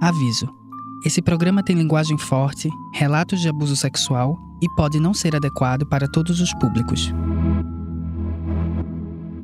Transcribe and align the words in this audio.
Aviso: 0.00 0.48
esse 1.04 1.22
programa 1.22 1.62
tem 1.62 1.76
linguagem 1.76 2.18
forte, 2.18 2.68
relatos 2.92 3.40
de 3.40 3.48
abuso 3.48 3.76
sexual 3.76 4.36
e 4.60 4.68
pode 4.74 4.98
não 4.98 5.14
ser 5.14 5.36
adequado 5.36 5.86
para 5.86 6.08
todos 6.08 6.40
os 6.40 6.52
públicos. 6.54 7.12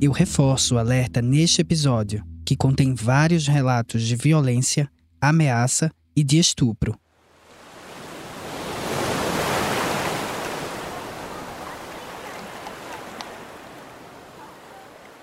Eu 0.01 0.11
reforço 0.11 0.75
o 0.75 0.77
alerta 0.77 1.21
neste 1.21 1.61
episódio, 1.61 2.23
que 2.45 2.55
contém 2.55 2.93
vários 2.93 3.47
relatos 3.47 4.03
de 4.03 4.15
violência, 4.15 4.89
ameaça 5.21 5.89
e 6.15 6.23
de 6.23 6.37
estupro. 6.37 6.95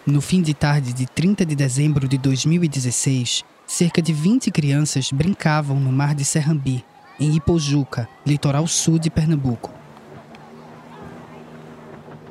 No 0.05 0.21
fim 0.21 0.43
de 0.43 0.53
tarde 0.53 0.93
de 0.93 1.07
30 1.07 1.47
de 1.47 1.55
dezembro 1.55 2.09
de 2.09 2.19
2016, 2.19 3.45
cerca 3.65 4.03
de 4.03 4.13
20 4.13 4.51
crianças 4.51 5.13
brincavam 5.13 5.79
no 5.79 5.93
mar 5.93 6.13
de 6.13 6.25
Serrambi, 6.25 6.85
em 7.21 7.37
Ipojuca, 7.37 8.09
litoral 8.27 8.67
sul 8.67 8.99
de 8.99 9.09
Pernambuco. 9.09 9.71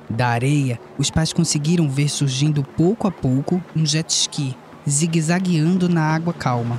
Da 0.10 0.27
areia, 0.27 0.82
os 0.98 1.10
pais 1.10 1.32
conseguiram 1.32 1.90
ver 1.90 2.10
surgindo 2.10 2.62
pouco 2.62 3.08
a 3.08 3.12
pouco 3.12 3.63
um 3.74 3.85
jet 3.85 4.10
ski, 4.10 4.54
zigue-zagueando 4.85 5.88
na 5.88 6.04
água 6.04 6.34
calma. 6.34 6.77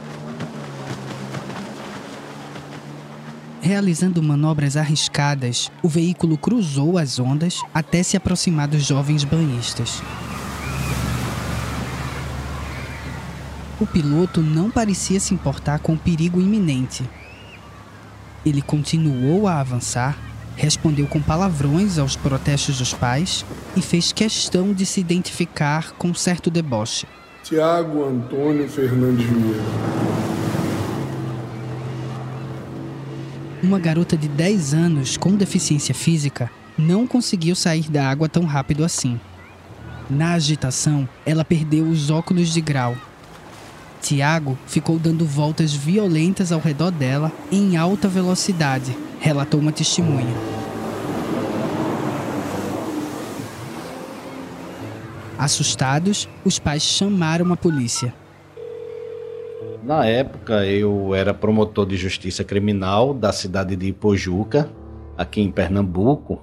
Realizando 3.63 4.23
manobras 4.23 4.77
arriscadas, 4.77 5.73
o 5.83 5.89
veículo 5.89 6.37
cruzou 6.37 6.99
as 6.99 7.19
ondas 7.19 7.61
até 7.73 8.03
se 8.03 8.15
aproximar 8.15 8.69
dos 8.69 8.85
jovens 8.85 9.25
banhistas. 9.25 10.03
O 13.83 13.87
piloto 13.87 14.41
não 14.41 14.71
parecia 14.71 15.19
se 15.19 15.35
importar 15.35 15.81
com 15.81 15.95
o 15.95 15.99
perigo 15.99 16.41
iminente. 16.41 17.03
Ele 18.47 18.63
continuou 18.63 19.49
a 19.49 19.59
avançar, 19.59 20.17
respondeu 20.55 21.05
com 21.09 21.21
palavrões 21.21 21.99
aos 21.99 22.15
protestos 22.15 22.79
dos 22.79 22.95
pais 22.95 23.45
e 23.77 23.83
fez 23.83 24.13
questão 24.13 24.73
de 24.73 24.87
se 24.87 25.01
identificar 25.01 25.95
com 25.95 26.15
certo 26.15 26.49
deboche. 26.49 27.09
Tiago 27.43 28.05
Antônio 28.05 28.69
Fernandes 28.69 29.27
Vieira. 29.27 29.63
Uma 33.65 33.81
garota 33.81 34.17
de 34.17 34.29
10 34.29 34.75
anos 34.75 35.17
com 35.17 35.35
deficiência 35.35 35.93
física 35.93 36.49
não 36.79 37.05
conseguiu 37.05 37.57
sair 37.57 37.91
da 37.91 38.09
água 38.09 38.29
tão 38.29 38.45
rápido 38.45 38.85
assim. 38.85 39.21
Na 40.09 40.35
agitação, 40.35 41.09
ela 41.27 41.45
perdeu 41.45 41.85
os 41.89 42.11
óculos 42.11 42.55
de 42.55 42.61
grau 42.61 42.97
Tiago 44.03 44.59
ficou 44.67 44.99
dando 44.99 45.25
voltas 45.25 45.73
violentas 45.73 46.51
ao 46.51 46.59
redor 46.59 46.91
dela 46.91 47.31
em 47.53 47.77
alta 47.77 48.09
velocidade, 48.09 48.97
relatou 49.21 49.61
uma 49.61 49.71
testemunha. 49.71 50.35
Assustados, 55.39 56.29
os 56.45 56.59
pais 56.59 56.83
chamaram 56.83 57.53
a 57.53 57.57
polícia. 57.57 58.13
Na 59.85 60.05
época, 60.05 60.67
eu 60.67 61.15
era 61.15 61.33
promotor 61.33 61.87
de 61.87 61.97
justiça 61.97 62.45
criminal 62.45 63.15
da 63.15 63.33
cidade 63.33 63.75
de 63.75 63.87
Ipojuca, 63.87 64.71
aqui 65.17 65.41
em 65.41 65.51
Pernambuco, 65.51 66.41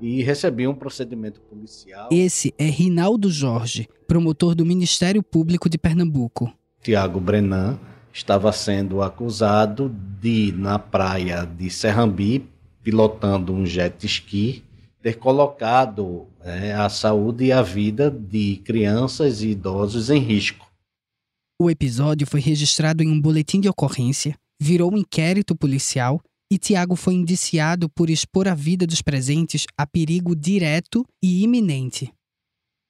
e 0.00 0.22
recebi 0.22 0.66
um 0.66 0.74
procedimento 0.74 1.40
policial. 1.40 2.08
Esse 2.10 2.52
é 2.58 2.64
Rinaldo 2.64 3.30
Jorge, 3.30 3.88
promotor 4.08 4.54
do 4.54 4.66
Ministério 4.66 5.22
Público 5.22 5.68
de 5.68 5.78
Pernambuco. 5.78 6.52
Tiago 6.84 7.18
Brenan 7.18 7.80
estava 8.12 8.52
sendo 8.52 9.00
acusado 9.00 9.88
de, 10.20 10.52
na 10.52 10.78
praia 10.78 11.46
de 11.46 11.70
Serrambi, 11.70 12.46
pilotando 12.82 13.54
um 13.54 13.64
jet 13.64 14.04
ski, 14.04 14.62
ter 15.02 15.14
colocado 15.14 16.26
é, 16.42 16.74
a 16.74 16.90
saúde 16.90 17.46
e 17.46 17.52
a 17.52 17.62
vida 17.62 18.10
de 18.10 18.56
crianças 18.66 19.40
e 19.40 19.48
idosos 19.48 20.10
em 20.10 20.18
risco. 20.18 20.70
O 21.58 21.70
episódio 21.70 22.26
foi 22.26 22.40
registrado 22.40 23.02
em 23.02 23.08
um 23.08 23.18
boletim 23.18 23.60
de 23.60 23.68
ocorrência, 23.68 24.36
virou 24.60 24.92
um 24.92 24.98
inquérito 24.98 25.56
policial 25.56 26.20
e 26.52 26.58
Tiago 26.58 26.96
foi 26.96 27.14
indiciado 27.14 27.88
por 27.88 28.10
expor 28.10 28.46
a 28.46 28.54
vida 28.54 28.86
dos 28.86 29.00
presentes 29.00 29.64
a 29.74 29.86
perigo 29.86 30.36
direto 30.36 31.02
e 31.22 31.42
iminente. 31.42 32.12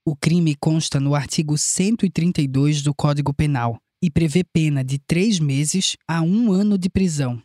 O 0.07 0.17
crime 0.17 0.55
consta 0.57 0.99
no 0.99 1.15
artigo 1.15 1.57
132 1.57 2.83
do 2.83 2.93
Código 2.93 3.33
Penal, 3.33 3.79
e 4.05 4.11
prevê 4.11 4.45
pena 4.45 4.85
de 4.85 4.99
três 4.99 5.41
meses 5.41 5.97
a 6.07 6.21
um 6.21 6.53
ano 6.53 6.77
de 6.77 6.91
prisão. 6.91 7.41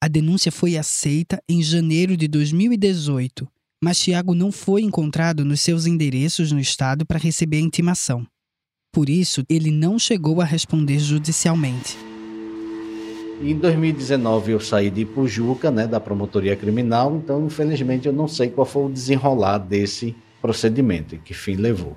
A 0.00 0.06
denúncia 0.06 0.52
foi 0.52 0.76
aceita 0.76 1.42
em 1.48 1.60
janeiro 1.60 2.16
de 2.16 2.28
2018, 2.28 3.48
mas 3.82 3.98
Tiago 3.98 4.32
não 4.32 4.52
foi 4.52 4.82
encontrado 4.82 5.44
nos 5.44 5.60
seus 5.60 5.84
endereços 5.84 6.52
no 6.52 6.60
estado 6.60 7.04
para 7.04 7.18
receber 7.18 7.56
a 7.56 7.62
intimação. 7.62 8.24
Por 8.92 9.08
isso, 9.08 9.42
ele 9.48 9.72
não 9.72 9.98
chegou 9.98 10.40
a 10.40 10.44
responder 10.44 11.00
judicialmente. 11.00 11.96
Em 13.40 13.58
2019 13.58 14.52
eu 14.52 14.60
saí 14.60 14.88
de 14.88 15.04
Pujuca, 15.04 15.68
né, 15.68 15.88
da 15.88 15.98
promotoria 15.98 16.54
criminal, 16.54 17.16
então 17.16 17.44
infelizmente 17.44 18.06
eu 18.06 18.12
não 18.12 18.28
sei 18.28 18.50
qual 18.50 18.64
foi 18.64 18.84
o 18.84 18.92
desenrolar 18.92 19.58
desse 19.58 20.14
procedimento 20.40 21.16
e 21.16 21.18
que 21.18 21.34
fim 21.34 21.56
levou. 21.56 21.96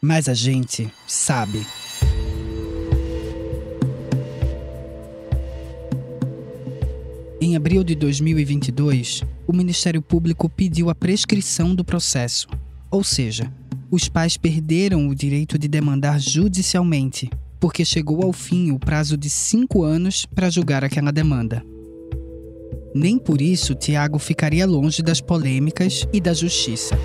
Mas 0.00 0.28
a 0.28 0.34
gente 0.34 0.92
sabe. 1.06 1.64
Em 7.52 7.56
abril 7.56 7.84
de 7.84 7.94
2022, 7.94 9.24
o 9.46 9.52
Ministério 9.52 10.00
Público 10.00 10.48
pediu 10.48 10.88
a 10.88 10.94
prescrição 10.94 11.74
do 11.74 11.84
processo, 11.84 12.48
ou 12.90 13.04
seja, 13.04 13.52
os 13.90 14.08
pais 14.08 14.38
perderam 14.38 15.06
o 15.06 15.14
direito 15.14 15.58
de 15.58 15.68
demandar 15.68 16.18
judicialmente, 16.18 17.28
porque 17.60 17.84
chegou 17.84 18.22
ao 18.22 18.32
fim 18.32 18.70
o 18.70 18.78
prazo 18.78 19.18
de 19.18 19.28
cinco 19.28 19.82
anos 19.82 20.24
para 20.24 20.48
julgar 20.48 20.82
aquela 20.82 21.12
demanda. 21.12 21.62
Nem 22.94 23.18
por 23.18 23.42
isso 23.42 23.74
Tiago 23.74 24.18
ficaria 24.18 24.64
longe 24.64 25.02
das 25.02 25.20
polêmicas 25.20 26.08
e 26.10 26.22
da 26.22 26.32
justiça. 26.32 26.98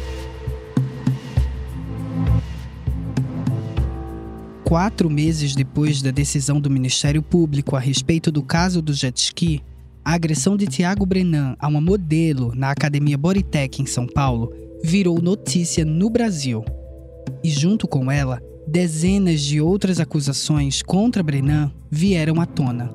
Quatro 4.63 5.09
meses 5.09 5.53
depois 5.53 6.01
da 6.01 6.11
decisão 6.11 6.61
do 6.61 6.69
Ministério 6.69 7.21
Público 7.21 7.75
a 7.75 7.79
respeito 7.81 8.31
do 8.31 8.41
caso 8.41 8.81
do 8.81 8.93
jet 8.93 9.17
ski, 9.17 9.61
a 10.07 10.13
agressão 10.13 10.55
de 10.55 10.65
Tiago 10.67 11.05
Brenan 11.05 11.53
a 11.59 11.67
uma 11.67 11.81
modelo 11.81 12.55
na 12.55 12.71
Academia 12.71 13.17
Bodytech 13.17 13.81
em 13.81 13.85
São 13.85 14.07
Paulo 14.07 14.53
virou 14.81 15.21
notícia 15.21 15.83
no 15.83 16.09
Brasil. 16.09 16.63
E 17.43 17.49
junto 17.49 17.89
com 17.89 18.09
ela, 18.09 18.41
dezenas 18.65 19.41
de 19.41 19.59
outras 19.59 19.99
acusações 19.99 20.81
contra 20.81 21.21
Brenan 21.21 21.73
vieram 21.91 22.39
à 22.39 22.45
tona. 22.45 22.89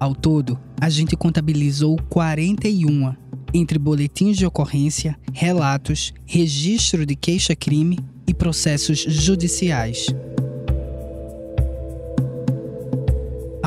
Ao 0.00 0.16
todo, 0.16 0.58
a 0.80 0.90
gente 0.90 1.16
contabilizou 1.16 1.96
41, 2.08 3.14
entre 3.54 3.78
boletins 3.78 4.36
de 4.36 4.44
ocorrência, 4.44 5.16
relatos, 5.32 6.12
registro 6.26 7.06
de 7.06 7.14
queixa-crime 7.14 8.00
e 8.26 8.34
processos 8.34 8.98
judiciais. 8.98 10.08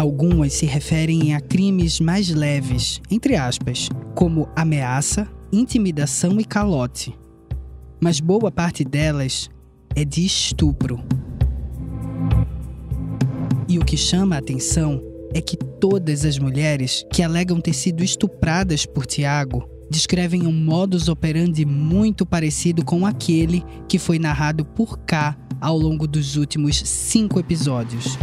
Algumas 0.01 0.53
se 0.53 0.66
referem 0.66 1.35
a 1.35 1.39
crimes 1.39 2.00
mais 2.00 2.28
leves, 2.31 3.00
entre 3.12 3.35
aspas, 3.35 3.88
como 4.16 4.50
ameaça, 4.56 5.28
intimidação 5.53 6.39
e 6.39 6.44
calote. 6.44 7.16
Mas 8.01 8.19
boa 8.19 8.51
parte 8.51 8.84
delas 8.84 9.47
é 9.95 10.03
de 10.03 10.25
estupro. 10.25 11.03
E 13.69 13.77
o 13.77 13.86
que 13.86 13.95
chama 13.95 14.36
a 14.36 14.39
atenção 14.39 15.03
é 15.36 15.39
que 15.39 15.56
todas 15.56 16.25
as 16.25 16.39
mulheres 16.39 17.06
que 17.13 17.21
alegam 17.21 17.62
ter 17.62 17.74
sido 17.74 18.03
estupradas 18.03 18.88
por 18.88 19.06
Tiago 19.06 19.69
descrevem 19.88 20.48
um 20.48 20.51
modus 20.51 21.09
operandi 21.09 21.63
muito 21.63 22.25
parecido 22.25 22.83
com 22.83 23.06
aquele 23.06 23.63
que 23.88 24.00
foi 24.00 24.18
narrado 24.18 24.65
por 24.65 24.98
K 25.01 25.38
ao 25.62 25.77
longo 25.77 26.07
dos 26.07 26.38
últimos 26.38 26.77
cinco 26.77 27.39
episódios. 27.39 28.18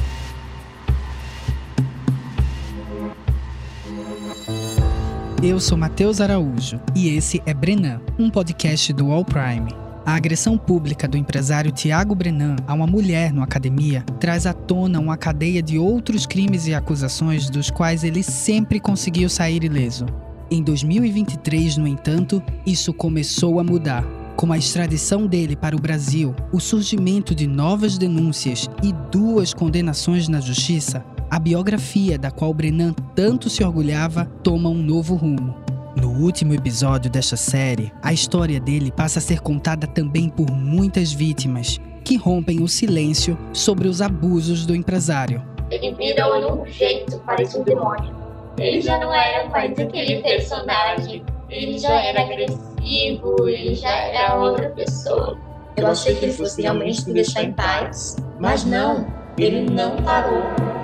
Eu 5.41 5.61
sou 5.61 5.79
Matheus 5.79 6.21
Araújo 6.21 6.81
e 6.97 7.11
esse 7.11 7.41
é 7.47 7.55
Brenan, 7.55 8.01
um 8.19 8.29
podcast 8.29 8.93
do 8.93 9.13
All 9.13 9.25
Prime. 9.25 9.71
A 10.05 10.17
agressão 10.17 10.59
pública 10.59 11.07
do 11.07 11.17
empresário 11.17 11.71
Tiago 11.71 12.13
Brenan 12.13 12.57
a 12.67 12.75
uma 12.75 12.89
mulher 12.89 13.33
no 13.33 13.41
academia 13.41 14.05
traz 14.19 14.47
à 14.47 14.53
tona 14.53 14.99
uma 14.99 15.17
cadeia 15.17 15.63
de 15.63 15.79
outros 15.79 16.27
crimes 16.27 16.67
e 16.67 16.75
acusações 16.75 17.49
dos 17.49 17.71
quais 17.71 18.03
ele 18.03 18.25
sempre 18.25 18.81
conseguiu 18.81 19.29
sair 19.29 19.63
ileso. 19.63 20.07
Em 20.51 20.61
2023, 20.61 21.77
no 21.77 21.87
entanto, 21.87 22.43
isso 22.67 22.93
começou 22.93 23.61
a 23.61 23.65
mudar. 23.65 24.05
Com 24.35 24.53
a 24.53 24.59
extradição 24.59 25.25
dele 25.25 25.55
para 25.55 25.77
o 25.77 25.81
Brasil, 25.81 26.35
o 26.53 26.59
surgimento 26.59 27.33
de 27.33 27.47
novas 27.47 27.97
denúncias 27.97 28.69
e 28.83 28.93
duas 29.13 29.55
condenações 29.55 30.27
na 30.27 30.41
justiça, 30.41 31.05
a 31.31 31.39
biografia 31.39 32.19
da 32.19 32.31
qual 32.31 32.55
Brennan 32.55 32.95
tanto 33.15 33.51
se 33.51 33.63
orgulhava 33.63 34.25
toma 34.43 34.69
um 34.69 34.83
novo 34.83 35.15
rumo. 35.15 35.55
No 36.01 36.11
último 36.23 36.55
episódio 36.55 37.11
desta 37.11 37.37
série, 37.37 37.93
a 38.03 38.13
história 38.13 38.61
dele 38.61 38.91
passa 38.91 39.19
a 39.19 39.23
ser 39.23 39.41
contada 39.41 39.87
também 39.87 40.29
por 40.29 40.51
muitas 40.51 41.13
vítimas 41.13 41.79
que 42.05 42.17
rompem 42.17 42.63
o 42.63 42.69
silêncio 42.69 43.37
sobre 43.53 43.89
os 43.89 44.01
abusos 44.01 44.65
do 44.65 44.75
empresário. 44.75 45.43
Ele 45.71 45.95
virou 45.95 46.41
de 46.41 46.47
um 46.47 46.67
jeito, 46.67 47.21
parece 47.27 47.59
um 47.59 47.63
demônio. 47.63 48.15
Ele 48.57 48.81
já 48.81 48.99
não 48.99 49.13
era 49.13 49.49
mais 49.51 49.79
aquele 49.79 50.23
personagem, 50.23 51.23
ele 51.51 51.79
já 51.79 52.01
era 52.01 52.23
agressivo, 52.23 53.49
ele 53.49 53.75
já 53.75 53.91
era 53.91 54.37
outra 54.37 54.71
pessoa. 54.71 55.39
Eu 55.77 55.87
achei 55.89 56.15
que 56.15 56.25
ele 56.25 56.33
fosse 56.33 56.63
realmente 56.63 57.07
me 57.07 57.15
deixar 57.15 57.45
em 57.45 57.53
paz, 57.53 58.17
mas 58.41 58.65
não, 58.65 59.07
ele 59.37 59.69
não 59.71 59.97
parou. 59.97 60.78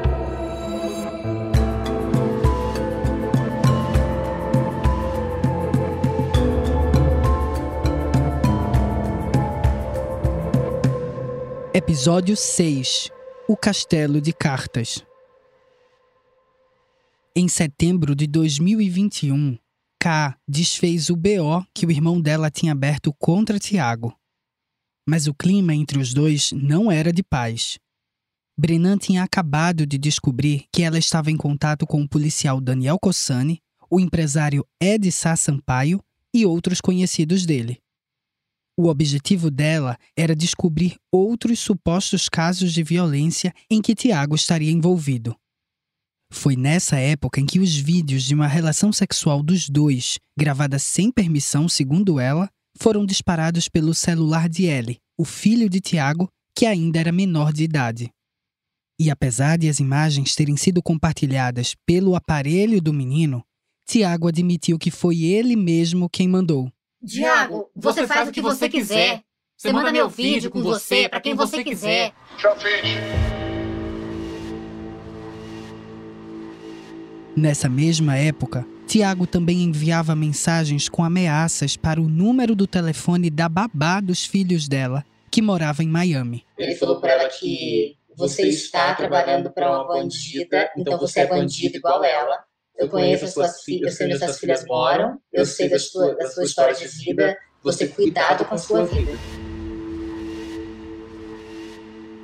Episódio 11.77 12.37
6 12.37 13.11
O 13.49 13.57
Castelo 13.57 14.21
de 14.21 14.33
Cartas 14.33 15.05
Em 17.35 17.49
setembro 17.49 18.15
de 18.15 18.29
2021, 18.29 19.59
K 20.01 20.39
desfez 20.47 21.11
o 21.11 21.17
BO 21.17 21.67
que 21.75 21.85
o 21.85 21.91
irmão 21.91 22.21
dela 22.21 22.49
tinha 22.49 22.71
aberto 22.71 23.13
contra 23.19 23.59
Tiago. 23.59 24.17
Mas 25.05 25.27
o 25.27 25.35
clima 25.35 25.75
entre 25.75 25.99
os 25.99 26.15
dois 26.15 26.53
não 26.53 26.93
era 26.93 27.13
de 27.13 27.25
paz. 27.25 27.77
Brennan 28.57 28.97
tinha 28.97 29.25
acabado 29.25 29.85
de 29.85 29.99
descobrir 29.99 30.67
que 30.73 30.85
ela 30.85 30.97
estava 30.97 31.33
em 31.33 31.37
contato 31.37 31.89
com 31.89 32.01
o 32.01 32.09
policial 32.09 32.61
Daniel 32.61 33.01
Cossani, 33.01 33.61
o 33.91 33.99
empresário 33.99 34.65
Ed 34.81 35.11
Sá 35.11 35.35
Sampaio 35.35 36.01
e 36.33 36.47
outros 36.47 36.81
conhecidos 36.81 37.45
dele. 37.45 37.83
O 38.77 38.89
objetivo 38.89 39.51
dela 39.51 39.97
era 40.17 40.35
descobrir 40.35 40.97
outros 41.13 41.61
supostos 41.61 42.29
casos 42.29 42.73
de 42.73 42.83
violência 42.83 43.53
em 43.71 43.81
que 43.81 43.95
Tiago 43.95 44.35
estaria 44.35 44.71
envolvido. 44.71 45.37
Foi 46.33 46.57
nessa 46.57 46.97
época 46.97 47.41
em 47.41 47.47
que 47.47 47.61
os 47.61 47.77
vídeos 47.77 48.25
de 48.25 48.35
uma 48.35 48.49
relação 48.49 48.93
sexual 48.93 49.41
dos 49.41 49.69
dois, 49.69 50.19
gravada 50.37 50.81
sem 50.81 51.13
permissão, 51.13 51.69
segundo 51.69 52.19
ela, 52.19 52.51
foram 52.77 53.07
disparados 53.07 53.69
pelo 53.69 53.95
celular 53.95 54.49
de 54.49 54.65
Ellie, 54.65 54.99
o 55.17 55.25
filho 55.25 55.71
de 55.71 55.81
Tiago, 55.81 56.29
que 56.57 56.67
ainda 56.67 56.99
era 56.99 57.13
menor 57.13 57.53
de 57.53 57.63
idade. 57.63 58.11
E 58.99 59.11
apesar 59.11 59.57
de 59.57 59.69
as 59.69 59.79
imagens 59.79 60.35
terem 60.35 60.57
sido 60.57 60.83
compartilhadas 60.83 61.77
pelo 61.87 62.17
aparelho 62.17 62.81
do 62.81 62.93
menino, 62.93 63.45
Tiago 63.87 64.27
admitiu 64.27 64.79
que 64.79 64.91
foi 64.91 65.23
ele 65.23 65.55
mesmo 65.55 66.09
quem 66.09 66.27
mandou. 66.27 66.69
Diago, 67.05 67.71
você 67.77 68.07
faz 68.07 68.31
o 68.31 68.33
que 68.33 68.41
você 68.41 68.67
quiser. 68.67 69.23
Você 69.57 69.71
manda 69.71 69.93
meu 69.93 70.09
vídeo 70.09 70.51
com 70.51 70.63
você 70.63 71.07
para 71.07 71.21
quem 71.21 71.35
você 71.35 71.63
quiser. 71.63 72.15
Já 72.39 72.57
fiz. 72.57 72.83
Nessa 77.37 77.69
mesma 77.69 78.17
época, 78.17 78.67
Tiago 78.87 79.27
também 79.27 79.65
enviava 79.65 80.15
mensagens 80.17 80.89
com 80.89 81.05
ameaças 81.05 81.77
para 81.77 82.01
o 82.01 82.09
número 82.09 82.55
do 82.55 82.67
telefone 82.67 83.29
da 83.29 83.51
babá 83.51 84.01
dos 84.01 84.25
filhos 84.25 84.67
dela, 84.67 85.05
que 85.31 85.43
morava 85.43 85.83
em 85.83 85.89
Miami. 85.89 86.45
Ele 86.57 86.75
falou 86.75 87.01
para 87.01 87.13
ela 87.13 87.29
que 87.29 87.97
você 88.17 88.49
está 88.49 88.95
trabalhando 88.95 89.51
para 89.51 89.71
uma 89.71 89.87
bandida, 89.87 90.71
então 90.77 90.99
você 90.99 91.21
é 91.21 91.27
bandido 91.27 91.77
igual 91.77 92.03
ela. 92.03 92.45
Eu 92.77 92.89
conheço 92.89 93.25
as 93.25 93.33
suas 93.33 93.63
filhas, 93.63 93.93
eu 93.93 93.97
sei 93.97 94.07
onde 94.07 94.19
suas 94.19 94.39
filhas 94.39 94.65
moram, 94.67 95.17
eu 95.33 95.47
sei 95.47 95.69
da 95.69 95.79
sua, 95.79 96.13
da 96.17 96.29
sua 96.29 96.43
história 96.43 96.75
de 96.75 96.87
vida, 96.89 97.37
você 97.63 97.87
cuidado 97.87 98.45
com 98.45 98.55
a 98.55 98.59
sua 98.59 98.85
vida. 98.85 99.13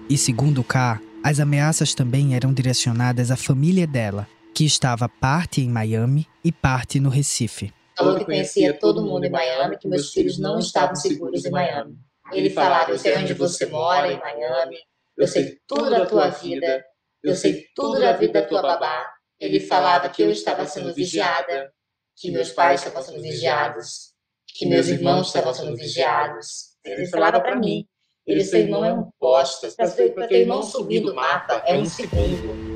E 0.08 0.18
segundo 0.18 0.64
K, 0.64 1.00
as 1.22 1.38
ameaças 1.38 1.94
também 1.94 2.34
eram 2.34 2.52
direcionadas 2.52 3.30
à 3.30 3.36
família 3.36 3.86
dela, 3.86 4.26
que 4.52 4.64
estava 4.64 5.08
parte 5.08 5.60
em 5.60 5.68
Miami 5.68 6.26
e 6.44 6.50
parte 6.50 6.98
no 6.98 7.10
Recife. 7.10 7.72
Falou 7.96 8.18
que 8.18 8.24
conhecia 8.24 8.76
todo 8.76 9.04
mundo 9.04 9.26
em 9.26 9.30
Miami, 9.30 9.78
que 9.78 9.86
meus 9.86 10.12
filhos 10.12 10.36
não 10.36 10.58
estavam 10.58 10.96
seguros 10.96 11.44
em 11.44 11.50
Miami. 11.50 11.96
Ele 12.32 12.50
falava, 12.50 12.90
eu 12.90 12.98
sei 12.98 13.16
onde 13.16 13.34
você 13.34 13.66
mora 13.66 14.10
em 14.10 14.18
Miami, 14.18 14.78
eu 15.16 15.28
sei 15.28 15.58
tudo 15.68 15.90
da 15.90 16.04
tua 16.04 16.28
vida, 16.28 16.84
eu 17.22 17.36
sei 17.36 17.66
tudo 17.72 18.00
da 18.00 18.12
vida 18.14 18.40
da 18.40 18.46
tua 18.48 18.62
babá, 18.62 19.06
ele 19.40 19.58
falava 19.58 20.08
que 20.10 20.22
eu 20.22 20.30
estava 20.30 20.66
sendo 20.66 20.92
vigiada, 20.92 21.72
que 22.14 22.30
meus 22.30 22.50
pais 22.50 22.80
estavam 22.80 23.02
sendo 23.02 23.22
vigiados, 23.22 24.12
que 24.46 24.66
meus 24.66 24.88
irmãos 24.88 25.28
estavam 25.28 25.54
sendo 25.54 25.74
vigiados. 25.74 26.76
Ele 26.84 27.06
falava 27.06 27.40
para 27.40 27.56
mim, 27.56 27.86
ele, 28.26 28.44
seu 28.44 28.60
irmão 28.60 28.84
é 28.84 28.92
um 28.92 29.08
bosta, 29.18 29.72
para 29.76 30.28
teu 30.28 30.38
irmão 30.38 30.62
subir 30.62 31.00
do 31.00 31.14
mapa 31.14 31.62
é 31.66 31.74
um 31.74 31.86
segundo. 31.86 32.70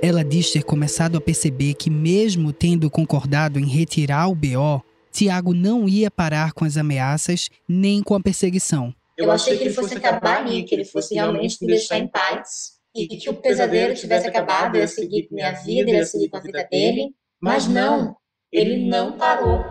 Ela 0.00 0.22
diz 0.22 0.52
ter 0.52 0.62
começado 0.62 1.16
a 1.16 1.20
perceber 1.20 1.74
que, 1.74 1.90
mesmo 1.90 2.52
tendo 2.52 2.90
concordado 2.90 3.58
em 3.58 3.66
retirar 3.66 4.28
o 4.28 4.34
BO, 4.34 4.84
Tiago 5.10 5.54
não 5.54 5.88
ia 5.88 6.10
parar 6.10 6.52
com 6.52 6.64
as 6.64 6.76
ameaças 6.76 7.48
nem 7.66 8.02
com 8.02 8.14
a 8.14 8.20
perseguição. 8.20 8.94
Eu 9.16 9.30
achei 9.30 9.56
que 9.56 9.64
ele 9.64 9.72
fosse 9.72 9.94
acabar 9.94 10.38
ali, 10.38 10.64
que 10.64 10.74
ele 10.74 10.84
fosse 10.84 11.14
realmente 11.14 11.58
me 11.60 11.68
deixar 11.68 11.98
em 11.98 12.08
paz. 12.08 12.74
E 12.94 13.06
que 13.06 13.30
o 13.30 13.34
pesadelo 13.34 13.94
tivesse 13.94 14.26
acabado, 14.26 14.76
eu 14.76 14.80
ia 14.80 14.88
seguir 14.88 15.28
com 15.28 15.34
minha 15.34 15.52
vida, 15.52 15.90
eu 15.90 15.96
ia 15.96 16.04
seguir 16.04 16.28
com 16.28 16.36
a 16.36 16.40
vida 16.40 16.66
dele. 16.70 17.14
Mas 17.40 17.68
não, 17.68 18.16
ele 18.52 18.88
não 18.88 19.16
parou. 19.16 19.64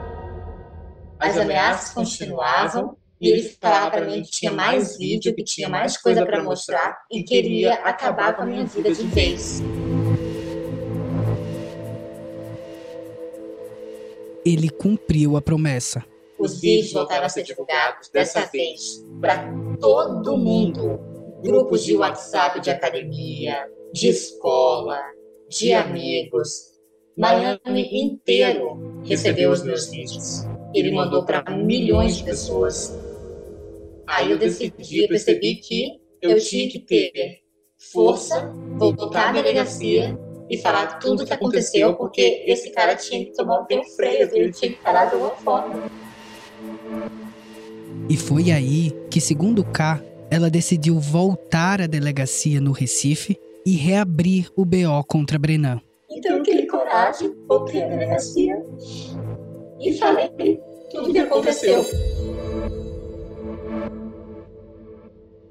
As 1.19 1.37
ameaças 1.37 1.93
continuavam 1.93 2.97
e 3.19 3.29
ele 3.29 3.43
falava 3.61 3.91
para 3.91 4.05
mim 4.05 4.23
que 4.23 4.31
tinha 4.31 4.51
mais 4.51 4.97
vídeo, 4.97 5.33
que 5.33 5.43
tinha 5.43 5.69
mais 5.69 5.97
coisa 5.97 6.25
para 6.25 6.43
mostrar 6.43 6.97
e 7.11 7.23
queria 7.23 7.73
acabar 7.75 8.35
com 8.35 8.43
a 8.43 8.45
minha 8.45 8.65
vida 8.65 8.93
de 8.93 9.03
vez. 9.07 9.61
Ele 14.45 14.69
cumpriu 14.69 15.37
a 15.37 15.41
promessa. 15.41 16.03
Os 16.43 16.59
vídeos 16.59 16.91
voltaram 16.91 17.25
a 17.25 17.29
ser 17.29 17.43
divulgados, 17.43 18.09
dessa 18.09 18.41
vez, 18.47 19.01
para 19.21 19.49
todo 19.79 20.37
mundo. 20.37 20.99
Grupos 21.41 21.85
de 21.85 21.95
WhatsApp 21.95 22.59
de 22.59 22.69
academia, 22.69 23.65
de 23.93 24.09
escola, 24.09 24.99
de 25.47 25.71
amigos. 25.71 26.49
Miami 27.17 27.87
inteiro 27.93 29.01
recebeu 29.05 29.51
os 29.51 29.63
meus 29.63 29.89
vídeos. 29.89 30.45
Ele 30.73 30.91
mandou 30.91 31.23
para 31.23 31.49
milhões 31.49 32.17
de 32.17 32.25
pessoas. 32.25 32.93
Aí 34.05 34.29
eu 34.29 34.37
decidi, 34.37 35.07
percebi 35.07 35.55
que 35.55 35.93
eu 36.21 36.37
tinha 36.41 36.69
que 36.69 36.79
ter 36.79 37.39
força, 37.93 38.53
voltar 38.77 39.29
à 39.29 39.31
delegacia 39.31 40.19
e 40.49 40.57
falar 40.57 40.99
tudo 40.99 41.23
o 41.23 41.25
que 41.25 41.31
aconteceu, 41.31 41.95
porque 41.95 42.43
esse 42.45 42.69
cara 42.71 42.97
tinha 42.97 43.23
que 43.23 43.31
tomar 43.31 43.61
um 43.61 43.65
tempo 43.65 43.87
freio, 43.95 44.29
ele 44.33 44.51
tinha 44.51 44.73
que 44.73 44.81
parar 44.81 45.05
de 45.05 45.13
alguma 45.13 45.35
forma. 45.37 46.02
E 48.09 48.17
foi 48.17 48.51
aí 48.51 48.91
que, 49.09 49.21
segundo 49.21 49.63
K, 49.63 50.01
ela 50.29 50.49
decidiu 50.49 50.99
voltar 50.99 51.81
à 51.81 51.87
delegacia 51.87 52.59
no 52.59 52.71
Recife 52.71 53.37
e 53.65 53.75
reabrir 53.75 54.49
o 54.57 54.65
BO 54.65 55.03
contra 55.07 55.39
Brenan. 55.39 55.79
Então 56.09 56.37
eu 56.37 56.43
tive 56.43 56.67
coragem, 56.67 57.33
voltei 57.47 57.83
à 57.83 57.87
delegacia 57.87 58.61
e 59.79 59.93
falei 59.93 60.59
tudo 60.91 61.09
o 61.09 61.13
que 61.13 61.19
aconteceu. 61.19 61.85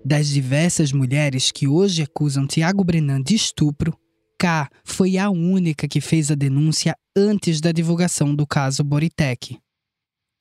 Das 0.05 0.29
diversas 0.29 0.93
mulheres 0.93 1.51
que 1.51 1.67
hoje 1.67 2.03
acusam 2.03 2.47
Tiago 2.47 2.85
Brenan 2.85 3.23
de 3.23 3.35
estupro, 3.35 3.97
K 4.39 4.69
foi 4.85 5.17
a 5.17 5.31
única 5.31 5.87
que 5.87 6.01
fez 6.01 6.31
a 6.31 6.35
denúncia 6.35 6.97
antes 7.17 7.61
da 7.61 7.71
divulgação 7.71 8.35
do 8.35 8.45
caso 8.45 8.83
Boritec. 8.83 9.62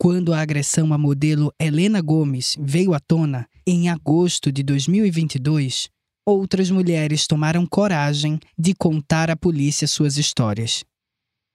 Quando 0.01 0.33
a 0.33 0.41
agressão 0.41 0.91
à 0.95 0.97
modelo 0.97 1.53
Helena 1.61 2.01
Gomes 2.01 2.57
veio 2.59 2.95
à 2.95 2.99
tona, 2.99 3.47
em 3.67 3.87
agosto 3.87 4.51
de 4.51 4.63
2022, 4.63 5.91
outras 6.25 6.71
mulheres 6.71 7.27
tomaram 7.27 7.67
coragem 7.67 8.39
de 8.57 8.73
contar 8.73 9.29
à 9.29 9.35
polícia 9.35 9.87
suas 9.87 10.17
histórias. 10.17 10.83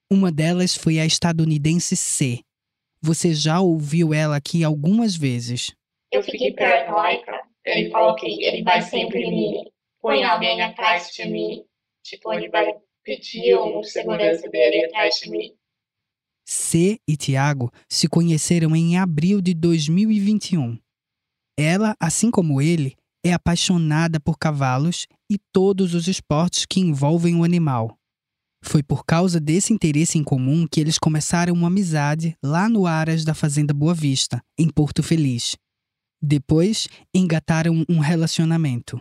Uma 0.09 0.31
delas 0.31 0.77
foi 0.77 1.01
a 1.01 1.05
estadunidense 1.05 1.97
C. 1.97 2.39
Você 3.03 3.35
já 3.35 3.59
ouviu 3.59 4.15
ela 4.15 4.37
aqui 4.37 4.63
algumas 4.63 5.17
vezes. 5.17 5.75
Eu 6.13 6.23
fiquei 6.23 6.53
paranoica. 6.53 7.33
Ele 7.65 7.91
falou 7.91 8.15
que 8.15 8.45
ele 8.45 8.63
vai 8.63 8.81
sempre 8.81 9.29
me 9.29 9.73
põe 10.01 10.23
alguém 10.23 10.63
atrás 10.63 11.11
de 11.11 11.29
mim. 11.29 11.65
Tipo, 12.01 12.33
ele 12.33 12.49
vai 12.49 12.77
pedir 13.03 13.57
um 13.59 13.83
segurança 13.83 14.49
dele 14.49 14.85
atrás 14.85 15.19
de 15.19 15.31
mim. 15.31 15.53
C 16.49 17.01
e 17.09 17.17
Tiago 17.17 17.73
se 17.89 18.07
conheceram 18.09 18.77
em 18.77 18.97
abril 18.97 19.41
de 19.41 19.53
2021. 19.53 20.79
Ela, 21.59 21.97
assim 21.99 22.31
como 22.31 22.63
ele, 22.63 22.95
é 23.25 23.33
apaixonada 23.33 24.21
por 24.21 24.39
cavalos 24.39 25.09
e 25.29 25.39
todos 25.53 25.93
os 25.93 26.07
esportes 26.07 26.65
que 26.65 26.79
envolvem 26.79 27.35
o 27.35 27.43
animal. 27.43 27.99
Foi 28.63 28.81
por 28.83 29.05
causa 29.05 29.41
desse 29.41 29.73
interesse 29.73 30.19
em 30.19 30.23
comum 30.23 30.67
que 30.71 30.81
eles 30.81 30.99
começaram 30.99 31.53
uma 31.53 31.67
amizade 31.67 32.37
lá 32.41 32.69
no 32.69 32.87
Aras 32.87 33.25
da 33.25 33.35
Fazenda 33.35 33.75
Boa 33.75 33.95
Vista, 33.95 34.41
em 34.57 34.69
Porto 34.69 35.03
Feliz. 35.03 35.57
Depois, 36.23 36.89
engataram 37.13 37.85
um 37.89 37.99
relacionamento. 37.99 39.01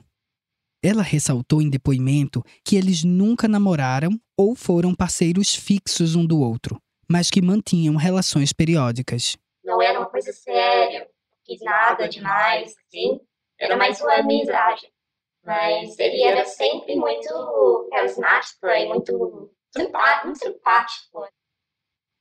Ela 0.83 1.03
ressaltou 1.03 1.61
em 1.61 1.69
depoimento 1.69 2.43
que 2.63 2.75
eles 2.75 3.03
nunca 3.03 3.47
namoraram 3.47 4.19
ou 4.37 4.55
foram 4.55 4.93
parceiros 4.93 5.55
fixos 5.55 6.15
um 6.15 6.25
do 6.25 6.39
outro, 6.39 6.79
mas 7.09 7.29
que 7.29 7.41
mantinham 7.41 7.95
relações 7.95 8.53
periódicas. 8.53 9.37
Não 9.63 9.81
era 9.81 9.99
uma 9.99 10.09
coisa 10.09 10.31
séria, 10.31 11.07
fiz 11.45 11.59
nada 11.61 12.07
demais, 12.07 12.75
assim. 12.87 13.19
Era 13.59 13.77
mais 13.77 14.01
uma 14.01 14.15
amizade. 14.15 14.87
Mas 15.43 15.97
ele 15.99 16.23
era 16.23 16.43
sempre 16.45 16.95
muito 16.95 17.87
carismático 17.91 18.65
e 18.67 18.87
muito 18.87 19.51
simpático, 19.75 20.25
muito 20.25 20.39
simpático. 20.39 21.27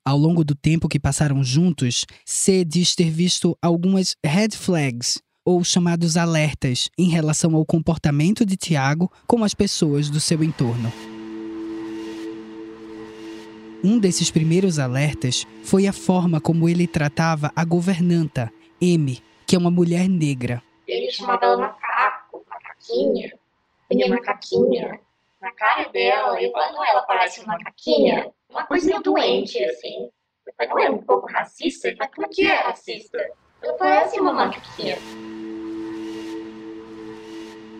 Ao 0.07 0.19
longo 0.19 0.45
do 0.45 0.55
tempo 0.55 0.89
que 0.89 1.01
passaram 1.01 1.43
juntos, 1.43 2.05
C 2.27 2.65
diz 2.65 2.95
ter 2.95 3.11
visto 3.11 3.57
algumas 3.63 4.15
red 4.25 4.51
flags, 4.51 5.19
ou 5.47 5.65
chamados 5.65 6.17
alertas, 6.17 6.91
em 6.99 7.09
relação 7.09 7.55
ao 7.55 7.65
comportamento 7.65 8.45
de 8.45 8.57
Tiago 8.57 9.11
com 9.27 9.43
as 9.43 9.55
pessoas 9.55 10.11
do 10.11 10.21
seu 10.21 10.43
entorno. 10.45 10.93
Um 13.85 13.99
desses 13.99 14.31
primeiros 14.31 14.79
alertas 14.79 15.47
foi 15.63 15.87
a 15.87 15.93
forma 15.93 16.41
como 16.41 16.71
ele 16.71 16.87
tratava 16.87 17.53
a 17.55 17.63
governanta, 17.67 18.51
M, 18.81 19.23
que 19.47 19.55
é 19.55 19.59
uma 19.59 19.71
mulher 19.71 20.09
negra. 20.09 20.63
Ele 20.89 21.11
chamava 21.11 21.45
ela 21.45 21.59
macaco, 21.59 22.43
macaquinha, 22.49 23.39
minha 23.91 24.09
macaquinha, 24.09 24.99
na 25.39 25.53
cara 25.53 25.87
dela, 25.91 26.41
e 26.41 26.51
quando 26.51 26.83
ela 26.83 27.03
parece 27.03 27.43
uma 27.43 27.59
macaquinha, 27.59 28.33
uma 28.49 28.65
coisa 28.65 28.87
meio 28.87 29.03
doente, 29.03 29.63
assim. 29.63 30.09
Eu 30.59 30.69
não 30.69 30.79
é 30.79 30.91
um 30.91 31.03
pouco 31.03 31.31
racista? 31.31 31.95
Mas 31.99 32.09
por 32.09 32.27
que 32.31 32.47
é 32.47 32.55
racista? 32.55 33.19
Ela 33.63 33.75
parece 33.75 34.19
uma 34.19 34.33
macaquinha. 34.33 34.97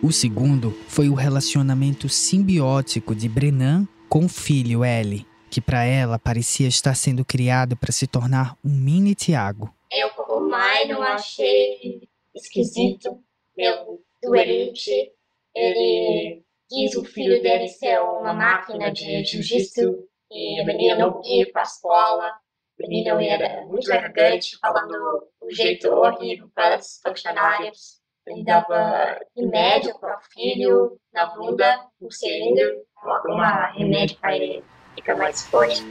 O 0.03 0.11
segundo 0.11 0.69
foi 0.87 1.09
o 1.09 1.15
relacionamento 1.15 2.07
simbiótico 2.07 3.15
de 3.15 3.27
Brennan 3.27 3.87
com 4.07 4.25
o 4.25 4.29
filho 4.29 4.85
Ellie, 4.85 5.25
que 5.55 5.61
para 5.61 5.85
ela 5.85 6.19
parecia 6.19 6.67
estar 6.67 6.93
sendo 6.95 7.23
criado 7.23 7.77
para 7.77 7.89
se 7.89 8.05
tornar 8.05 8.57
um 8.61 8.69
mini 8.69 9.15
Tiago. 9.15 9.73
Eu, 9.89 10.09
como 10.09 10.49
mãe, 10.49 10.85
não 10.85 11.01
achei 11.01 12.09
esquisito, 12.35 13.23
meu 13.55 14.03
doente. 14.21 15.13
Ele 15.55 16.43
quis 16.67 16.93
o 16.97 17.05
filho 17.05 17.41
dele 17.41 17.69
ser 17.69 18.01
uma 18.01 18.33
máquina 18.33 18.91
de 18.91 19.23
jiu-jitsu 19.23 20.05
e 20.29 20.59
a 20.59 20.65
menina 20.65 20.95
não 20.97 21.21
ia 21.23 21.49
para 21.53 21.61
a 21.61 21.63
escola. 21.63 22.25
A 22.27 22.41
menina 22.77 23.23
era 23.23 23.65
muito 23.65 23.89
arrogante, 23.93 24.57
falando 24.59 25.29
um 25.41 25.49
jeito 25.51 25.87
horrível 25.87 26.49
para 26.53 26.79
os 26.79 26.99
funcionários. 27.01 28.01
Ele 28.27 28.43
dava 28.43 29.21
remédio 29.33 29.97
para 29.99 30.17
o 30.17 30.21
filho 30.33 30.99
na 31.13 31.27
bunda, 31.27 31.87
um 32.01 32.11
seringa, 32.11 32.75
alguma 33.05 33.71
remédio 33.71 34.17
para 34.17 34.35
ele 34.35 34.61
ficar 34.95 35.15
mais 35.15 35.43
forte. 35.43 35.83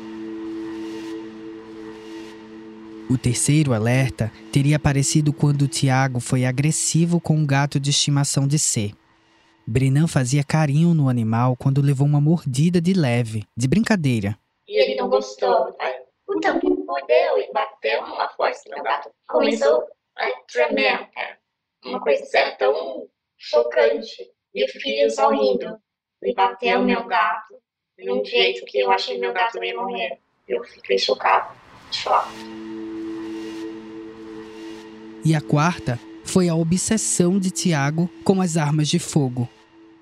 O 3.09 3.19
terceiro 3.19 3.75
alerta 3.75 4.33
teria 4.51 4.77
aparecido 4.77 5.33
quando 5.33 5.69
Tiago 5.69 6.21
foi 6.21 6.47
agressivo 6.47 7.21
com 7.21 7.37
um 7.37 7.47
gato 7.47 7.79
de 7.79 7.91
estimação 7.91 8.49
de 8.49 8.59
C. 8.59 8.93
Brenan 9.67 10.07
fazia 10.07 10.43
carinho 10.43 10.95
no 10.95 11.09
animal 11.09 11.55
quando 11.57 11.83
levou 11.83 12.07
uma 12.07 12.21
mordida 12.21 12.81
de 12.81 12.95
leve, 12.95 13.45
de 13.57 13.69
brincadeira. 13.69 14.39
E 14.67 14.83
ele 14.83 14.95
não 14.97 15.09
gostou. 15.09 15.77
O 16.27 16.41
tampo 16.41 16.69
mordeu 16.87 17.39
e 17.39 17.53
bateu 17.53 18.01
uma 18.01 18.29
força 18.31 18.63
no 18.75 18.83
gato. 18.83 19.11
Começou 19.29 19.85
a 20.17 20.27
tremer. 20.51 21.09
Uma 21.85 22.01
coisa 22.01 22.25
tão 22.59 23.07
chocante. 23.37 24.31
E 24.55 24.65
o 24.65 24.69
filho 24.69 25.11
só 25.11 25.31
rindo. 25.31 25.79
Ele 26.23 26.35
bateu 26.35 26.83
meu 26.83 27.05
gato 27.07 27.55
de 27.99 28.11
um 28.11 28.25
jeito 28.25 28.65
que 28.67 28.81
eu 28.81 28.91
achei 28.91 29.19
meu 29.19 29.33
gato 29.33 29.63
ia 29.63 29.77
morrer. 29.77 30.19
Eu 30.49 30.63
fiquei 30.65 30.99
chocado. 30.99 31.55
Choque. 31.91 32.29
E 35.25 35.35
a 35.35 35.41
quarta 35.41 35.99
foi 36.25 36.49
a 36.49 36.55
obsessão 36.55 37.39
de 37.39 37.51
Tiago 37.51 38.11
com 38.25 38.41
as 38.41 38.57
armas 38.57 38.89
de 38.89 38.99
fogo. 38.99 39.49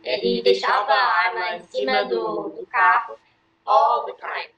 Ele 0.03 0.43
deixava 0.43 0.91
a 0.91 1.27
arma 1.27 1.57
em 1.57 1.63
cima 1.63 2.05
do, 2.05 2.49
do 2.49 2.67
carro 2.67 3.15
all 3.65 4.05
the 4.05 4.13
time. 4.15 4.53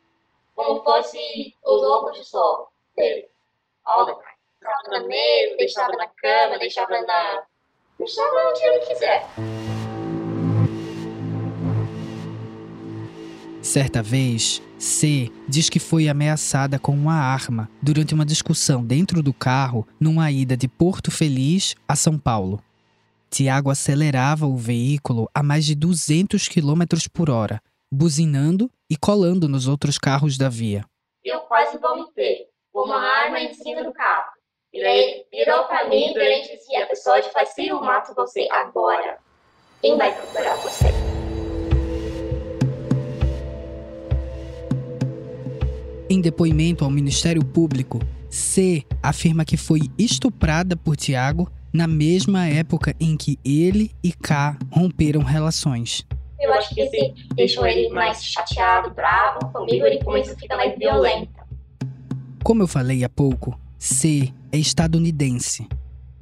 Como 0.54 0.82
fosse 0.82 1.54
o 1.62 1.74
lobo 1.74 2.10
de 2.12 2.24
sol 2.24 2.70
dele. 2.96 3.28
All 3.84 4.06
the 4.06 4.12
time. 4.12 4.34
Deixava 4.60 4.88
na 4.88 5.06
mesa, 5.06 5.56
deixava 5.56 5.92
na 5.92 6.06
cama, 6.06 6.58
deixava 6.58 7.00
na. 7.02 7.42
deixava 7.98 8.48
onde 8.48 8.64
ele 8.64 8.86
quiser. 8.86 9.26
Certa 13.64 14.02
vez, 14.02 14.62
C 14.78 15.32
diz 15.48 15.70
que 15.70 15.78
foi 15.78 16.06
ameaçada 16.06 16.78
com 16.78 16.92
uma 16.92 17.14
arma 17.14 17.70
durante 17.80 18.12
uma 18.12 18.26
discussão 18.26 18.84
dentro 18.84 19.22
do 19.22 19.32
carro 19.32 19.88
numa 19.98 20.30
ida 20.30 20.54
de 20.54 20.68
Porto 20.68 21.10
Feliz 21.10 21.74
a 21.88 21.96
São 21.96 22.18
Paulo. 22.18 22.62
Tiago 23.30 23.70
acelerava 23.70 24.46
o 24.46 24.54
veículo 24.54 25.30
a 25.34 25.42
mais 25.42 25.64
de 25.64 25.74
200 25.74 26.46
km 26.46 26.82
por 27.10 27.30
hora, 27.30 27.58
buzinando 27.90 28.70
e 28.88 28.98
colando 28.98 29.48
nos 29.48 29.66
outros 29.66 29.96
carros 29.96 30.36
da 30.36 30.50
via. 30.50 30.84
Eu 31.24 31.40
quase 31.40 31.78
vomitei, 31.78 32.44
com 32.70 32.82
uma 32.82 33.00
arma 33.00 33.40
em 33.40 33.54
cima 33.54 33.82
do 33.82 33.94
carro. 33.94 34.30
E 34.74 34.78
ele 34.78 35.24
virou 35.32 35.64
para 35.64 35.88
mim 35.88 36.12
durante 36.12 36.52
o 36.52 36.68
dia, 36.68 36.86
pessoal, 36.86 37.18
de 37.18 37.30
falar, 37.30 37.46
se 37.46 37.66
eu 37.66 37.80
mato 37.80 38.14
você 38.14 38.46
agora, 38.52 39.16
quem 39.80 39.96
vai 39.96 40.14
procurar 40.14 40.54
você? 40.56 40.84
Em 46.14 46.20
depoimento 46.20 46.84
ao 46.84 46.90
Ministério 46.92 47.44
Público, 47.44 47.98
C 48.30 48.84
afirma 49.02 49.44
que 49.44 49.56
foi 49.56 49.80
estuprada 49.98 50.76
por 50.76 50.96
Tiago 50.96 51.50
na 51.72 51.88
mesma 51.88 52.46
época 52.46 52.94
em 53.00 53.16
que 53.16 53.36
ele 53.44 53.90
e 54.00 54.12
K 54.12 54.56
romperam 54.70 55.22
relações. 55.22 56.06
Eu 56.38 56.54
acho 56.54 56.72
que 56.72 56.82
assim, 56.82 57.14
deixou 57.34 57.66
ele 57.66 57.88
mais 57.88 58.22
chateado, 58.22 58.94
bravo 58.94 59.40
comigo, 59.52 59.84
ele 59.84 60.04
começou 60.04 60.34
a 60.34 60.38
ficar 60.38 60.56
mais 60.56 60.78
violento. 60.78 61.32
Como 62.44 62.62
eu 62.62 62.68
falei 62.68 63.02
há 63.02 63.08
pouco, 63.08 63.58
C 63.76 64.32
é 64.52 64.56
estadunidense. 64.56 65.66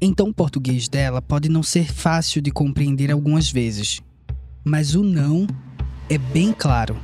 Então 0.00 0.28
o 0.28 0.34
português 0.34 0.88
dela 0.88 1.20
pode 1.20 1.50
não 1.50 1.62
ser 1.62 1.92
fácil 1.92 2.40
de 2.40 2.50
compreender 2.50 3.12
algumas 3.12 3.52
vezes. 3.52 4.00
Mas 4.64 4.94
o 4.94 5.02
não 5.02 5.46
é 6.08 6.16
bem 6.16 6.50
claro. 6.50 6.96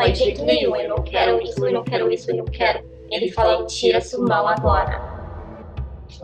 Falei, 0.00 0.12
de 0.14 0.18
jeito 0.18 0.44
nenhum, 0.46 0.74
eu 0.76 0.88
não 0.88 1.02
quero 1.02 1.42
isso, 1.42 1.66
eu 1.66 1.72
não 1.74 1.84
quero 1.84 2.10
isso, 2.10 2.30
eu 2.30 2.36
não 2.36 2.46
quero. 2.46 2.82
Ele 3.10 3.30
falou, 3.32 3.66
tira 3.66 4.00
sua 4.00 4.26
mão 4.26 4.48
agora. 4.48 4.98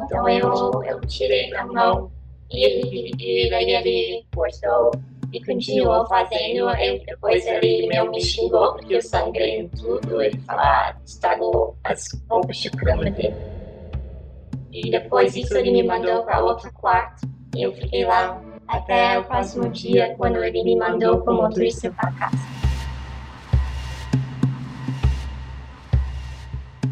Então 0.02 0.26
eu, 0.26 0.82
eu 0.82 1.00
tirei 1.02 1.54
a 1.54 1.66
mão 1.66 2.10
e, 2.50 2.64
ele, 2.64 3.12
e 3.18 3.50
daí 3.50 3.70
ele 3.70 4.26
forçou 4.34 4.92
e 5.30 5.44
continuou 5.44 6.06
fazendo. 6.06 6.70
Eu, 6.70 7.04
depois 7.04 7.46
ele 7.46 7.86
meu, 7.86 8.10
me 8.10 8.18
xingou 8.18 8.72
porque 8.72 8.94
eu 8.94 9.02
sangrei 9.02 9.68
tudo. 9.68 10.22
Ele 10.22 10.38
falou, 10.38 10.62
ah, 10.62 10.96
estragou 11.04 11.76
as 11.84 12.06
roupas 12.30 12.56
de 12.56 12.70
cama 12.70 13.10
dele. 13.10 13.36
E 14.72 14.90
depois 14.90 15.34
disso 15.34 15.54
ele 15.54 15.70
me 15.70 15.82
mandou 15.82 16.22
para 16.22 16.42
outro 16.42 16.72
quarto. 16.72 17.28
E 17.54 17.64
eu 17.64 17.74
fiquei 17.74 18.06
lá 18.06 18.40
até 18.66 19.18
o 19.18 19.24
próximo 19.24 19.68
dia, 19.68 20.14
quando 20.16 20.42
ele 20.42 20.64
me 20.64 20.76
mandou 20.76 21.20
com 21.20 21.32
o 21.32 21.42
motorista 21.42 21.90
para 21.90 22.10
casa. 22.12 22.55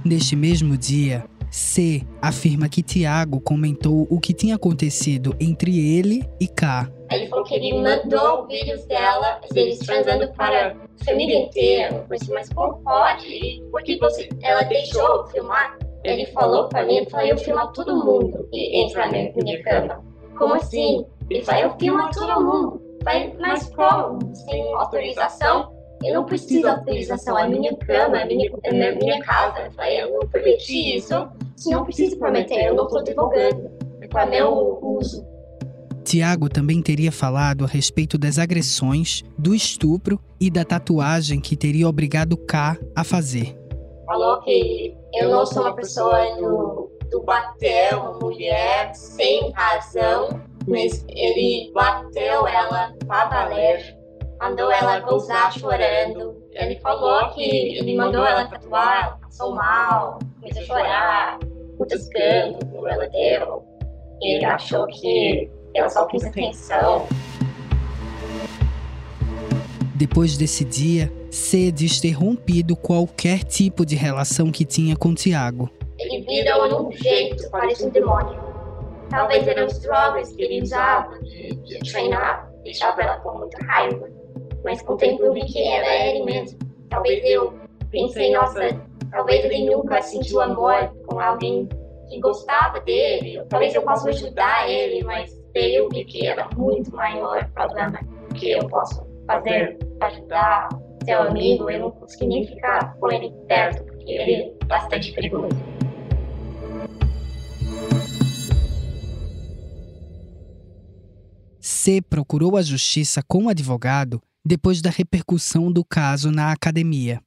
Neste 0.05 0.37
mesmo 0.37 0.77
dia, 0.77 1.25
C 1.51 2.03
afirma 2.21 2.69
que 2.69 2.83
Tiago 2.83 3.41
comentou 3.41 4.07
o 4.11 4.21
que 4.21 4.35
tinha 4.35 4.57
acontecido 4.57 5.35
entre 5.41 5.79
ele 5.79 6.29
e 6.39 6.47
K. 6.47 6.91
Ele 7.11 7.27
falou 7.29 7.45
que 7.45 7.55
ele 7.55 7.81
mandou 7.81 8.47
vídeos 8.47 8.85
dela, 8.85 9.41
eles 9.55 9.79
transando 9.79 10.31
para 10.35 10.73
a 10.73 11.05
família 11.05 11.39
inteira. 11.39 12.05
Eu 12.11 12.35
mas 12.35 12.49
como 12.51 12.83
pode? 12.83 13.63
Por 13.71 13.83
que 13.83 13.99
você, 13.99 14.29
ela 14.43 14.63
deixou 14.65 15.27
filmar? 15.29 15.79
Ele 16.05 16.27
falou 16.27 16.69
para 16.69 16.85
mim, 16.85 16.97
ele 16.97 17.09
falou, 17.09 17.27
eu 17.27 17.39
filmo 17.39 17.67
todo 17.69 18.05
mundo 18.05 18.47
e 18.53 18.83
entra 18.83 19.07
na 19.07 19.13
minha, 19.13 19.63
cama. 19.63 20.05
Como 20.37 20.55
assim? 20.55 21.07
Ele 21.31 21.43
falou, 21.43 21.63
eu 21.63 21.79
filmo 21.79 22.11
todo 22.11 22.45
mundo. 22.45 22.83
Mas 23.41 23.69
como? 23.71 24.19
Sem 24.35 24.75
autorização? 24.75 25.74
Eu 26.05 26.15
não 26.15 26.25
preciso 26.25 26.61
de 26.61 26.69
autorização, 26.69 27.39
é 27.39 27.49
minha 27.49 27.75
cama, 27.77 28.21
é 28.21 28.27
minha, 28.27 28.51
é 28.63 28.95
minha 28.95 29.21
casa. 29.23 29.61
Eu 29.61 29.73
falei, 29.73 30.03
eu 30.03 30.13
não 30.13 30.29
permiti 30.29 30.97
isso. 30.97 31.29
não 31.67 31.85
precisa 31.85 32.17
prometer, 32.17 32.67
eu 32.67 32.75
não 32.75 32.85
estou 32.85 33.03
divulgando. 33.03 33.71
É 34.01 34.07
para 34.07 34.27
meu 34.27 34.79
uso. 34.83 35.27
Tiago 36.05 36.51
também 36.51 36.83
teria 36.83 37.11
falado 37.11 37.65
a 37.65 37.67
respeito 37.67 38.19
das 38.19 38.39
agressões, 38.39 39.23
do 39.39 39.55
estupro 39.55 40.21
e 40.39 40.51
da 40.51 40.65
tatuagem 40.65 41.41
que 41.41 41.57
teria 41.57 41.89
obrigado 41.89 42.37
K 42.37 42.77
a 42.95 43.03
fazer. 43.03 43.59
Falou 44.05 44.41
que 44.43 44.95
eu 45.15 45.31
não 45.31 45.47
sou 45.47 45.63
uma 45.63 45.75
pessoa 45.75 46.37
do, 46.37 46.91
do 47.11 47.23
bater 47.23 47.95
uma 47.95 48.19
mulher 48.19 48.95
sem 48.95 49.51
razão, 49.53 50.29
mas 50.69 51.05
ele 51.09 51.71
bateu 51.73 52.47
ela 52.47 52.93
pra 53.07 53.25
valer, 53.27 53.94
mandou 54.41 54.71
ela 54.71 55.01
gozar 55.01 55.53
chorando. 55.53 56.43
Ele 56.53 56.79
falou 56.81 57.31
que 57.31 57.79
ele 57.79 57.97
mandou 57.97 58.25
ela 58.25 58.47
tatuar, 58.47 59.19
passou 59.21 59.55
mal, 59.55 60.19
fez 60.41 60.67
chorar, 60.67 61.39
o 61.79 61.85
descanso, 61.85 62.87
ela 62.87 63.09
deu. 63.09 63.65
Ele 64.23 64.45
achou 64.45 64.87
que 64.87 65.51
ela 65.75 65.89
só 65.89 66.07
quis 66.07 66.25
atenção. 66.25 67.07
Depois 69.95 70.37
desse 70.37 70.65
dia, 70.65 71.13
C 71.31 71.71
diz 71.71 72.01
ter 72.01 72.13
rompido 72.13 72.77
qualquer 72.77 73.45
tipo 73.45 73.85
de 73.85 73.97
relação 73.97 74.51
que 74.51 74.65
tinha 74.65 74.97
com 74.97 75.15
Tiago. 75.15 75.71
Ele 75.99 76.21
virou 76.23 76.69
num 76.69 76.93
jeito, 76.93 77.49
parece 77.51 77.87
um 77.87 77.91
demônio. 77.91 78.39
Talvez 79.09 79.47
eram 79.47 79.67
as 79.67 79.79
drogas 79.81 80.33
que 80.33 80.43
ele 80.43 80.63
usava 80.63 81.19
de 81.21 81.79
treinar, 81.91 82.51
deixava 82.65 83.03
ela 83.03 83.17
com 83.19 83.39
muita 83.39 83.65
raiva. 83.65 84.14
Mas 84.65 84.81
com 84.81 84.95
o 84.95 84.97
tempo 84.97 85.23
eu 85.23 85.33
vi 85.35 85.43
que 85.43 85.63
era 85.63 86.07
ele 86.07 86.25
mesmo. 86.25 86.59
Talvez 86.89 87.23
eu 87.25 87.53
pensei, 87.91 88.33
nossa, 88.33 88.61
talvez 89.11 89.45
ele 89.45 89.71
nunca 89.71 90.01
sentiu 90.01 90.41
amor 90.41 90.91
com 91.07 91.21
alguém 91.21 91.69
que 92.09 92.19
gostava 92.19 92.81
dele. 92.81 93.45
Talvez 93.51 93.75
eu 93.75 93.83
possa 93.83 94.09
ajudar 94.09 94.69
ele, 94.69 95.05
mas 95.05 95.31
eu 95.55 95.89
vi 95.91 96.05
que 96.07 96.27
era 96.27 96.49
muito 96.57 96.91
maior 96.97 97.43
o 97.43 97.53
problema 97.53 98.01
que 98.35 98.53
eu 98.53 98.67
posso 98.69 99.07
fazer 99.27 99.79
para 99.99 100.09
ajudar 100.09 100.69
seu 101.05 101.23
amigo. 101.23 101.71
Eu 101.71 101.81
não 101.81 101.91
consegui 101.91 102.27
nem 102.27 102.47
ficar 102.47 102.97
com 102.97 103.13
ele 103.13 103.31
perto, 103.47 103.85
porque 103.85 104.13
ele 104.13 104.33
é 104.61 104.65
bastante 104.67 105.13
perigoso. 105.13 105.57
C 111.61 112.01
procurou 112.01 112.57
a 112.57 112.63
justiça 112.63 113.23
com 113.27 113.45
o 113.45 113.49
advogado 113.49 114.21
depois 114.45 114.83
da 114.83 114.91
repercussão 114.91 115.73
do 115.73 115.85
caso 115.85 116.31
na 116.31 116.53
academia. 116.53 117.23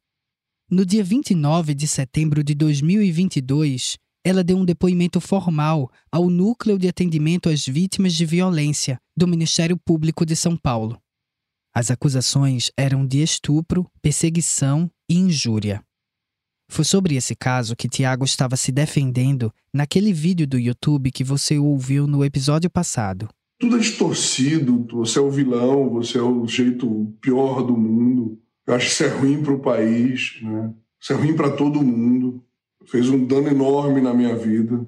No 0.70 0.86
dia 0.86 1.04
29 1.04 1.74
de 1.74 1.88
setembro 1.88 2.44
de 2.44 2.54
2022, 2.54 3.98
ela 4.24 4.44
deu 4.44 4.58
um 4.58 4.66
depoimento 4.66 5.22
formal 5.22 5.90
ao 6.12 6.30
Núcleo 6.30 6.78
de 6.78 6.88
Atendimento 6.88 7.50
às 7.50 7.66
Vítimas 7.66 8.14
de 8.14 8.26
Violência 8.26 9.00
do 9.16 9.26
Ministério 9.26 9.78
Público 9.78 10.26
de 10.26 10.36
São 10.36 10.58
Paulo. 10.58 11.02
As 11.74 11.90
acusações 11.90 12.70
eram 12.76 13.08
de 13.08 13.22
estupro, 13.22 13.90
perseguição 14.02 14.92
e 15.10 15.16
injúria. 15.16 15.82
Foi 16.70 16.84
sobre 16.84 17.16
esse 17.16 17.36
caso 17.36 17.76
que 17.76 17.88
Tiago 17.88 18.26
estava 18.26 18.58
se 18.58 18.72
defendendo 18.72 19.54
naquele 19.74 20.12
vídeo 20.12 20.46
do 20.46 20.60
YouTube 20.60 21.12
que 21.12 21.24
você 21.24 21.58
ouviu 21.58 22.06
no 22.06 22.26
episódio 22.26 22.70
passado. 22.70 23.30
Tudo 23.60 23.78
é 23.78 23.80
distorcido, 23.80 24.86
você 24.92 25.20
é 25.20 25.22
o 25.22 25.32
vilão, 25.32 25.90
você 25.90 26.18
é 26.18 26.22
o 26.22 26.48
jeito 26.48 27.14
pior 27.22 27.64
do 27.64 27.76
mundo. 27.76 28.40
Eu 28.66 28.76
acho 28.76 28.86
que 28.86 28.92
isso 28.92 29.04
é 29.04 29.08
ruim 29.08 29.42
para 29.42 29.54
o 29.54 29.60
país, 29.60 30.38
né? 30.42 30.74
isso 31.02 31.14
é 31.14 31.16
ruim 31.16 31.36
para 31.36 31.52
todo 31.52 31.82
mundo 31.82 32.44
fez 32.88 33.10
um 33.10 33.24
dano 33.24 33.50
enorme 33.50 34.02
na 34.02 34.14
minha 34.14 34.36
vida. 34.36 34.88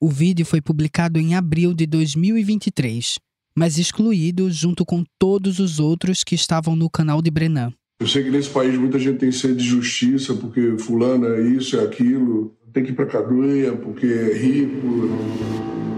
O 0.00 0.08
vídeo 0.08 0.44
foi 0.44 0.60
publicado 0.60 1.18
em 1.18 1.34
abril 1.34 1.72
de 1.72 1.86
2023, 1.86 3.18
mas 3.56 3.78
excluído 3.78 4.50
junto 4.50 4.84
com 4.84 5.04
todos 5.18 5.60
os 5.60 5.78
outros 5.78 6.24
que 6.24 6.34
estavam 6.34 6.74
no 6.74 6.90
canal 6.90 7.22
de 7.22 7.30
Brenan. 7.30 7.72
Eu 8.00 8.08
sei 8.08 8.24
que 8.24 8.30
nesse 8.30 8.50
país 8.50 8.76
muita 8.76 8.98
gente 8.98 9.18
tem 9.18 9.30
sede 9.30 9.56
de 9.56 9.64
justiça 9.64 10.34
porque 10.34 10.76
fulano 10.78 11.26
é 11.26 11.40
isso, 11.42 11.78
é 11.78 11.84
aquilo, 11.84 12.56
tem 12.72 12.82
que 12.82 12.90
ir 12.90 12.94
pra 12.94 13.06
cadeia 13.06 13.76
porque 13.76 14.06
é 14.06 14.36
rico. 14.36 15.91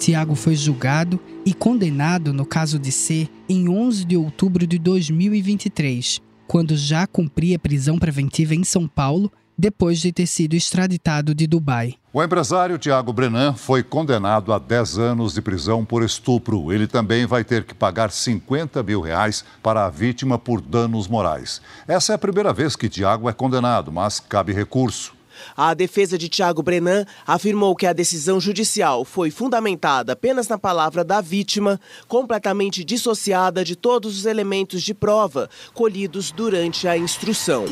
Tiago 0.00 0.34
foi 0.34 0.56
julgado 0.56 1.20
e 1.44 1.52
condenado 1.52 2.32
no 2.32 2.46
caso 2.46 2.78
de 2.78 2.90
C 2.90 3.28
em 3.46 3.68
11 3.68 4.06
de 4.06 4.16
outubro 4.16 4.66
de 4.66 4.78
2023 4.78 6.22
quando 6.48 6.74
já 6.74 7.06
cumpria 7.06 7.58
prisão 7.58 7.98
preventiva 7.98 8.54
em 8.54 8.64
São 8.64 8.88
Paulo 8.88 9.30
depois 9.58 10.00
de 10.00 10.10
ter 10.10 10.26
sido 10.26 10.54
extraditado 10.54 11.34
de 11.34 11.46
Dubai. 11.46 11.96
O 12.14 12.22
empresário 12.22 12.78
Tiago 12.78 13.12
Brenan 13.12 13.52
foi 13.52 13.82
condenado 13.82 14.54
a 14.54 14.58
10 14.58 14.96
anos 14.98 15.34
de 15.34 15.42
prisão 15.42 15.84
por 15.84 16.02
estupro. 16.02 16.72
Ele 16.72 16.86
também 16.86 17.26
vai 17.26 17.44
ter 17.44 17.64
que 17.64 17.74
pagar 17.74 18.10
50 18.10 18.82
mil 18.82 19.02
reais 19.02 19.44
para 19.62 19.84
a 19.84 19.90
vítima 19.90 20.38
por 20.38 20.62
danos 20.62 21.06
morais. 21.06 21.60
Essa 21.86 22.12
é 22.12 22.14
a 22.14 22.18
primeira 22.18 22.54
vez 22.54 22.74
que 22.74 22.88
Tiago 22.88 23.28
é 23.28 23.34
condenado, 23.34 23.92
mas 23.92 24.18
cabe 24.18 24.54
recurso. 24.54 25.19
A 25.56 25.74
defesa 25.74 26.16
de 26.16 26.28
Tiago 26.28 26.62
Brenan 26.62 27.04
afirmou 27.26 27.74
que 27.74 27.86
a 27.86 27.92
decisão 27.92 28.40
judicial 28.40 29.04
foi 29.04 29.30
fundamentada 29.30 30.12
apenas 30.12 30.48
na 30.48 30.58
palavra 30.58 31.04
da 31.04 31.20
vítima, 31.20 31.80
completamente 32.08 32.84
dissociada 32.84 33.64
de 33.64 33.76
todos 33.76 34.18
os 34.18 34.26
elementos 34.26 34.82
de 34.82 34.94
prova 34.94 35.48
colhidos 35.74 36.30
durante 36.30 36.86
a 36.86 36.96
instrução. 36.96 37.64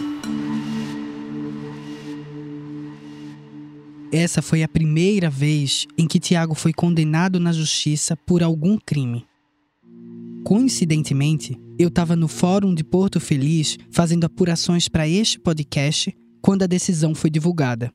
Essa 4.11 4.41
foi 4.41 4.63
a 4.63 4.69
primeira 4.69 5.29
vez 5.29 5.87
em 5.97 6.07
que 6.07 6.19
Tiago 6.19 6.55
foi 6.55 6.73
condenado 6.73 7.39
na 7.39 7.53
justiça 7.53 8.17
por 8.17 8.43
algum 8.43 8.79
crime. 8.79 9.27
Coincidentemente, 10.45 11.61
eu 11.79 11.89
estava 11.89 12.17
no 12.17 12.27
Fórum 12.27 12.75
de 12.75 12.83
Porto 12.83 13.21
Feliz 13.21 13.77
fazendo 13.91 14.25
apurações 14.25 14.89
para 14.89 15.07
este 15.07 15.39
podcast 15.39 16.17
quando 16.41 16.63
a 16.63 16.67
decisão 16.67 17.15
foi 17.15 17.31
divulgada. 17.31 17.93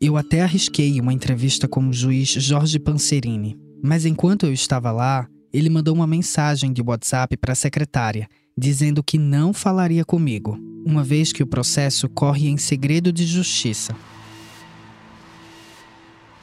Eu 0.00 0.16
até 0.16 0.42
arrisquei 0.42 1.00
uma 1.00 1.12
entrevista 1.12 1.68
com 1.68 1.88
o 1.88 1.92
juiz 1.92 2.28
Jorge 2.28 2.78
Pancerini, 2.78 3.56
mas 3.82 4.04
enquanto 4.04 4.46
eu 4.46 4.52
estava 4.52 4.90
lá, 4.90 5.28
ele 5.52 5.70
mandou 5.70 5.94
uma 5.94 6.06
mensagem 6.06 6.72
de 6.72 6.82
WhatsApp 6.82 7.36
para 7.36 7.52
a 7.52 7.56
secretária, 7.56 8.26
dizendo 8.56 9.02
que 9.02 9.18
não 9.18 9.52
falaria 9.52 10.04
comigo, 10.04 10.58
uma 10.84 11.04
vez 11.04 11.32
que 11.32 11.42
o 11.42 11.46
processo 11.46 12.08
corre 12.08 12.48
em 12.48 12.56
segredo 12.56 13.12
de 13.12 13.24
justiça. 13.26 13.94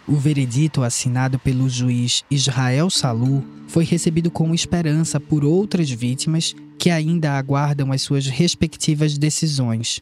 O 0.07 0.15
veredito 0.15 0.81
assinado 0.81 1.37
pelo 1.37 1.69
juiz 1.69 2.23
Israel 2.31 2.89
Salu 2.89 3.43
foi 3.67 3.83
recebido 3.83 4.31
com 4.31 4.55
esperança 4.55 5.19
por 5.19 5.45
outras 5.45 5.89
vítimas 5.89 6.55
que 6.79 6.89
ainda 6.89 7.37
aguardam 7.37 7.91
as 7.91 8.01
suas 8.01 8.25
respectivas 8.25 9.17
decisões. 9.17 10.01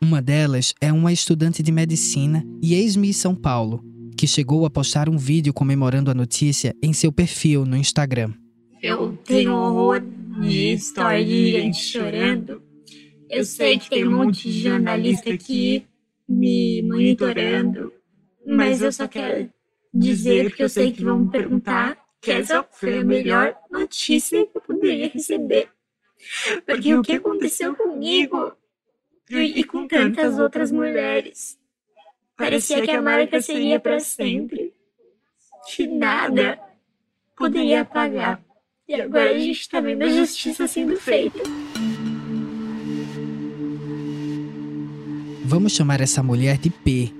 Uma 0.00 0.20
delas 0.20 0.74
é 0.80 0.92
uma 0.92 1.12
estudante 1.12 1.62
de 1.62 1.72
medicina 1.72 2.44
e 2.62 2.74
ex-Miss 2.74 3.16
São 3.16 3.34
Paulo, 3.34 3.82
que 4.16 4.26
chegou 4.26 4.66
a 4.66 4.70
postar 4.70 5.08
um 5.08 5.16
vídeo 5.16 5.52
comemorando 5.52 6.10
a 6.10 6.14
notícia 6.14 6.74
em 6.82 6.92
seu 6.92 7.12
perfil 7.12 7.64
no 7.64 7.76
Instagram. 7.76 8.32
Eu 8.82 9.16
tenho 9.24 9.54
horror 9.54 10.02
de 10.40 10.72
história 10.72 11.72
chorando. 11.72 12.62
Eu 13.30 13.44
sei 13.44 13.78
que 13.78 13.88
tem 13.88 14.06
um 14.06 14.18
monte 14.18 14.50
de 14.50 14.60
jornalista 14.60 15.32
aqui 15.32 15.86
me 16.28 16.82
monitorando, 16.82 17.92
mas 18.46 18.82
eu 18.82 18.92
só 18.92 19.08
quero 19.08 19.50
dizer, 19.92 20.50
porque 20.50 20.62
eu 20.62 20.68
sei 20.68 20.92
que 20.92 21.04
vão 21.04 21.20
me 21.20 21.30
perguntar, 21.30 21.96
que 22.20 22.30
essa 22.30 22.62
foi 22.70 22.98
a 22.98 23.04
melhor 23.04 23.54
notícia 23.70 24.46
que 24.46 24.56
eu 24.56 24.60
poderia 24.60 25.08
receber. 25.08 25.68
Porque 26.66 26.94
o 26.94 27.02
que 27.02 27.12
aconteceu 27.12 27.74
comigo 27.74 28.52
e 29.30 29.64
com 29.64 29.86
tantas 29.86 30.38
outras 30.38 30.70
mulheres. 30.70 31.58
Parecia 32.36 32.82
que 32.82 32.90
a 32.90 33.00
marca 33.00 33.40
seria 33.40 33.80
para 33.80 34.00
sempre. 34.00 34.72
Que 35.68 35.86
nada 35.86 36.58
poderia 37.36 37.82
apagar. 37.82 38.42
E 38.86 38.94
agora 38.94 39.30
a 39.30 39.38
gente 39.38 39.60
está 39.60 39.80
vendo 39.80 40.02
a 40.02 40.08
justiça 40.08 40.66
sendo 40.66 40.96
feita. 40.96 41.38
Vamos 45.44 45.72
chamar 45.72 46.00
essa 46.00 46.22
mulher 46.22 46.58
de 46.58 46.68
P. 46.68 47.12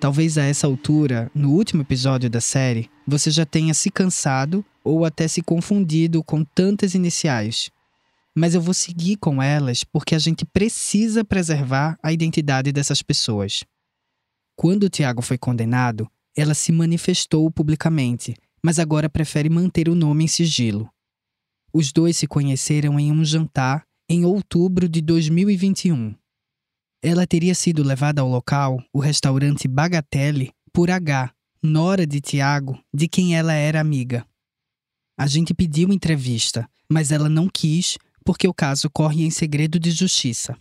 Talvez 0.00 0.36
a 0.36 0.44
essa 0.44 0.66
altura, 0.66 1.30
no 1.34 1.52
último 1.52 1.82
episódio 1.82 2.28
da 2.28 2.40
série, 2.40 2.90
você 3.06 3.30
já 3.30 3.46
tenha 3.46 3.72
se 3.72 3.90
cansado 3.90 4.64
ou 4.84 5.04
até 5.04 5.26
se 5.26 5.42
confundido 5.42 6.22
com 6.22 6.44
tantas 6.44 6.94
iniciais 6.94 7.70
mas 8.38 8.54
eu 8.54 8.60
vou 8.60 8.72
seguir 8.72 9.16
com 9.16 9.42
elas 9.42 9.82
porque 9.82 10.14
a 10.14 10.18
gente 10.18 10.44
precisa 10.44 11.24
preservar 11.24 11.98
a 12.00 12.12
identidade 12.12 12.70
dessas 12.70 13.02
pessoas. 13.02 13.64
Quando 14.56 14.88
Tiago 14.88 15.20
foi 15.20 15.36
condenado, 15.36 16.08
ela 16.36 16.54
se 16.54 16.70
manifestou 16.70 17.50
publicamente, 17.50 18.34
mas 18.62 18.78
agora 18.78 19.10
prefere 19.10 19.50
manter 19.50 19.88
o 19.88 19.94
nome 19.94 20.24
em 20.24 20.28
sigilo. 20.28 20.88
Os 21.72 21.92
dois 21.92 22.16
se 22.16 22.28
conheceram 22.28 22.98
em 22.98 23.10
um 23.10 23.24
jantar 23.24 23.84
em 24.08 24.24
outubro 24.24 24.88
de 24.88 25.00
2021. 25.00 26.14
Ela 27.02 27.26
teria 27.26 27.54
sido 27.54 27.82
levada 27.82 28.22
ao 28.22 28.28
local, 28.28 28.82
o 28.92 29.00
restaurante 29.00 29.66
Bagatelle, 29.66 30.52
por 30.72 30.90
H, 30.90 31.32
nora 31.62 32.06
de 32.06 32.20
Tiago, 32.20 32.78
de 32.94 33.08
quem 33.08 33.36
ela 33.36 33.52
era 33.52 33.80
amiga. 33.80 34.24
A 35.18 35.26
gente 35.26 35.52
pediu 35.52 35.92
entrevista, 35.92 36.68
mas 36.88 37.10
ela 37.10 37.28
não 37.28 37.48
quis 37.48 37.98
porque 38.28 38.46
o 38.46 38.52
caso 38.52 38.90
corre 38.90 39.24
em 39.24 39.30
segredo 39.30 39.80
de 39.80 39.90
justiça. 39.90 40.54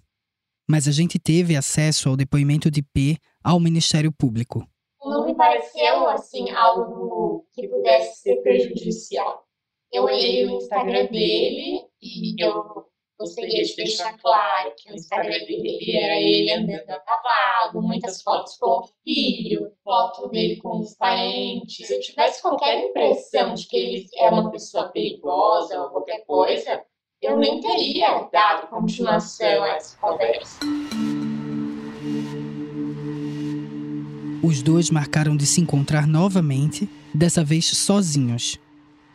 Mas 0.70 0.88
a 0.88 0.92
gente 0.94 1.20
teve 1.20 1.54
acesso 1.54 2.08
ao 2.08 2.16
depoimento 2.16 2.72
de 2.72 2.82
P 2.82 3.18
ao 3.44 3.60
Ministério 3.60 4.10
Público. 4.10 4.66
Não 5.04 5.26
me 5.26 5.36
pareceu 5.36 6.08
assim 6.08 6.50
algo 6.52 7.46
que 7.52 7.68
pudesse 7.68 8.22
ser 8.22 8.38
prejudicial. 8.38 9.44
Eu 9.92 10.04
olhei 10.04 10.46
o 10.46 10.52
Instagram 10.52 11.08
dele 11.08 11.82
e 12.02 12.42
eu 12.42 12.86
gostaria 13.20 13.62
de 13.62 13.76
deixar 13.76 14.18
claro 14.18 14.74
que 14.78 14.90
o 14.90 14.96
Instagram 14.96 15.40
dele 15.40 15.92
era 15.92 16.22
ele 16.22 16.54
andando 16.54 16.90
a 16.90 17.00
cavalo, 17.02 17.82
muitas 17.82 18.22
fotos 18.22 18.56
com 18.56 18.80
o 18.80 18.90
filho, 19.04 19.74
foto 19.84 20.30
dele 20.30 20.56
com 20.62 20.80
os 20.80 20.96
parentes. 20.96 21.86
Se 21.86 21.94
eu 21.94 22.00
tivesse 22.00 22.42
qualquer 22.42 22.82
impressão 22.82 23.54
de 23.56 23.68
que 23.68 23.76
ele 23.76 24.08
é 24.16 24.30
uma 24.30 24.50
pessoa 24.52 24.88
perigosa 24.88 25.82
ou 25.82 25.90
qualquer 25.90 26.24
coisa, 26.26 26.82
eu 27.22 27.38
nem 27.38 27.60
teria 27.60 28.30
dado 28.32 28.68
continuação 28.68 29.64
a 29.64 29.70
essa 29.70 29.98
conversa. 29.98 30.60
Os 34.44 34.62
dois 34.62 34.90
marcaram 34.90 35.36
de 35.36 35.46
se 35.46 35.60
encontrar 35.60 36.08
novamente, 36.08 36.88
dessa 37.14 37.44
vez 37.44 37.66
sozinhos. 37.66 38.58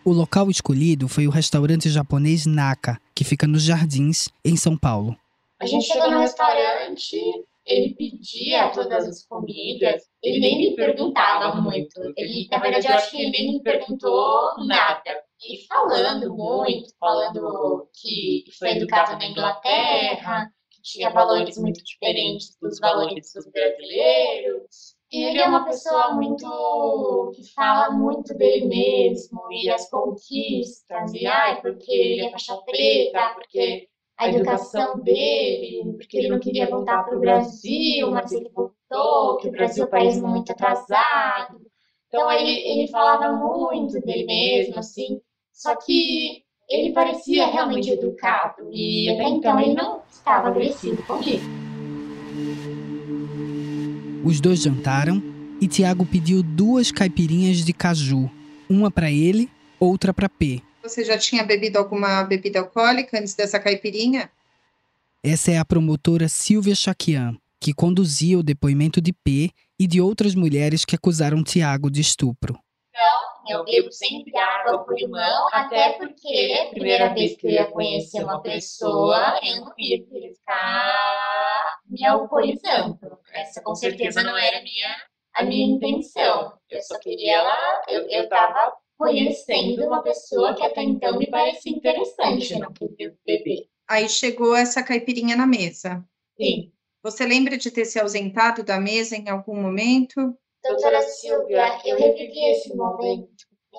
O 0.05 0.13
local 0.13 0.51
escolhido 0.51 1.07
foi 1.07 1.29
o 1.29 1.31
restaurante 1.31 1.89
japonês 1.89 2.45
Naka, 2.45 3.01
que 3.15 3.23
fica 3.23 3.47
nos 3.47 3.63
Jardins, 3.63 4.29
em 4.45 4.57
São 4.57 4.77
Paulo. 4.77 5.17
A 5.61 5.67
gente 5.67 5.87
chegou 5.87 6.11
no 6.11 6.19
restaurante, 6.19 7.17
ele 7.65 7.95
pedia 7.95 8.69
todas 8.71 9.07
as 9.07 9.25
comidas, 9.25 10.03
ele 10.21 10.41
nem 10.41 10.59
me 10.59 10.77
perguntava 10.77 11.61
muito. 11.61 12.01
Ele, 12.17 12.49
na 12.51 12.59
verdade, 12.59 12.89
eu 12.89 12.95
acho 12.95 13.13
que 13.13 13.23
ele 13.23 13.31
nem 13.31 13.53
me 13.53 13.63
perguntou 13.63 14.67
nada. 14.67 15.23
E 15.45 15.67
falando 15.67 16.35
muito, 16.35 16.95
falando 16.99 17.89
que 17.93 18.45
foi 18.59 18.77
educado 18.77 19.19
na 19.19 19.27
Inglaterra, 19.27 20.49
que 20.71 20.81
tinha 20.83 21.11
valores 21.11 21.59
muito 21.59 21.83
diferentes 21.83 22.57
dos 22.61 22.79
valores 22.79 23.33
dos 23.35 23.51
brasileiros. 23.51 24.97
E 25.11 25.25
ele 25.25 25.41
é 25.41 25.47
uma 25.47 25.65
pessoa 25.65 26.15
muito 26.15 27.33
que 27.35 27.53
fala 27.53 27.91
muito 27.91 28.35
dele 28.35 28.67
mesmo 28.67 29.41
e 29.51 29.69
as 29.69 29.91
conquistas, 29.91 31.13
e 31.13 31.27
ai, 31.27 31.61
porque 31.61 31.93
ele 31.93 32.27
é 32.27 32.31
faixa 32.31 32.57
preta, 32.63 33.35
porque 33.35 33.89
a 34.17 34.29
educação 34.29 35.01
dele, 35.01 35.93
porque 35.97 36.19
ele 36.19 36.29
não 36.29 36.39
queria 36.39 36.71
voltar 36.71 37.03
para 37.05 37.17
o 37.17 37.21
Brasil, 37.21 38.11
mas 38.11 38.33
ele 38.33 38.49
voltou, 38.51 39.37
que 39.39 39.49
o 39.49 39.53
Brasil 39.53 39.85
é 39.85 39.87
um 39.87 39.91
país 39.91 40.21
muito 40.21 40.53
atrasado. 40.53 41.61
Então 42.09 42.31
ele, 42.31 42.51
ele 42.51 42.89
falava 42.89 43.33
muito 43.33 44.01
dele 44.01 44.25
mesmo, 44.25 44.79
assim, 44.79 45.21
só 45.63 45.77
que 45.77 46.43
ele 46.69 46.93
parecia 46.93 47.47
realmente 47.47 47.89
educado 47.89 48.69
e 48.73 49.09
até 49.11 49.29
então 49.29 49.61
ele 49.61 49.75
não 49.75 50.03
estava 50.11 50.49
agressivo 50.49 51.01
comigo. 51.05 51.45
Os 54.25 54.41
dois 54.41 54.61
jantaram 54.61 55.23
e 55.61 55.69
Tiago 55.69 56.05
pediu 56.05 56.43
duas 56.43 56.91
caipirinhas 56.91 57.59
de 57.59 57.73
caju, 57.73 58.29
uma 58.69 58.91
para 58.91 59.09
ele, 59.09 59.49
outra 59.79 60.13
para 60.13 60.29
P. 60.29 60.61
Você 60.83 61.05
já 61.05 61.17
tinha 61.17 61.45
bebido 61.45 61.79
alguma 61.79 62.25
bebida 62.25 62.59
alcoólica 62.59 63.21
antes 63.21 63.35
dessa 63.35 63.61
caipirinha? 63.61 64.29
Essa 65.23 65.53
é 65.53 65.59
a 65.59 65.65
promotora 65.65 66.29
Silvia 66.29 66.75
Chaquian, 66.75 67.37
que 67.61 67.73
conduzia 67.73 68.37
o 68.37 68.43
depoimento 68.43 69.01
de 69.01 69.13
P 69.13 69.51
e 69.79 69.87
de 69.87 70.01
outras 70.01 70.35
mulheres 70.35 70.85
que 70.85 70.97
acusaram 70.97 71.45
Tiago 71.45 71.89
de 71.89 72.01
estupro. 72.01 72.59
Eu 73.49 73.65
bebo 73.65 73.91
sempre 73.91 74.37
água 74.37 74.85
por 74.85 74.95
limão, 74.95 75.49
até 75.53 75.93
porque 75.95 76.67
a 76.67 76.71
primeira 76.71 77.13
vez 77.13 77.37
que 77.37 77.47
eu 77.47 77.51
ia 77.51 77.71
conhecer 77.71 78.23
uma 78.23 78.41
pessoa, 78.41 79.39
eu 79.43 79.65
não 79.65 79.75
ia 79.79 80.05
ficar 80.05 81.81
me 81.87 82.05
alcoolizando. 82.07 82.99
Essa 83.33 83.63
com 83.63 83.75
certeza 83.75 84.23
não 84.23 84.37
era 84.37 84.59
a 84.59 84.63
minha, 84.63 84.97
a 85.35 85.45
minha 85.45 85.77
intenção. 85.77 86.53
Eu 86.71 86.81
só 86.83 86.99
queria 86.99 87.37
ela, 87.37 87.83
eu, 87.89 88.09
eu 88.09 88.29
tava 88.29 88.73
conhecendo 88.97 89.85
uma 89.85 90.03
pessoa 90.03 90.55
que 90.55 90.63
até 90.63 90.83
então 90.83 91.19
me 91.19 91.29
parecia 91.29 91.73
interessante, 91.73 92.53
eu 92.53 92.61
não 92.61 92.73
queria 92.73 93.15
beber. 93.27 93.67
Aí 93.89 94.09
chegou 94.09 94.55
essa 94.55 94.83
caipirinha 94.83 95.37
na 95.37 95.47
mesa. 95.47 96.05
Sim. 96.41 96.73
Você 97.03 97.27
lembra 97.27 97.59
de 97.59 97.71
ter 97.71 97.85
se 97.85 97.99
ausentado 97.99 98.63
da 98.63 98.79
mesa 98.79 99.17
em 99.17 99.29
algum 99.29 99.61
momento? 99.61 100.39
Doutora 100.65 101.03
Silvia, 101.03 101.81
eu 101.85 101.97
revivi 101.97 102.51
esse 102.51 102.75
momento 102.77 103.29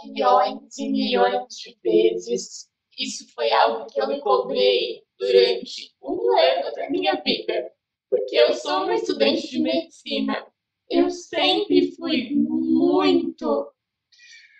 milhões 0.03 0.77
e 0.77 0.89
milhões 0.89 1.55
de 1.55 1.77
vezes. 1.81 2.69
Isso 2.99 3.25
foi 3.33 3.51
algo 3.53 3.85
que 3.87 4.01
eu 4.01 4.07
me 4.07 4.19
cobrei 4.19 5.01
durante 5.17 5.95
um 6.01 6.37
ano 6.37 6.75
da 6.75 6.89
minha 6.89 7.13
vida, 7.23 7.71
porque 8.09 8.35
eu 8.35 8.53
sou 8.53 8.83
uma 8.83 8.95
estudante 8.95 9.47
de 9.47 9.59
medicina. 9.59 10.45
Eu 10.89 11.09
sempre 11.09 11.95
fui 11.95 12.31
muito 12.35 13.71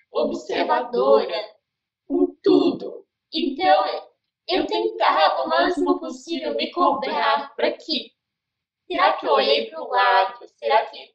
observadora 0.09 1.38
em 2.09 2.27
tudo. 2.41 3.05
Então, 3.33 3.83
eu 4.47 4.65
tentava 4.65 5.43
o 5.43 5.49
máximo 5.49 5.99
possível 5.99 6.55
me 6.55 6.71
cobrar 6.71 7.53
para 7.55 7.71
que. 7.73 8.13
Será 8.88 9.13
que 9.13 9.25
eu 9.25 9.33
olhei 9.33 9.69
para 9.69 9.83
o 9.83 9.89
lado? 9.89 10.45
Será 10.57 10.86
que 10.86 11.12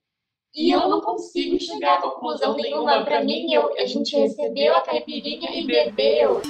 e 0.59 0.73
eu 0.73 0.89
não 0.89 1.01
consigo 1.01 1.59
chegar 1.61 1.99
a 1.99 2.03
conclusão 2.03 2.57
nenhuma. 2.57 3.05
Para 3.05 3.23
mim, 3.23 3.53
eu, 3.53 3.73
a 3.79 3.87
gente 3.87 4.17
recebeu 4.17 4.75
a 4.75 4.81
caipirinha 4.81 5.55
e 5.55 5.65
bebeu. 5.65 6.43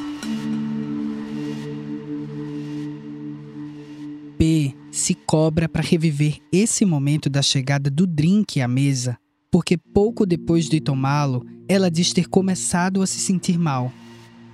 P 4.38 4.74
se 4.90 5.14
cobra 5.14 5.68
para 5.68 5.82
reviver 5.82 6.38
esse 6.50 6.86
momento 6.86 7.28
da 7.28 7.42
chegada 7.42 7.90
do 7.90 8.06
drink 8.06 8.62
à 8.62 8.66
mesa, 8.66 9.18
porque 9.50 9.76
pouco 9.76 10.24
depois 10.24 10.70
de 10.70 10.80
tomá-lo, 10.80 11.44
ela 11.68 11.90
diz 11.90 12.10
ter 12.14 12.30
começado 12.30 13.02
a 13.02 13.06
se 13.06 13.18
sentir 13.18 13.58
mal. 13.58 13.92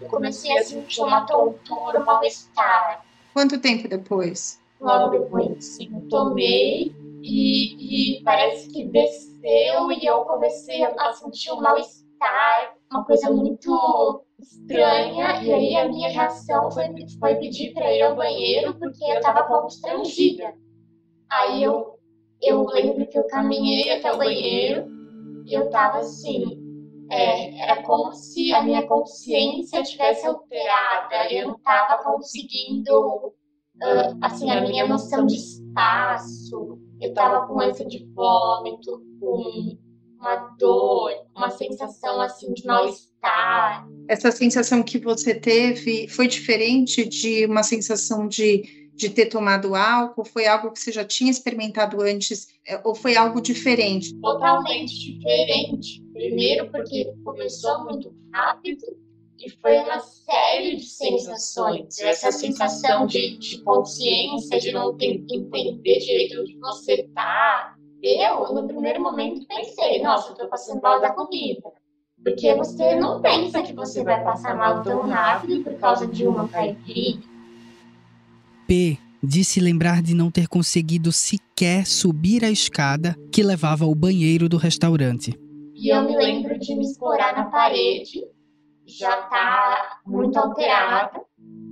Eu 0.03 0.09
comecei 0.09 0.59
a 0.59 0.65
sentir 0.65 1.01
uma 1.01 1.21
tontura, 1.21 2.01
um 2.01 2.05
mal-estar. 2.05 3.05
Quanto 3.33 3.61
tempo 3.61 3.87
depois? 3.87 4.61
Logo 4.81 5.11
depois, 5.17 5.65
sim, 5.65 5.89
tomei 6.11 6.93
e, 7.23 8.17
e 8.19 8.23
parece 8.25 8.69
que 8.69 8.85
desceu 9.45 9.93
e 9.93 10.07
eu 10.07 10.23
comecei 10.25 10.83
a 10.83 11.13
sentir 11.13 11.53
um 11.53 11.61
mal-estar, 11.61 12.75
uma 12.91 13.05
coisa 13.05 13.31
muito 13.31 14.25
estranha. 14.41 15.43
E 15.43 15.53
aí 15.53 15.77
a 15.77 15.89
minha 15.89 16.09
reação 16.09 16.71
foi, 16.71 16.87
foi 17.21 17.35
pedir 17.37 17.75
para 17.75 17.93
ir 17.93 18.03
ao 18.03 18.17
banheiro 18.17 18.75
porque 18.79 19.05
eu 19.05 19.17
estava 19.17 19.45
constrangida. 19.45 20.55
Aí 21.31 21.63
eu, 21.63 21.99
eu 22.43 22.65
lembro 22.65 23.07
que 23.07 23.19
eu 23.19 23.27
caminhei 23.27 23.93
até 23.93 24.13
o 24.13 24.19
banheiro 24.19 24.87
e 25.47 25.55
eu 25.55 25.67
estava 25.67 25.99
assim. 25.99 26.63
É, 27.11 27.61
era 27.63 27.83
como 27.83 28.15
se 28.15 28.53
a 28.55 28.63
minha 28.63 28.87
consciência 28.87 29.83
tivesse 29.83 30.27
alterada. 30.27 31.31
Eu 31.31 31.49
não 31.49 31.57
estava 31.57 32.03
conseguindo, 32.03 33.27
uh, 33.27 34.19
assim, 34.23 34.51
a 34.51 34.63
minha 34.63 34.89
noção 34.89 35.27
de 35.27 35.35
espaço, 35.35 36.74
eu 37.05 37.11
estava 37.11 37.47
com 37.47 37.61
ânsia 37.61 37.87
de 37.87 38.05
vômito, 38.15 39.03
com 39.21 39.77
uma 40.19 40.37
dor, 40.59 41.11
uma 41.37 41.51
sensação 41.51 42.21
assim 42.21 42.53
de 42.55 42.65
mal-estar. 42.65 43.87
Essa 44.09 44.31
sensação 44.31 44.83
que 44.83 44.99
você 44.99 45.35
teve 45.35 46.09
foi 46.09 46.27
diferente 46.27 47.07
de 47.07 47.45
uma 47.45 47.63
sensação 47.63 48.27
de, 48.27 48.91
de 48.95 49.11
ter 49.11 49.27
tomado 49.27 49.75
álcool? 49.75 50.25
Foi 50.25 50.47
algo 50.47 50.71
que 50.73 50.81
você 50.81 50.91
já 50.91 51.05
tinha 51.05 51.31
experimentado 51.31 52.01
antes? 52.01 52.49
É, 52.67 52.81
ou 52.85 52.95
foi 52.95 53.17
algo 53.17 53.41
diferente? 53.41 54.19
Totalmente 54.21 55.13
diferente. 55.13 56.03
Primeiro, 56.13 56.71
porque 56.71 57.13
começou 57.23 57.85
muito 57.85 58.15
rápido 58.33 59.04
e 59.39 59.51
foi 59.61 59.79
uma 59.79 60.01
série 60.01 60.77
de 60.77 60.85
sensações. 60.85 61.99
Essa 62.01 62.31
sensação 62.31 63.07
de, 63.07 63.37
de 63.39 63.59
consciência, 63.63 64.59
de 64.59 64.73
não 64.73 64.97
ter, 64.97 65.25
entender 65.31 65.99
direito 65.99 66.41
onde 66.41 66.57
você 66.59 66.95
está. 66.95 67.75
Eu, 68.03 68.53
no 68.55 68.67
primeiro 68.67 69.03
momento, 69.03 69.47
pensei, 69.47 70.03
nossa, 70.03 70.31
eu 70.31 70.37
tô 70.37 70.49
passando 70.49 70.81
mal 70.81 71.01
da 71.01 71.11
comida. 71.11 71.63
Porque 72.23 72.55
você 72.55 72.95
não 72.95 73.21
pensa 73.21 73.63
que 73.63 73.73
você 73.75 74.03
vai 74.03 74.23
passar 74.23 74.57
mal 74.57 74.83
tão 74.83 75.03
rápido 75.03 75.63
por 75.63 75.75
causa 75.75 76.07
de 76.07 76.27
uma 76.27 76.49
caipirinha. 76.49 77.23
P 78.67 78.99
disse 79.23 79.59
lembrar 79.59 80.03
de 80.03 80.15
não 80.15 80.31
ter 80.31 80.47
conseguido 80.49 81.11
sequer 81.11 81.87
subir 81.87 82.45
a 82.45 82.51
escada 82.51 83.17
que 83.33 83.43
levava 83.43 83.85
ao 83.85 83.95
banheiro 83.95 84.49
do 84.49 84.57
restaurante. 84.57 85.39
E 85.75 85.89
eu 85.95 86.03
me 86.05 86.17
lembro 86.17 86.59
de 86.59 86.75
me 86.75 86.85
explorar 86.85 87.35
na 87.35 87.45
parede 87.47 88.23
já 88.87 89.21
está 89.21 90.01
muito 90.07 90.37
alterada 90.39 91.21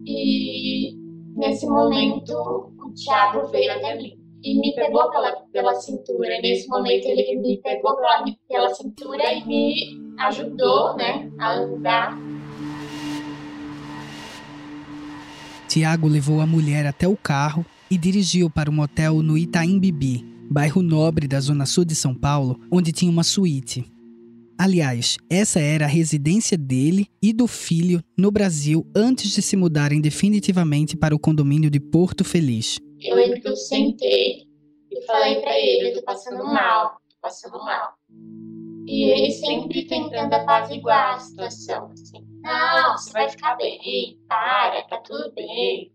e 0.07 0.97
nesse 1.37 1.67
momento 1.67 2.33
o 2.33 2.93
Tiago 2.95 3.47
veio 3.49 3.73
até 3.73 3.97
mim. 3.97 4.19
e 4.45 4.59
me 4.59 4.75
pegou 4.75 5.09
pela, 5.11 5.31
pela 5.53 5.75
cintura. 5.75 6.41
Nesse 6.43 6.67
momento 6.69 7.07
ele 7.07 7.41
me 7.41 7.61
pegou 7.63 7.95
pela, 7.97 8.25
pela 8.49 8.75
cintura 8.75 9.33
e 9.33 9.47
me 9.47 9.75
ajudou, 10.19 10.97
né, 10.97 11.31
a 11.39 11.53
andar. 11.53 12.19
Tiago 15.69 16.09
levou 16.09 16.41
a 16.41 16.47
mulher 16.47 16.87
até 16.87 17.07
o 17.07 17.17
carro 17.17 17.65
e 17.91 17.97
dirigiu 17.97 18.51
para 18.51 18.71
um 18.71 18.75
motel 18.75 19.23
no 19.23 19.39
Itaim 19.39 19.79
Bibi, 19.79 20.25
bairro 20.51 20.83
nobre 20.83 21.29
da 21.29 21.41
zona 21.41 21.65
sul 21.65 21.85
de 21.85 21.95
São 21.95 22.15
Paulo, 22.15 22.61
onde 22.71 22.93
tinha 22.93 23.11
uma 23.11 23.23
suíte. 23.23 23.85
Aliás, 24.65 25.17
essa 25.29 25.59
era 25.59 25.87
a 25.87 25.89
residência 25.89 26.57
dele 26.57 27.09
e 27.21 27.33
do 27.33 27.49
filho 27.49 28.01
no 28.17 28.31
Brasil 28.31 28.87
antes 28.95 29.33
de 29.33 29.43
se 29.43 29.57
mudarem 29.57 30.01
definitivamente 30.01 30.97
para 30.97 31.13
o 31.13 31.19
condomínio 31.19 31.69
de 31.69 31.81
Porto 31.81 32.23
Feliz. 32.23 32.79
Eu 33.01 33.17
lembro 33.17 33.41
que 33.41 33.49
eu 33.49 33.57
sentei 33.57 34.45
e 34.89 35.05
falei 35.05 35.41
para 35.41 35.59
ele: 35.59 35.89
eu 35.89 35.95
tô 35.95 36.03
passando 36.05 36.45
mal, 36.45 36.91
tô 37.11 37.17
passando 37.21 37.59
mal. 37.59 37.95
E 38.87 39.11
ele 39.11 39.33
sempre 39.33 39.85
tentando 39.85 40.33
apaziguar 40.33 41.17
a 41.17 41.19
situação, 41.19 41.91
assim: 41.91 42.25
não, 42.41 42.97
você 42.97 43.11
vai 43.11 43.29
ficar 43.29 43.57
bem, 43.57 44.17
para, 44.29 44.81
tá 44.83 44.99
tudo 44.99 45.33
bem. 45.35 45.91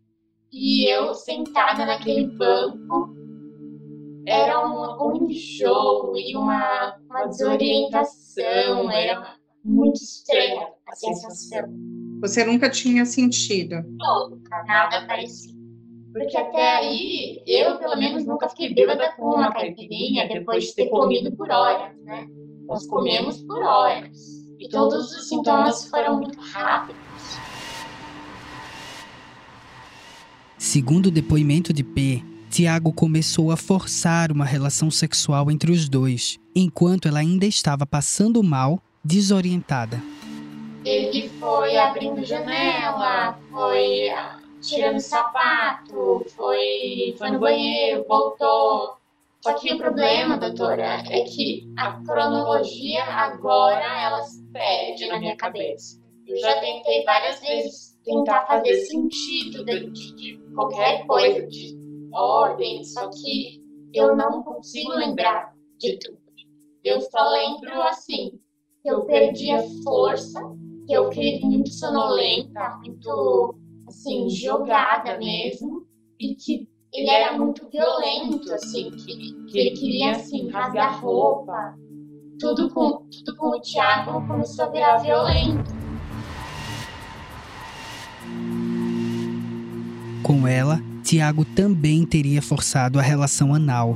E 0.51 0.91
eu 0.93 1.13
sentada 1.13 1.85
naquele 1.85 2.27
banco, 2.35 3.15
era 4.27 4.59
um, 4.67 5.07
um 5.07 5.31
enjoo 5.31 6.17
e 6.17 6.35
uma, 6.35 6.97
uma 7.09 7.25
desorientação, 7.27 8.91
era 8.91 9.37
muito 9.63 9.95
estranha 9.95 10.67
a 10.85 10.95
sensação. 10.95 11.69
Você 12.19 12.43
nunca 12.43 12.69
tinha 12.69 13.05
sentido? 13.05 13.77
Nunca, 13.87 14.63
nada 14.65 15.07
parecido. 15.07 15.57
Porque 16.11 16.35
até 16.35 16.75
aí, 16.75 17.41
eu 17.47 17.77
pelo 17.77 17.95
menos 17.95 18.25
nunca 18.25 18.49
fiquei 18.49 18.73
bêbada 18.73 19.13
com 19.13 19.35
uma 19.35 19.53
caipirinha 19.53 20.27
depois 20.27 20.65
de 20.65 20.75
ter 20.75 20.89
comido 20.89 21.33
por 21.37 21.49
horas, 21.49 21.95
né? 22.03 22.27
Nós 22.67 22.85
comemos 22.85 23.41
por 23.43 23.63
horas. 23.63 24.17
E 24.59 24.67
todos 24.67 25.09
os 25.15 25.29
sintomas 25.29 25.89
foram 25.89 26.17
muito 26.17 26.39
rápidos. 26.41 26.99
Segundo 30.57 31.05
o 31.05 31.11
depoimento 31.11 31.71
de 31.71 31.83
P, 31.83 32.21
Tiago 32.57 32.91
começou 32.91 33.51
a 33.51 33.55
forçar 33.55 34.31
uma 34.31 34.43
relação 34.43 34.89
sexual 34.89 35.51
entre 35.51 35.71
os 35.71 35.87
dois, 35.87 36.39
enquanto 36.55 37.07
ela 37.07 37.19
ainda 37.19 37.45
estava 37.45 37.85
passando 37.85 38.41
mal, 38.41 38.81
desorientada. 39.05 40.01
Ele 40.83 41.29
foi 41.39 41.77
abrindo 41.77 42.25
janela, 42.25 43.37
foi 43.51 44.09
tirando 44.59 44.99
sapato, 44.99 46.25
foi, 46.35 47.13
foi 47.19 47.29
no 47.29 47.39
banheiro, 47.39 48.03
voltou. 48.07 48.97
Só 49.41 49.53
que 49.53 49.71
o 49.75 49.77
problema, 49.77 50.35
doutora, 50.37 51.03
é 51.11 51.21
que 51.25 51.71
a 51.77 51.91
cronologia 52.07 53.03
agora 53.03 53.85
ela 54.01 54.23
se 54.23 54.41
perde 54.51 55.05
na 55.05 55.19
minha 55.19 55.37
cabeça. 55.37 56.01
Eu 56.25 56.35
já 56.39 56.59
tentei 56.59 57.03
várias 57.05 57.39
vezes 57.39 57.95
tentar 58.03 58.47
fazer 58.47 58.73
sentido 58.85 59.63
de, 59.63 59.91
de 59.91 60.39
qualquer 60.55 61.05
coisa, 61.05 61.45
de 61.45 61.76
ordem, 62.13 62.83
só 62.83 63.09
que 63.09 63.61
eu 63.93 64.15
não 64.15 64.43
consigo 64.43 64.91
lembrar 64.91 65.53
de 65.77 65.97
tudo. 65.99 66.17
Eu 66.83 67.01
só 67.01 67.29
lembro 67.29 67.81
assim, 67.83 68.39
que 68.81 68.89
eu 68.89 69.05
perdi 69.05 69.51
a 69.51 69.61
força, 69.83 70.39
que 70.85 70.93
eu 70.93 71.09
fiquei 71.09 71.41
muito 71.41 71.71
sonolenta, 71.71 72.77
muito 72.77 73.55
assim, 73.87 74.29
jogada 74.29 75.17
mesmo, 75.17 75.85
e 76.19 76.35
que 76.35 76.67
ele 76.93 77.09
era 77.09 77.37
muito 77.37 77.69
violento, 77.69 78.53
assim, 78.53 78.89
que, 78.91 79.33
que 79.51 79.59
ele 79.59 79.77
queria, 79.77 80.11
assim, 80.11 80.49
rasgar 80.49 81.01
roupa. 81.03 81.75
Tudo 82.39 82.69
com, 82.73 83.05
tudo 83.09 83.35
com 83.35 83.47
o 83.49 83.61
Thiago 83.61 84.25
começou 84.27 84.65
a 84.65 84.69
virar 84.69 84.97
violento. 84.97 85.75
Com 90.23 90.47
ela, 90.47 90.79
Tiago 91.07 91.45
também 91.55 92.05
teria 92.05 92.41
forçado 92.41 92.99
a 92.99 93.01
relação 93.01 93.53
anal. 93.53 93.95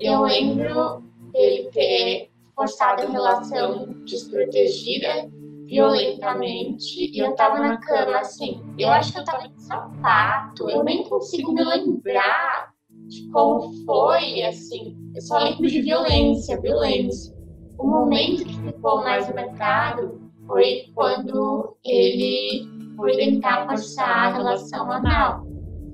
Eu 0.00 0.22
lembro 0.22 1.02
dele 1.30 1.68
ter 1.70 2.30
forçado 2.54 3.02
a 3.02 3.10
relação 3.10 3.94
desprotegida 4.06 5.30
violentamente 5.66 7.10
e 7.14 7.18
eu 7.18 7.34
tava 7.34 7.58
na 7.58 7.76
cama 7.76 8.20
assim. 8.20 8.58
Eu 8.78 8.88
acho 8.88 9.12
que 9.12 9.18
eu 9.18 9.24
tava 9.24 9.46
de 9.46 9.62
sapato, 9.62 10.70
eu 10.70 10.82
nem 10.82 11.02
consigo 11.04 11.52
me 11.52 11.62
lembrar 11.62 12.72
de 13.06 13.28
como 13.28 13.70
foi, 13.84 14.42
assim. 14.44 14.96
Eu 15.14 15.20
só 15.20 15.36
lembro 15.36 15.68
de 15.68 15.82
violência, 15.82 16.58
violência. 16.58 17.36
O 17.78 17.86
momento 17.86 18.46
que 18.46 18.58
ficou 18.62 19.02
mais 19.02 19.30
marcado 19.34 20.22
foi 20.46 20.86
quando 20.94 21.76
ele 21.84 22.66
foi 22.96 23.12
tentar 23.12 23.66
forçar 23.66 24.08
a 24.08 24.36
relação 24.38 24.90
anal. 24.90 25.45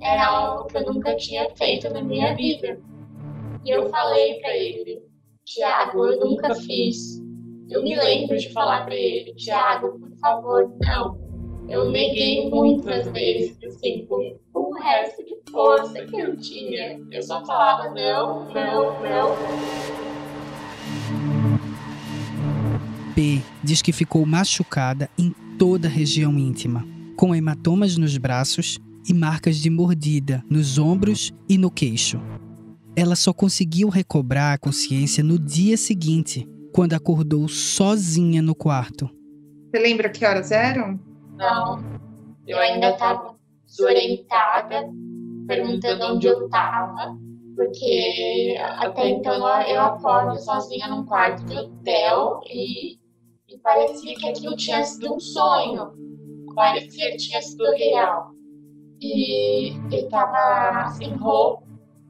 Era 0.03 0.27
algo 0.27 0.67
que 0.67 0.77
eu 0.77 0.93
nunca 0.93 1.17
tinha 1.17 1.49
feito 1.57 1.89
na 1.91 2.03
minha 2.03 2.35
vida. 2.35 2.79
E 3.65 3.71
eu 3.71 3.89
falei 3.89 4.41
para 4.41 4.57
ele, 4.57 5.03
Tiago, 5.45 6.07
eu 6.07 6.21
nunca 6.21 6.55
fiz 6.55 7.23
eu 7.73 7.83
me 7.83 7.97
lembro 7.97 8.37
de 8.37 8.53
falar 8.53 8.85
para 8.85 8.95
ele, 8.95 9.35
Tiago, 9.35 9.99
por 9.99 10.19
favor, 10.19 10.71
não. 10.83 11.19
Eu 11.71 11.91
neguei 11.91 12.51
muitas 12.51 13.09
vezes, 13.09 13.57
assim, 13.65 14.05
com 14.07 14.39
o 14.53 14.75
resto 14.75 15.25
de 15.25 15.51
força 15.51 16.05
que 16.05 16.21
eu 16.21 16.37
tinha. 16.37 17.01
Eu 17.11 17.23
só 17.23 17.43
falava 17.47 17.89
não, 17.95 18.45
não, 18.53 19.03
não. 19.03 19.37
P 23.15 23.41
diz 23.65 23.81
que 23.81 23.93
ficou 23.93 24.27
machucada 24.27 25.09
em 25.19 25.35
toda 25.59 25.89
a 25.89 25.91
região 25.91 26.39
íntima, 26.39 26.87
com 27.17 27.35
hematomas 27.35 27.97
nos 27.97 28.19
braços 28.19 28.79
e 29.09 29.15
marcas 29.15 29.57
de 29.57 29.71
mordida 29.71 30.45
nos 30.49 30.79
ombros 30.79 31.33
e 31.49 31.59
no 31.59 31.71
queixo. 31.71 32.21
Ela 32.95 33.17
só 33.17 33.33
conseguiu 33.33 33.89
recobrar 33.89 34.55
a 34.55 34.59
consciência 34.59 35.25
no 35.25 35.39
dia 35.39 35.77
seguinte, 35.77 36.47
quando 36.73 36.95
acordou 36.95 37.49
sozinha 37.49 38.43
no 38.43 38.55
quarto. 38.55 39.09
Você 39.71 39.83
lembra 39.83 40.11
que 40.11 40.25
horas 40.25 40.51
eram? 40.51 41.01
Não. 41.37 41.83
Eu 42.47 42.59
ainda 42.59 42.91
estava 42.91 43.35
desorientada, 43.67 44.91
perguntando 45.47 46.05
onde 46.05 46.27
eu 46.27 46.45
estava, 46.45 47.17
porque 47.57 48.57
até 48.59 49.09
então 49.09 49.35
eu 49.67 49.81
acordo 49.81 50.39
sozinha 50.39 50.89
num 50.89 51.05
quarto 51.05 51.45
de 51.45 51.57
hotel 51.57 52.41
e, 52.47 52.95
e 53.49 53.59
parecia 53.63 54.15
que 54.15 54.29
aquilo 54.29 54.57
tinha 54.57 54.83
sido 54.85 55.15
um 55.15 55.21
sonho, 55.21 55.93
parecia 56.55 57.11
que 57.13 57.17
tinha 57.17 57.41
sido 57.41 57.65
real. 57.73 58.33
E 59.03 59.75
eu 59.91 60.05
estava 60.05 60.89
sem 60.91 61.13
roupa, 61.17 61.65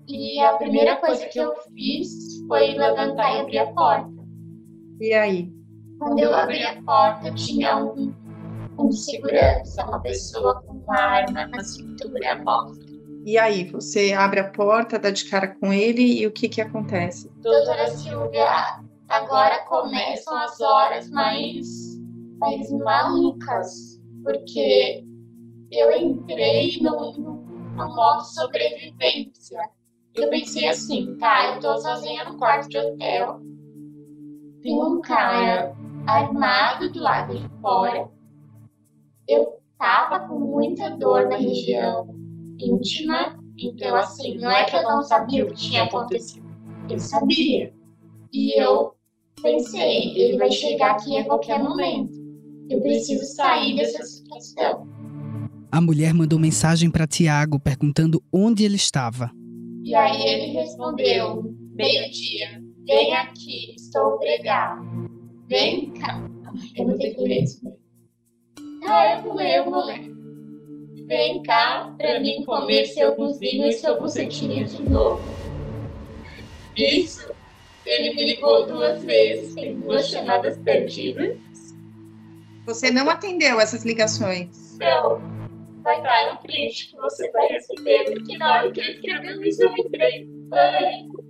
e 0.07 0.39
a 0.41 0.57
primeira 0.59 0.97
coisa 0.97 1.25
que 1.27 1.39
eu 1.39 1.55
fiz 1.75 2.45
foi 2.47 2.75
levantar 2.75 3.35
e 3.35 3.41
abrir 3.41 3.59
a 3.59 3.73
porta. 3.73 4.13
E 5.01 5.15
aí? 5.15 5.51
Quando 5.99 6.19
eu 6.19 6.35
abri 6.35 6.63
a 6.63 6.83
porta, 6.83 7.33
tinha 7.33 7.79
um, 7.79 8.13
um 8.79 8.93
segurança, 8.93 9.87
uma 9.87 10.01
pessoa 10.01 10.61
com 10.63 10.75
uma 10.75 11.01
arma 11.01 11.47
na 11.47 11.65
cintura 11.65 12.43
mostra. 12.45 12.93
E 13.25 13.39
aí, 13.39 13.65
você 13.71 14.13
abre 14.13 14.41
a 14.41 14.51
porta, 14.51 14.99
dá 14.99 15.11
de 15.11 15.25
cara 15.31 15.49
com 15.49 15.73
ele 15.73 16.21
e 16.21 16.27
o 16.27 16.33
que 16.33 16.49
que 16.49 16.61
acontece? 16.61 17.31
Doutora 17.41 17.89
Silvia, 17.89 18.45
agora 19.09 19.65
começam 19.67 20.37
as 20.37 20.61
horas 20.61 21.09
mais, 21.09 21.67
mais 22.39 22.71
malucas, 22.73 24.01
porque 24.25 25.05
eu 25.73 25.91
entrei 25.91 26.79
no, 26.83 27.13
no, 27.13 27.95
modo 27.95 28.25
sobrevivência. 28.25 29.59
Eu 30.15 30.29
pensei 30.29 30.69
assim, 30.69 31.17
tá, 31.17 31.55
eu 31.55 31.61
tô 31.61 31.79
sozinha 31.79 32.25
no 32.27 32.37
quarto 32.37 32.69
de 32.69 32.77
hotel, 32.77 33.41
tem 34.61 34.75
um 34.75 35.01
cara 35.01 35.75
armado 36.07 36.93
do 36.93 37.01
lado 37.01 37.39
de 37.39 37.49
fora. 37.61 38.11
Eu 39.27 39.59
tava 39.79 40.29
com 40.29 40.39
muita 40.39 40.91
dor 40.91 41.29
na 41.29 41.37
região 41.37 42.15
íntima, 42.61 43.39
então 43.59 43.97
assim, 43.97 44.37
não 44.37 44.51
é 44.51 44.65
que 44.65 44.77
eu 44.77 44.83
não 44.83 45.03
sabia 45.03 45.45
o 45.45 45.49
que 45.49 45.55
tinha 45.55 45.85
acontecido. 45.85 46.47
Eu 46.91 46.99
sabia. 46.99 47.73
E 48.31 48.61
eu 48.61 48.95
pensei, 49.43 50.15
ele 50.19 50.37
vai 50.37 50.51
chegar 50.51 50.93
aqui 50.93 51.17
a 51.17 51.25
qualquer 51.25 51.63
momento. 51.63 52.13
Eu 52.69 52.81
preciso 52.83 53.25
sair 53.35 53.77
dessa 53.77 54.03
situação. 54.05 54.87
A 55.73 55.81
mulher 55.81 56.13
mandou 56.13 56.39
mensagem 56.39 56.91
para 56.91 57.07
Tiago 57.07 57.59
perguntando 57.59 58.23
onde 58.31 58.63
ele 58.63 58.77
estava. 58.77 59.31
E 59.83 59.95
aí 59.95 60.23
ele 60.23 60.53
respondeu: 60.53 61.45
meio-dia. 61.75 62.61
Vem 62.87 63.15
aqui, 63.15 63.75
estou 63.75 64.19
pregado. 64.19 64.85
Vem 65.49 65.91
cá. 65.93 66.21
Eu 66.77 66.89
vou 66.89 66.99
ter 66.99 67.15
que 67.15 67.23
ler 67.23 67.45
isso. 67.45 67.63
Ah, 68.85 69.17
eu 69.17 69.23
vou 69.23 69.35
ler, 69.35 69.57
eu 69.57 69.65
vou 69.65 69.87
ler. 69.87 70.13
Vem 71.07 71.43
cá 71.43 71.95
pra 71.97 72.21
mim 72.21 72.45
comer 72.45 72.85
seu 72.87 73.15
cozinho 73.15 73.67
e 73.67 73.73
seu 73.73 73.99
bucetinho 73.99 74.67
de 74.67 74.83
novo. 74.83 75.23
disso, 76.75 77.31
ele 77.87 78.15
me 78.15 78.27
ligou 78.27 78.67
duas 78.67 79.03
vezes, 79.03 79.55
tem 79.55 79.81
duas 79.81 80.07
chamadas 80.09 80.59
perdidas. 80.59 81.39
Você 82.67 82.91
não 82.91 83.09
atendeu 83.09 83.59
essas 83.59 83.85
ligações? 83.87 84.77
Não. 84.79 85.42
Vai 85.83 85.97
estar 85.97 86.33
no 86.33 86.41
print 86.41 86.91
que 86.91 86.97
você 86.97 87.31
vai 87.33 87.49
receber, 87.49 88.05
porque 88.05 88.39
na 88.39 88.53
hora 88.53 88.73
que 88.73 88.81
eu 88.81 88.85
escrevi 88.85 89.49
isso 89.49 89.63
eu 89.63 89.73
entrei 89.77 90.23
em 90.23 90.49
pânico. 90.49 91.25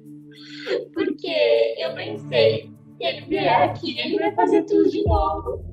Porque 0.93 1.75
eu 1.79 1.95
pensei, 1.95 2.73
que 2.99 3.05
ele 3.05 3.21
vier 3.23 3.63
aqui, 3.63 3.99
ele 3.99 4.19
vai 4.19 4.35
fazer 4.35 4.63
tudo 4.63 4.89
de 4.89 5.03
novo. 5.05 5.65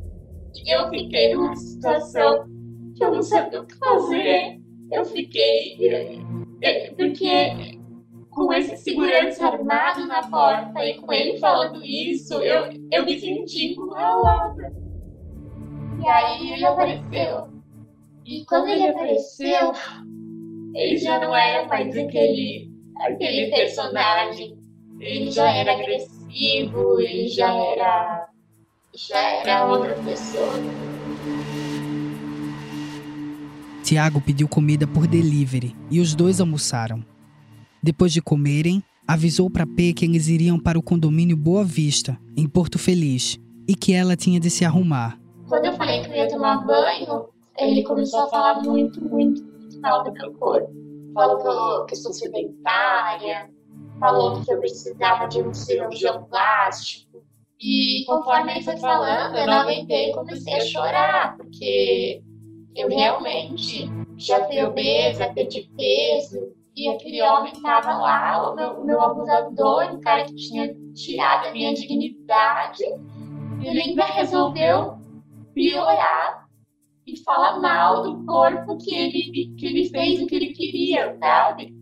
E 0.56 0.76
eu 0.76 0.90
fiquei 0.90 1.36
numa 1.36 1.56
situação 1.56 2.48
que 2.96 3.04
eu 3.04 3.12
não 3.12 3.22
sabia 3.22 3.62
o 3.62 3.68
que 3.68 3.76
fazer. 3.76 4.60
Eu 4.92 5.06
fiquei. 5.06 5.78
Porque 6.98 7.78
com 8.32 8.54
esse 8.54 8.78
segurança 8.78 9.46
armado 9.46 10.08
na 10.08 10.28
porta 10.28 10.86
e 10.86 10.96
com 10.96 11.12
ele 11.12 11.38
falando 11.40 11.84
isso, 11.84 12.34
eu, 12.36 12.70
eu 12.92 13.06
me 13.06 13.20
senti 13.20 13.74
encurralada. 13.74 14.74
E 16.02 16.08
aí 16.08 16.54
ele 16.54 16.66
apareceu. 16.66 17.59
E 18.30 18.46
quando 18.46 18.68
ele 18.68 18.88
apareceu, 18.88 19.74
ele 20.76 20.98
já 20.98 21.20
não 21.20 21.36
era 21.36 21.68
mais 21.68 21.98
aquele, 21.98 22.72
aquele 23.00 23.50
personagem. 23.50 24.56
Ele 25.00 25.32
já 25.32 25.50
era 25.52 25.74
agressivo, 25.74 27.02
ele 27.02 27.28
já 27.28 27.52
era. 27.52 28.30
já 28.94 29.20
era 29.20 29.66
outra 29.66 29.96
pessoa. 30.04 30.54
Tiago 33.84 34.22
pediu 34.22 34.48
comida 34.48 34.86
por 34.86 35.08
delivery 35.08 35.76
e 35.90 36.00
os 36.00 36.14
dois 36.14 36.40
almoçaram. 36.40 37.04
Depois 37.82 38.14
de 38.14 38.22
comerem, 38.22 38.84
avisou 39.08 39.50
para 39.50 39.66
P 39.66 39.92
que 39.92 40.06
eles 40.06 40.28
iriam 40.28 40.60
para 40.60 40.78
o 40.78 40.84
condomínio 40.84 41.36
Boa 41.36 41.66
Vista, 41.66 42.16
em 42.38 42.48
Porto 42.48 42.78
Feliz, 42.78 43.40
e 43.68 43.74
que 43.74 43.92
ela 43.92 44.16
tinha 44.16 44.40
de 44.40 44.52
se 44.52 44.64
arrumar. 44.64 45.20
Quando 45.48 45.66
eu 45.66 45.74
falei 45.74 46.04
que 46.04 46.12
eu 46.12 46.16
ia 46.16 46.28
tomar 46.28 46.64
banho, 46.64 47.39
ele 47.60 47.84
começou 47.84 48.22
a 48.22 48.30
falar 48.30 48.62
muito, 48.62 49.04
muito, 49.04 49.44
muito 49.44 49.82
mal 49.82 50.04
do 50.04 50.12
meu 50.12 50.34
corpo. 50.34 50.72
Falou 51.14 51.86
que 51.86 51.94
eu, 51.94 51.98
sou 51.98 52.14
sedentária, 52.14 53.50
falou 54.00 54.42
que 54.42 54.54
eu 54.54 54.60
precisava 54.60 55.28
de 55.28 55.42
um 55.42 55.54
cirurgião 55.54 56.24
plástico. 56.26 57.24
E 57.60 58.06
conforme 58.06 58.54
ele 58.54 58.64
foi 58.64 58.78
falando, 58.78 59.36
eu 59.36 59.46
não 59.46 59.54
aguentei 59.54 60.10
e 60.10 60.14
comecei 60.14 60.54
a 60.54 60.62
chorar, 60.62 61.36
porque 61.36 62.22
eu 62.76 62.88
realmente 62.88 63.90
já 64.18 64.46
fui 64.46 64.64
obesa, 64.64 65.34
perdi 65.34 65.70
peso, 65.76 66.54
e 66.76 66.88
aquele 66.88 67.22
homem 67.22 67.52
estava 67.52 67.98
lá, 67.98 68.52
o 68.52 68.56
meu, 68.56 68.86
meu 68.86 69.02
abusador, 69.02 69.94
o 69.94 70.00
cara 70.00 70.24
que 70.24 70.36
tinha 70.36 70.74
tirado 70.94 71.48
a 71.48 71.52
minha 71.52 71.74
dignidade, 71.74 72.84
ele 73.62 73.82
ainda 73.82 74.06
resolveu 74.06 74.98
piorar 75.54 76.39
e 77.14 77.24
falar 77.24 77.60
mal 77.60 78.04
do 78.04 78.26
corpo 78.26 78.78
que 78.78 78.94
ele, 78.94 79.54
que 79.58 79.66
ele 79.66 79.90
fez 79.90 80.22
o 80.22 80.28
que 80.28 80.36
ele 80.36 80.54
queria, 80.54 81.18
sabe? 81.20 81.74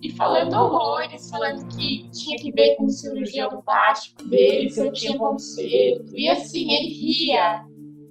E 0.00 0.10
falando 0.10 0.52
horrores, 0.52 1.30
falando 1.30 1.66
que 1.74 2.08
tinha 2.10 2.36
que 2.36 2.52
ver 2.52 2.76
com 2.76 2.88
cirurgião 2.88 3.62
plástico 3.62 4.22
dele, 4.28 4.70
se 4.70 4.80
eu 4.80 4.92
tinha 4.92 5.16
conserto. 5.16 6.14
E 6.14 6.28
assim, 6.28 6.72
ele 6.72 6.88
ria, 6.88 7.64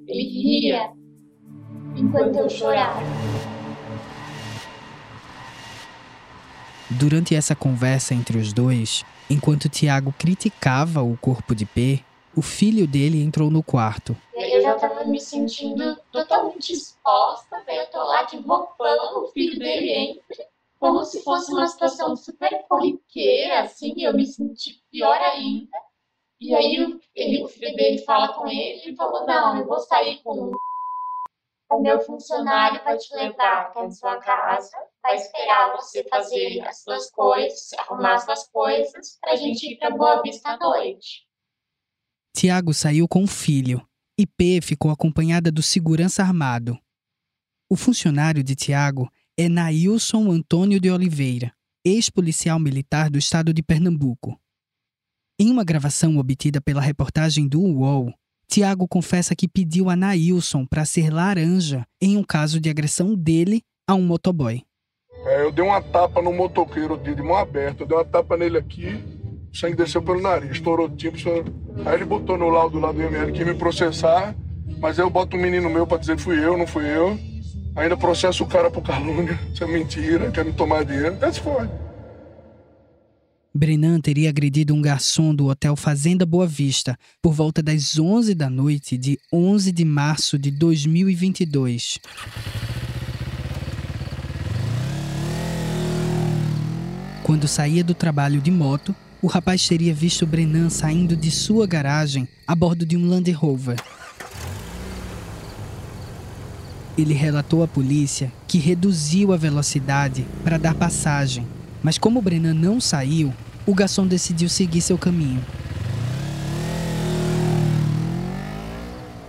ele 0.08 0.24
ria 0.24 0.92
enquanto 1.96 2.38
eu 2.38 2.50
chorava. 2.50 3.02
Durante 6.90 7.36
essa 7.36 7.56
conversa 7.56 8.14
entre 8.14 8.38
os 8.38 8.54
dois, 8.54 9.04
enquanto 9.30 9.70
Tiago 9.70 10.14
criticava 10.18 11.02
o 11.02 11.18
corpo 11.18 11.56
de 11.56 11.66
P, 11.66 12.00
o 12.36 12.42
filho 12.42 12.88
dele 12.88 13.22
entrou 13.22 13.50
no 13.50 13.62
quarto. 13.62 14.16
Já 14.84 14.88
estava 14.88 15.06
me 15.06 15.20
sentindo 15.20 15.96
totalmente 16.12 16.74
exposta, 16.74 17.64
daí 17.66 17.78
eu 17.78 17.90
tô 17.90 18.04
lá 18.04 18.24
de 18.24 18.38
roupão, 18.38 19.24
o 19.24 19.28
filho 19.30 19.58
dele 19.58 19.92
entra, 19.92 20.46
como 20.80 21.04
se 21.06 21.24
fosse 21.24 21.52
uma 21.54 21.68
situação 21.68 22.16
super 22.16 22.66
corriqueira, 22.68 23.62
assim, 23.62 23.94
eu 23.98 24.14
me 24.14 24.26
senti 24.26 24.82
pior 24.92 25.16
ainda. 25.16 25.78
E 26.42 26.54
aí 26.54 27.00
ele, 27.16 27.44
o 27.44 27.48
filho 27.48 27.74
dele 27.76 28.00
fala 28.00 28.34
com 28.34 28.48
ele 28.48 28.92
e 28.92 28.96
falou, 28.96 29.26
não, 29.26 29.58
eu 29.58 29.66
vou 29.66 29.80
sair 29.80 30.22
com 30.24 30.52
o 31.72 31.82
meu 31.82 32.00
funcionário 32.02 32.84
vai 32.84 32.96
te 32.98 33.16
levar 33.16 33.62
até 33.62 33.80
a 33.80 33.90
sua 33.90 34.18
casa, 34.18 34.70
vai 35.02 35.16
esperar 35.16 35.76
você 35.76 36.04
fazer 36.04 36.62
as 36.68 36.84
suas 36.84 37.10
coisas, 37.10 37.74
arrumar 37.80 38.16
as 38.16 38.26
suas 38.26 38.48
coisas, 38.50 39.18
pra 39.20 39.36
gente 39.36 39.72
ir 39.72 39.78
pra 39.78 39.90
Boa 39.90 40.22
Vista 40.22 40.50
à 40.50 40.58
noite. 40.58 41.26
Tiago 42.36 42.74
saiu 42.74 43.08
com 43.08 43.24
o 43.24 43.28
filho 43.28 43.82
e 44.18 44.26
P 44.28 44.60
ficou 44.62 44.92
acompanhada 44.92 45.52
do 45.52 45.62
segurança 45.62 46.22
armado. 46.22 46.78
O 47.70 47.76
funcionário 47.76 48.44
de 48.44 48.56
Tiago 48.56 49.10
é 49.38 49.50
Nailson 49.50 50.32
Antônio 50.32 50.80
de 50.80 50.92
Oliveira, 50.92 51.54
ex-policial 51.84 52.60
militar 52.60 53.10
do 53.10 53.18
estado 53.18 53.54
de 53.54 53.64
Pernambuco. 53.64 54.40
Em 55.40 55.50
uma 55.50 55.64
gravação 55.64 56.18
obtida 56.18 56.62
pela 56.62 56.82
reportagem 56.82 57.48
do 57.48 57.60
UOL, 57.60 58.14
Tiago 58.48 58.88
confessa 58.88 59.36
que 59.36 59.48
pediu 59.48 59.90
a 59.90 59.96
Nailson 59.96 60.66
para 60.66 60.86
ser 60.86 61.12
laranja 61.12 61.86
em 62.00 62.16
um 62.18 62.24
caso 62.24 62.60
de 62.60 62.70
agressão 62.70 63.16
dele 63.16 63.64
a 63.88 63.96
um 63.96 64.04
motoboy. 64.04 64.64
É, 65.26 65.44
eu 65.44 65.52
dei 65.52 65.64
uma 65.64 65.82
tapa 65.82 66.22
no 66.22 66.32
motoqueiro 66.32 66.98
de 66.98 67.16
mão 67.22 67.36
aberta, 67.36 67.84
eu 67.84 67.88
dei 67.88 67.98
uma 67.98 68.06
tapa 68.06 68.38
nele 68.38 68.58
aqui, 68.58 69.04
o 69.54 69.58
sangue 69.58 69.76
desceu 69.76 70.02
pelo 70.02 70.20
nariz, 70.20 70.50
estourou 70.52 70.90
tipo. 70.90 71.16
Aí 71.86 71.94
ele 71.94 72.06
botou 72.06 72.38
no 72.38 72.50
laudo 72.50 72.80
lá 72.80 72.92
do 72.92 73.00
ML 73.00 73.32
que 73.32 73.40
ia 73.40 73.46
me 73.46 73.54
processar, 73.54 74.36
mas 74.80 74.98
eu 74.98 75.10
boto 75.12 75.38
um 75.38 75.40
menino 75.40 75.70
meu 75.70 75.86
pra 75.86 76.00
dizer 76.00 76.16
que 76.16 76.24
fui 76.24 76.44
eu, 76.44 76.58
não 76.58 76.66
fui 76.66 76.86
eu. 76.86 77.20
Ainda 77.76 77.96
processo 77.96 78.44
o 78.44 78.48
cara 78.48 78.72
por 78.72 78.82
calúnia, 78.82 79.40
isso 79.54 79.64
é 79.64 79.68
mentira, 79.68 80.32
quer 80.32 80.44
me 80.44 80.54
tomar 80.54 80.84
dinheiro. 80.84 81.18
Esse 81.22 81.40
foi. 81.40 81.70
Brenan 83.56 84.02
teria 84.02 84.30
agredido 84.30 84.74
um 84.74 84.82
garçom 84.82 85.36
do 85.36 85.46
Hotel 85.46 85.76
Fazenda 85.76 86.26
Boa 86.26 86.48
Vista 86.48 86.98
por 87.22 87.34
volta 87.34 87.62
das 87.62 88.00
11 88.00 88.34
da 88.34 88.50
noite 88.50 88.98
de 88.98 89.20
11 89.32 89.72
de 89.72 89.86
março 89.86 90.40
de 90.40 90.50
2022. 90.50 92.00
Quando 97.22 97.48
saía 97.48 97.84
do 97.84 97.94
trabalho 97.94 98.42
de 98.42 98.50
moto, 98.50 98.96
o 99.24 99.28
rapaz 99.28 99.66
teria 99.66 99.94
visto 99.94 100.28
Brenan 100.28 100.70
saindo 100.70 101.16
de 101.16 101.32
sua 101.32 101.66
garagem 101.66 102.28
a 102.46 102.54
bordo 102.54 102.86
de 102.86 102.98
um 102.98 103.08
Land 103.08 103.32
Rover. 103.32 103.82
Ele 106.98 107.14
relatou 107.14 107.64
à 107.64 107.68
polícia 107.68 108.30
que 108.46 108.58
reduziu 108.58 109.32
a 109.32 109.38
velocidade 109.38 110.26
para 110.44 110.58
dar 110.58 110.76
passagem, 110.76 111.48
mas 111.82 111.98
como 111.98 112.22
Brenan 112.22 112.54
não 112.54 112.82
saiu, 112.82 113.34
o 113.66 113.74
garçom 113.74 114.06
decidiu 114.06 114.50
seguir 114.50 114.82
seu 114.82 114.98
caminho. 114.98 115.42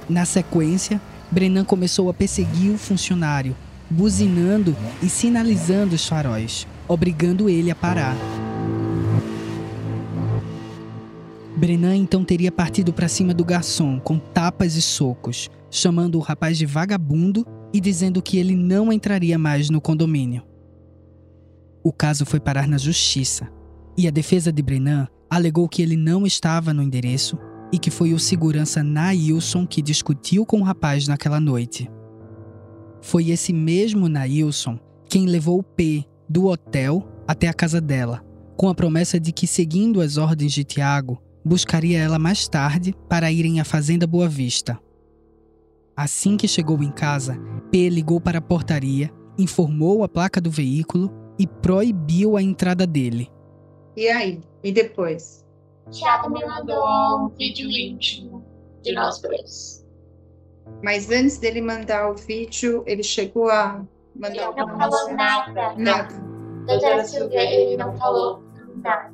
Na 0.08 0.24
sequência, 0.24 1.00
Brenan 1.30 1.64
começou 1.64 2.10
a 2.10 2.14
perseguir 2.14 2.72
o 2.72 2.78
funcionário, 2.78 3.56
buzinando 3.88 4.76
e 5.00 5.08
sinalizando 5.08 5.94
os 5.94 6.04
faróis, 6.08 6.66
obrigando 6.88 7.48
ele 7.48 7.70
a 7.70 7.76
parar. 7.76 8.16
Brenan 11.64 11.96
então 11.96 12.22
teria 12.22 12.52
partido 12.52 12.92
para 12.92 13.08
cima 13.08 13.32
do 13.32 13.42
garçom 13.42 13.98
com 13.98 14.18
tapas 14.18 14.76
e 14.76 14.82
socos, 14.82 15.48
chamando 15.70 16.16
o 16.16 16.20
rapaz 16.20 16.58
de 16.58 16.66
vagabundo 16.66 17.46
e 17.72 17.80
dizendo 17.80 18.20
que 18.20 18.36
ele 18.36 18.54
não 18.54 18.92
entraria 18.92 19.38
mais 19.38 19.70
no 19.70 19.80
condomínio. 19.80 20.42
O 21.82 21.90
caso 21.90 22.26
foi 22.26 22.38
parar 22.38 22.68
na 22.68 22.76
justiça 22.76 23.50
e 23.96 24.06
a 24.06 24.10
defesa 24.10 24.52
de 24.52 24.62
Brenan 24.62 25.08
alegou 25.30 25.66
que 25.66 25.80
ele 25.80 25.96
não 25.96 26.26
estava 26.26 26.74
no 26.74 26.82
endereço 26.82 27.38
e 27.72 27.78
que 27.78 27.90
foi 27.90 28.12
o 28.12 28.18
segurança 28.18 28.82
Nailson 28.82 29.66
que 29.66 29.80
discutiu 29.80 30.44
com 30.44 30.60
o 30.60 30.64
rapaz 30.64 31.08
naquela 31.08 31.40
noite. 31.40 31.90
Foi 33.00 33.30
esse 33.30 33.54
mesmo 33.54 34.06
Nailson 34.06 34.78
quem 35.08 35.24
levou 35.24 35.60
o 35.60 35.62
P 35.62 36.04
do 36.28 36.44
hotel 36.44 37.08
até 37.26 37.48
a 37.48 37.54
casa 37.54 37.80
dela, 37.80 38.22
com 38.54 38.68
a 38.68 38.74
promessa 38.74 39.18
de 39.18 39.32
que, 39.32 39.46
seguindo 39.46 40.02
as 40.02 40.18
ordens 40.18 40.52
de 40.52 40.62
Tiago, 40.62 41.23
buscaria 41.44 41.98
ela 41.98 42.18
mais 42.18 42.48
tarde 42.48 42.94
para 43.08 43.30
irem 43.30 43.60
à 43.60 43.64
Fazenda 43.64 44.06
Boa 44.06 44.28
Vista. 44.28 44.80
Assim 45.96 46.36
que 46.36 46.48
chegou 46.48 46.82
em 46.82 46.90
casa, 46.90 47.38
P 47.70 47.88
ligou 47.88 48.20
para 48.20 48.38
a 48.38 48.42
portaria, 48.42 49.12
informou 49.38 50.02
a 50.02 50.08
placa 50.08 50.40
do 50.40 50.50
veículo 50.50 51.12
e 51.38 51.46
proibiu 51.46 52.36
a 52.36 52.42
entrada 52.42 52.86
dele. 52.86 53.30
E 53.96 54.08
aí? 54.08 54.40
E 54.62 54.72
depois? 54.72 55.44
Tiago 55.90 56.30
me 56.30 56.44
mandou 56.44 56.82
um 57.18 57.28
vídeo 57.28 57.68
íntimo 57.70 58.44
de 58.82 58.92
nós 58.92 59.20
dois. 59.20 59.86
Mas 60.82 61.10
antes 61.10 61.38
dele 61.38 61.60
mandar 61.60 62.10
o 62.10 62.14
vídeo, 62.14 62.82
ele 62.86 63.02
chegou 63.02 63.50
a 63.50 63.84
mandar 64.16 64.50
Ele 64.50 64.56
não 64.56 64.78
falou 64.78 65.14
nada. 65.14 65.74
Nada. 65.76 66.14
Doutora 66.66 67.04
Silvia, 67.04 67.42
ele 67.42 67.76
não 67.76 67.96
falou 67.96 68.42
nada. 68.76 69.13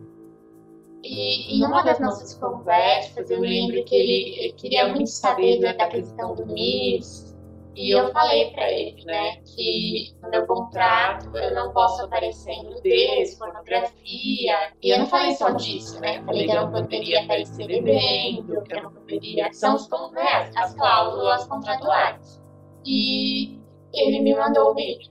E 1.02 1.58
em 1.58 1.64
uma 1.64 1.82
das 1.82 1.98
nossas 1.98 2.34
conversas, 2.34 3.30
eu 3.30 3.40
lembro 3.40 3.82
que 3.84 3.94
ele 3.94 4.52
queria 4.52 4.88
muito 4.88 5.08
saber 5.08 5.58
né, 5.58 5.72
da 5.72 5.88
questão 5.88 6.34
do 6.34 6.46
MIS. 6.46 7.30
E 7.74 7.96
eu 7.96 8.12
falei 8.12 8.50
para 8.50 8.70
ele, 8.70 9.04
né, 9.04 9.36
que 9.36 10.14
no 10.22 10.28
meu 10.28 10.46
contrato 10.46 11.34
eu 11.34 11.54
não 11.54 11.72
posso 11.72 12.04
aparecer 12.04 12.50
em 12.50 12.64
nudez, 12.64 13.36
pornografia. 13.36 14.72
E 14.82 14.90
eu 14.90 14.98
não 14.98 15.06
falei 15.06 15.32
só 15.32 15.50
disso, 15.50 15.98
né? 16.00 16.22
Falei 16.24 16.46
que 16.46 16.52
eu 16.52 16.62
não 16.62 16.72
poderia 16.72 17.22
aparecer 17.22 17.66
bebendo, 17.66 18.62
que 18.64 18.74
eu 18.74 18.82
não 18.82 18.92
poderia. 18.92 19.50
São 19.52 19.76
os, 19.76 19.88
né, 20.12 20.50
as 20.56 20.74
cláusulas 20.74 21.46
contratuais. 21.46 22.42
E 22.84 23.58
ele 23.94 24.20
me 24.20 24.34
mandou 24.34 24.72
o 24.72 24.74
vídeo. 24.74 25.10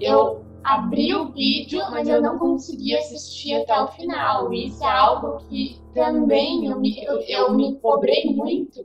Eu 0.00 0.45
abri 0.66 1.14
o 1.14 1.30
vídeo, 1.30 1.80
mas 1.92 2.08
eu 2.08 2.20
não 2.20 2.38
consegui 2.38 2.96
assistir 2.96 3.54
até 3.54 3.80
o 3.80 3.86
final. 3.86 4.52
Isso 4.52 4.82
é 4.82 4.90
algo 4.90 5.38
que 5.48 5.80
também 5.94 6.66
eu 6.66 6.80
me, 6.80 7.04
eu, 7.04 7.20
eu 7.20 7.54
me 7.54 7.76
cobrei 7.76 8.34
muito, 8.34 8.84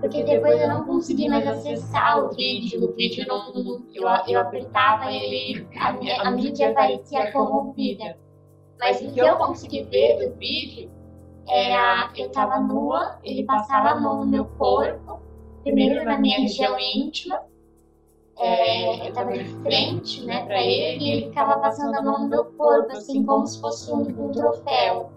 porque 0.00 0.24
depois 0.24 0.60
eu 0.60 0.68
não 0.68 0.84
consegui 0.84 1.28
mais 1.28 1.46
acessar 1.46 2.18
o 2.18 2.34
vídeo. 2.34 2.84
O 2.84 2.92
vídeo 2.94 3.24
não. 3.28 3.84
Eu, 3.94 4.02
eu 4.26 4.40
apertava 4.40 5.12
ele, 5.12 5.64
a, 5.78 6.28
a 6.28 6.30
mídia 6.32 6.74
parecia 6.74 7.30
corrompida. 7.30 8.18
Mas 8.80 9.00
o 9.00 9.12
que 9.12 9.20
eu 9.20 9.36
consegui 9.36 9.84
ver 9.84 10.18
do 10.18 10.36
vídeo 10.36 10.90
era 11.48 12.10
eu 12.16 12.26
estava 12.26 12.58
nua, 12.58 13.20
ele 13.22 13.44
passava 13.44 13.90
a 13.90 14.00
mão 14.00 14.24
no 14.24 14.26
meu 14.26 14.46
corpo, 14.58 15.20
primeiro 15.62 16.04
na 16.04 16.18
minha 16.18 16.40
região 16.40 16.76
íntima 16.76 17.40
é, 18.38 19.00
eu 19.00 19.08
estava 19.08 19.32
de 19.32 19.44
frente 19.62 20.24
né, 20.24 20.44
para 20.44 20.60
ele 20.60 21.04
e 21.04 21.10
ele 21.10 21.26
ficava 21.26 21.58
passando 21.58 21.94
a 21.94 22.02
mão 22.02 22.22
no 22.22 22.28
meu 22.28 22.44
corpo, 22.44 22.92
assim 22.92 23.22
como 23.24 23.46
se 23.46 23.60
fosse 23.60 23.90
um, 23.90 24.00
um 24.02 24.32
troféu. 24.32 25.10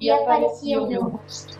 E 0.00 0.10
aparecia 0.10 0.82
o 0.82 0.88
meu 0.88 1.02
rosto. 1.04 1.58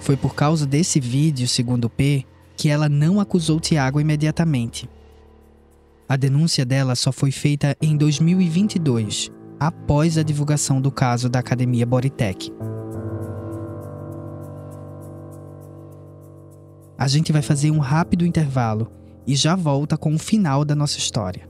Foi 0.00 0.16
por 0.16 0.34
causa 0.34 0.66
desse 0.66 0.98
vídeo, 0.98 1.46
segundo 1.46 1.90
P, 1.90 2.24
que 2.56 2.68
ela 2.68 2.88
não 2.88 3.20
acusou 3.20 3.60
Tiago 3.60 4.00
imediatamente. 4.00 4.88
A 6.08 6.16
denúncia 6.16 6.64
dela 6.64 6.94
só 6.94 7.12
foi 7.12 7.30
feita 7.30 7.76
em 7.82 7.94
2022, 7.94 9.30
após 9.60 10.16
a 10.16 10.22
divulgação 10.22 10.80
do 10.80 10.90
caso 10.90 11.28
da 11.28 11.38
Academia 11.38 11.84
Boritec. 11.84 12.50
A 16.98 17.06
gente 17.06 17.32
vai 17.32 17.42
fazer 17.42 17.70
um 17.70 17.78
rápido 17.78 18.26
intervalo 18.26 18.90
e 19.24 19.36
já 19.36 19.54
volta 19.54 19.96
com 19.96 20.12
o 20.12 20.18
final 20.18 20.64
da 20.64 20.74
nossa 20.74 20.98
história. 20.98 21.48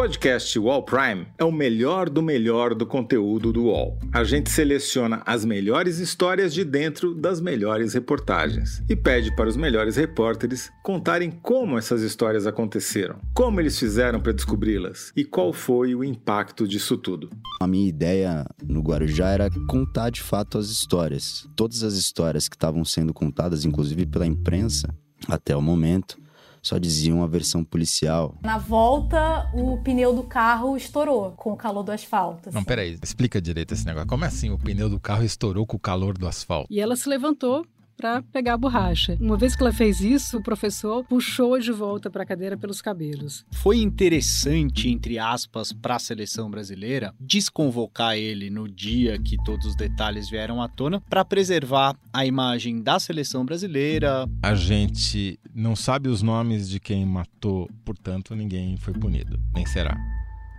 Podcast 0.00 0.58
Wall 0.58 0.82
Prime 0.82 1.26
é 1.36 1.44
o 1.44 1.52
melhor 1.52 2.08
do 2.08 2.22
melhor 2.22 2.74
do 2.74 2.86
conteúdo 2.86 3.52
do 3.52 3.64
Wall. 3.64 3.98
A 4.10 4.24
gente 4.24 4.50
seleciona 4.50 5.22
as 5.26 5.44
melhores 5.44 5.98
histórias 5.98 6.54
de 6.54 6.64
dentro 6.64 7.14
das 7.14 7.38
melhores 7.38 7.92
reportagens 7.92 8.82
e 8.88 8.96
pede 8.96 9.30
para 9.36 9.46
os 9.46 9.58
melhores 9.58 9.96
repórteres 9.96 10.72
contarem 10.82 11.30
como 11.30 11.76
essas 11.76 12.00
histórias 12.00 12.46
aconteceram, 12.46 13.20
como 13.34 13.60
eles 13.60 13.78
fizeram 13.78 14.18
para 14.22 14.32
descobri-las 14.32 15.12
e 15.14 15.22
qual 15.22 15.52
foi 15.52 15.94
o 15.94 16.02
impacto 16.02 16.66
disso 16.66 16.96
tudo. 16.96 17.28
A 17.60 17.66
minha 17.66 17.86
ideia 17.86 18.46
no 18.66 18.80
Guarujá 18.80 19.28
era 19.28 19.50
contar 19.68 20.08
de 20.08 20.22
fato 20.22 20.56
as 20.56 20.70
histórias. 20.70 21.46
Todas 21.54 21.82
as 21.82 21.92
histórias 21.92 22.48
que 22.48 22.56
estavam 22.56 22.86
sendo 22.86 23.12
contadas, 23.12 23.66
inclusive 23.66 24.06
pela 24.06 24.26
imprensa, 24.26 24.88
até 25.28 25.54
o 25.54 25.60
momento, 25.60 26.18
só 26.62 26.78
diziam 26.78 27.22
a 27.22 27.26
versão 27.26 27.64
policial. 27.64 28.36
Na 28.42 28.58
volta, 28.58 29.50
o 29.54 29.78
pneu 29.78 30.14
do 30.14 30.22
carro 30.22 30.76
estourou 30.76 31.32
com 31.32 31.52
o 31.52 31.56
calor 31.56 31.82
do 31.82 31.92
asfalto. 31.92 32.48
Assim. 32.48 32.56
Não, 32.56 32.64
peraí, 32.64 32.98
explica 33.02 33.40
direito 33.40 33.74
esse 33.74 33.86
negócio. 33.86 34.08
Como 34.08 34.24
é 34.24 34.28
assim 34.28 34.50
o 34.50 34.58
pneu 34.58 34.88
do 34.88 35.00
carro 35.00 35.24
estourou 35.24 35.66
com 35.66 35.76
o 35.76 35.80
calor 35.80 36.16
do 36.16 36.26
asfalto? 36.26 36.66
E 36.70 36.80
ela 36.80 36.96
se 36.96 37.08
levantou 37.08 37.64
para 38.00 38.22
pegar 38.22 38.54
a 38.54 38.56
borracha. 38.56 39.18
Uma 39.20 39.36
vez 39.36 39.54
que 39.54 39.62
ela 39.62 39.72
fez 39.72 40.00
isso, 40.00 40.38
o 40.38 40.42
professor 40.42 41.04
puxou 41.04 41.58
de 41.58 41.70
volta 41.70 42.08
para 42.08 42.22
a 42.22 42.26
cadeira 42.26 42.56
pelos 42.56 42.80
cabelos. 42.80 43.44
Foi 43.52 43.76
interessante, 43.76 44.88
entre 44.88 45.18
aspas, 45.18 45.70
para 45.70 45.96
a 45.96 45.98
seleção 45.98 46.50
brasileira 46.50 47.14
desconvocar 47.20 48.16
ele 48.16 48.48
no 48.48 48.66
dia 48.66 49.18
que 49.18 49.36
todos 49.44 49.66
os 49.66 49.76
detalhes 49.76 50.30
vieram 50.30 50.62
à 50.62 50.68
tona 50.68 51.02
para 51.10 51.26
preservar 51.26 51.94
a 52.10 52.24
imagem 52.24 52.80
da 52.80 52.98
seleção 52.98 53.44
brasileira. 53.44 54.26
A 54.42 54.54
gente 54.54 55.38
não 55.54 55.76
sabe 55.76 56.08
os 56.08 56.22
nomes 56.22 56.70
de 56.70 56.80
quem 56.80 57.04
matou, 57.04 57.68
portanto, 57.84 58.34
ninguém 58.34 58.78
foi 58.78 58.94
punido, 58.94 59.38
nem 59.54 59.66
será. 59.66 59.94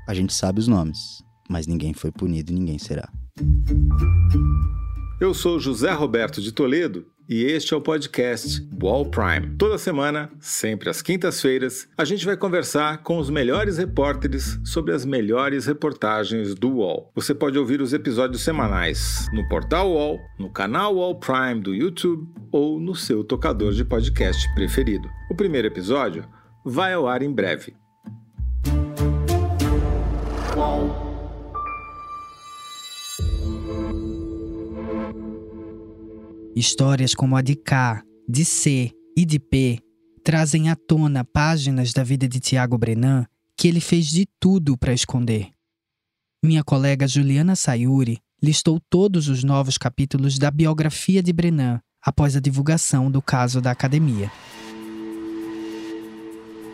A 0.07 0.13
gente 0.13 0.31
sabe 0.31 0.59
os 0.59 0.67
nomes, 0.67 1.23
mas 1.49 1.65
ninguém 1.65 1.91
foi 1.91 2.11
punido 2.11 2.51
e 2.51 2.55
ninguém 2.55 2.77
será. 2.77 3.09
Eu 5.19 5.33
sou 5.33 5.59
José 5.59 5.91
Roberto 5.91 6.41
de 6.41 6.51
Toledo 6.51 7.05
e 7.31 7.45
este 7.45 7.73
é 7.73 7.77
o 7.77 7.81
podcast 7.81 8.61
Wall 8.83 9.05
Prime. 9.05 9.55
Toda 9.57 9.77
semana, 9.77 10.29
sempre 10.37 10.89
às 10.89 11.01
quintas-feiras, 11.01 11.87
a 11.97 12.03
gente 12.03 12.25
vai 12.25 12.35
conversar 12.35 13.03
com 13.03 13.17
os 13.17 13.29
melhores 13.29 13.77
repórteres 13.77 14.59
sobre 14.65 14.93
as 14.93 15.05
melhores 15.05 15.65
reportagens 15.65 16.53
do 16.53 16.79
Wall. 16.79 17.09
Você 17.15 17.33
pode 17.33 17.57
ouvir 17.57 17.79
os 17.79 17.93
episódios 17.93 18.41
semanais 18.41 19.29
no 19.31 19.47
portal 19.47 19.93
Wall, 19.93 20.19
no 20.37 20.51
canal 20.51 20.93
Wall 20.93 21.21
Prime 21.21 21.61
do 21.61 21.73
YouTube 21.73 22.27
ou 22.51 22.77
no 22.81 22.93
seu 22.93 23.23
tocador 23.23 23.71
de 23.71 23.85
podcast 23.85 24.53
preferido. 24.53 25.07
O 25.29 25.33
primeiro 25.33 25.69
episódio 25.69 26.27
vai 26.65 26.91
ao 26.91 27.07
ar 27.07 27.21
em 27.21 27.31
breve. 27.31 27.80
Histórias 36.55 37.15
como 37.15 37.37
a 37.37 37.41
de 37.41 37.55
K, 37.55 38.03
de 38.27 38.43
C 38.43 38.91
e 39.15 39.25
de 39.25 39.39
P 39.39 39.79
trazem 40.23 40.69
à 40.69 40.75
tona 40.75 41.23
páginas 41.23 41.93
da 41.93 42.03
vida 42.03 42.27
de 42.27 42.39
Tiago 42.39 42.77
Brenan 42.77 43.25
que 43.57 43.67
ele 43.67 43.79
fez 43.79 44.07
de 44.07 44.27
tudo 44.39 44.77
para 44.77 44.93
esconder. 44.93 45.49
Minha 46.43 46.63
colega 46.63 47.07
Juliana 47.07 47.55
Sayuri 47.55 48.19
listou 48.43 48.81
todos 48.89 49.29
os 49.29 49.43
novos 49.43 49.77
capítulos 49.77 50.37
da 50.37 50.51
biografia 50.51 51.23
de 51.23 51.31
Brenan 51.31 51.79
após 52.01 52.35
a 52.35 52.39
divulgação 52.39 53.09
do 53.09 53.21
caso 53.21 53.61
da 53.61 53.71
academia. 53.71 54.31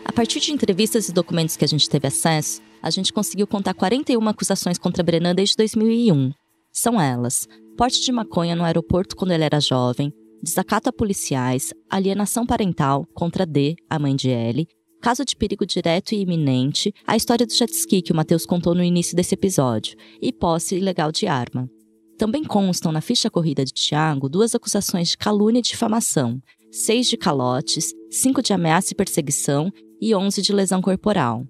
A 0.04 0.12
partir 0.12 0.40
de 0.40 0.50
entrevistas 0.50 1.08
e 1.08 1.12
documentos 1.12 1.56
que 1.56 1.64
a 1.64 1.68
gente 1.68 1.88
teve 1.88 2.08
acesso, 2.08 2.60
a 2.82 2.90
gente 2.90 3.12
conseguiu 3.12 3.46
contar 3.46 3.74
41 3.74 4.26
acusações 4.28 4.78
contra 4.78 5.04
Brenan 5.04 5.34
desde 5.34 5.54
2001. 5.56 6.32
São 6.72 7.00
elas: 7.00 7.46
porte 7.78 8.00
de 8.00 8.10
maconha 8.10 8.56
no 8.56 8.64
aeroporto 8.64 9.14
quando 9.14 9.30
ele 9.30 9.44
era 9.44 9.60
jovem, 9.60 10.12
desacato 10.42 10.88
a 10.88 10.92
policiais, 10.92 11.72
alienação 11.88 12.44
parental 12.44 13.06
contra 13.14 13.46
D, 13.46 13.76
a 13.88 14.00
mãe 14.00 14.16
de 14.16 14.30
L, 14.30 14.66
caso 15.00 15.24
de 15.24 15.36
perigo 15.36 15.64
direto 15.64 16.12
e 16.12 16.20
iminente, 16.20 16.92
a 17.06 17.14
história 17.14 17.46
do 17.46 17.54
jet 17.54 17.72
ski 17.72 18.02
que 18.02 18.10
o 18.10 18.16
Matheus 18.16 18.44
contou 18.44 18.74
no 18.74 18.82
início 18.82 19.14
desse 19.14 19.34
episódio, 19.34 19.96
e 20.20 20.32
posse 20.32 20.74
ilegal 20.74 21.12
de 21.12 21.28
arma. 21.28 21.70
Também 22.18 22.42
constam 22.42 22.90
na 22.90 23.00
ficha 23.00 23.30
corrida 23.30 23.64
de 23.64 23.72
Tiago 23.72 24.28
duas 24.28 24.56
acusações 24.56 25.10
de 25.10 25.16
calúnia 25.16 25.60
e 25.60 25.62
difamação, 25.62 26.42
seis 26.72 27.06
de 27.06 27.16
calotes, 27.16 27.94
cinco 28.10 28.42
de 28.42 28.52
ameaça 28.52 28.92
e 28.92 28.96
perseguição 28.96 29.70
e 30.00 30.12
onze 30.16 30.42
de 30.42 30.52
lesão 30.52 30.82
corporal. 30.82 31.46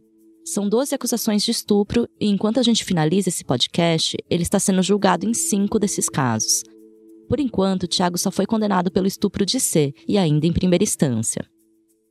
São 0.50 0.66
12 0.66 0.94
acusações 0.94 1.44
de 1.44 1.50
estupro 1.50 2.08
e 2.18 2.26
enquanto 2.26 2.58
a 2.58 2.62
gente 2.62 2.82
finaliza 2.82 3.28
esse 3.28 3.44
podcast, 3.44 4.16
ele 4.30 4.42
está 4.42 4.58
sendo 4.58 4.82
julgado 4.82 5.28
em 5.28 5.34
cinco 5.34 5.78
desses 5.78 6.08
casos. 6.08 6.62
Por 7.28 7.38
enquanto, 7.38 7.86
Tiago 7.86 8.16
só 8.16 8.30
foi 8.30 8.46
condenado 8.46 8.90
pelo 8.90 9.06
estupro 9.06 9.44
de 9.44 9.60
C 9.60 9.92
e 10.08 10.16
ainda 10.16 10.46
em 10.46 10.52
primeira 10.52 10.82
instância. 10.82 11.44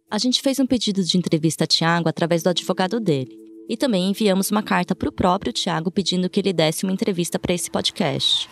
A 0.08 0.20
gente 0.20 0.40
fez 0.40 0.60
um 0.60 0.68
pedido 0.68 1.04
de 1.04 1.18
entrevista 1.18 1.64
a 1.64 1.68
Tiago 1.68 2.08
através 2.08 2.44
do 2.44 2.50
advogado 2.50 3.00
dele. 3.00 3.36
E 3.68 3.76
também 3.76 4.08
enviamos 4.08 4.52
uma 4.52 4.62
carta 4.62 4.94
para 4.96 5.10
o 5.10 5.12
próprio 5.12 5.52
Tiago 5.52 5.90
pedindo 5.90 6.30
que 6.30 6.40
ele 6.40 6.54
desse 6.54 6.84
uma 6.84 6.94
entrevista 6.94 7.40
para 7.40 7.56
esse 7.56 7.72
podcast. 7.72 8.48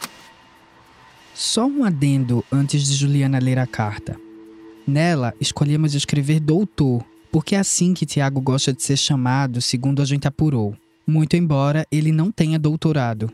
Só 1.36 1.67
um 1.67 1.83
adendo 1.83 2.43
antes 2.51 2.88
de 2.88 2.95
Juliana 2.95 3.38
ler 3.38 3.59
a 3.59 3.67
carta. 3.67 4.19
Nela, 4.88 5.36
escolhemos 5.39 5.93
escrever 5.93 6.39
doutor 6.39 7.05
porque 7.36 7.53
é 7.53 7.59
assim 7.59 7.93
que 7.93 8.05
Tiago 8.05 8.39
gosta 8.39 8.71
de 8.71 8.81
ser 8.81 8.95
chamado, 8.95 9.61
segundo 9.61 10.01
a 10.01 10.05
gente 10.05 10.25
apurou, 10.25 10.73
muito 11.05 11.36
embora 11.36 11.86
ele 11.91 12.09
não 12.09 12.31
tenha 12.31 12.57
doutorado. 12.57 13.29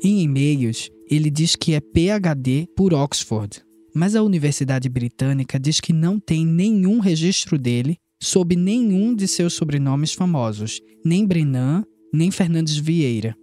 Em 0.00 0.22
e-mails, 0.22 0.88
ele 1.10 1.28
diz 1.28 1.56
que 1.56 1.74
é 1.74 1.80
PhD 1.80 2.68
por 2.76 2.94
Oxford, 2.94 3.64
mas 3.92 4.14
a 4.14 4.22
Universidade 4.22 4.88
Britânica 4.88 5.58
diz 5.58 5.80
que 5.80 5.92
não 5.92 6.20
tem 6.20 6.46
nenhum 6.46 7.00
registro 7.00 7.58
dele 7.58 7.96
sob 8.22 8.54
nenhum 8.54 9.12
de 9.12 9.26
seus 9.26 9.54
sobrenomes 9.54 10.14
famosos, 10.14 10.80
nem 11.04 11.26
Brenan, 11.26 11.82
nem 12.14 12.30
Fernandes 12.30 12.76
Vieira. 12.76 13.36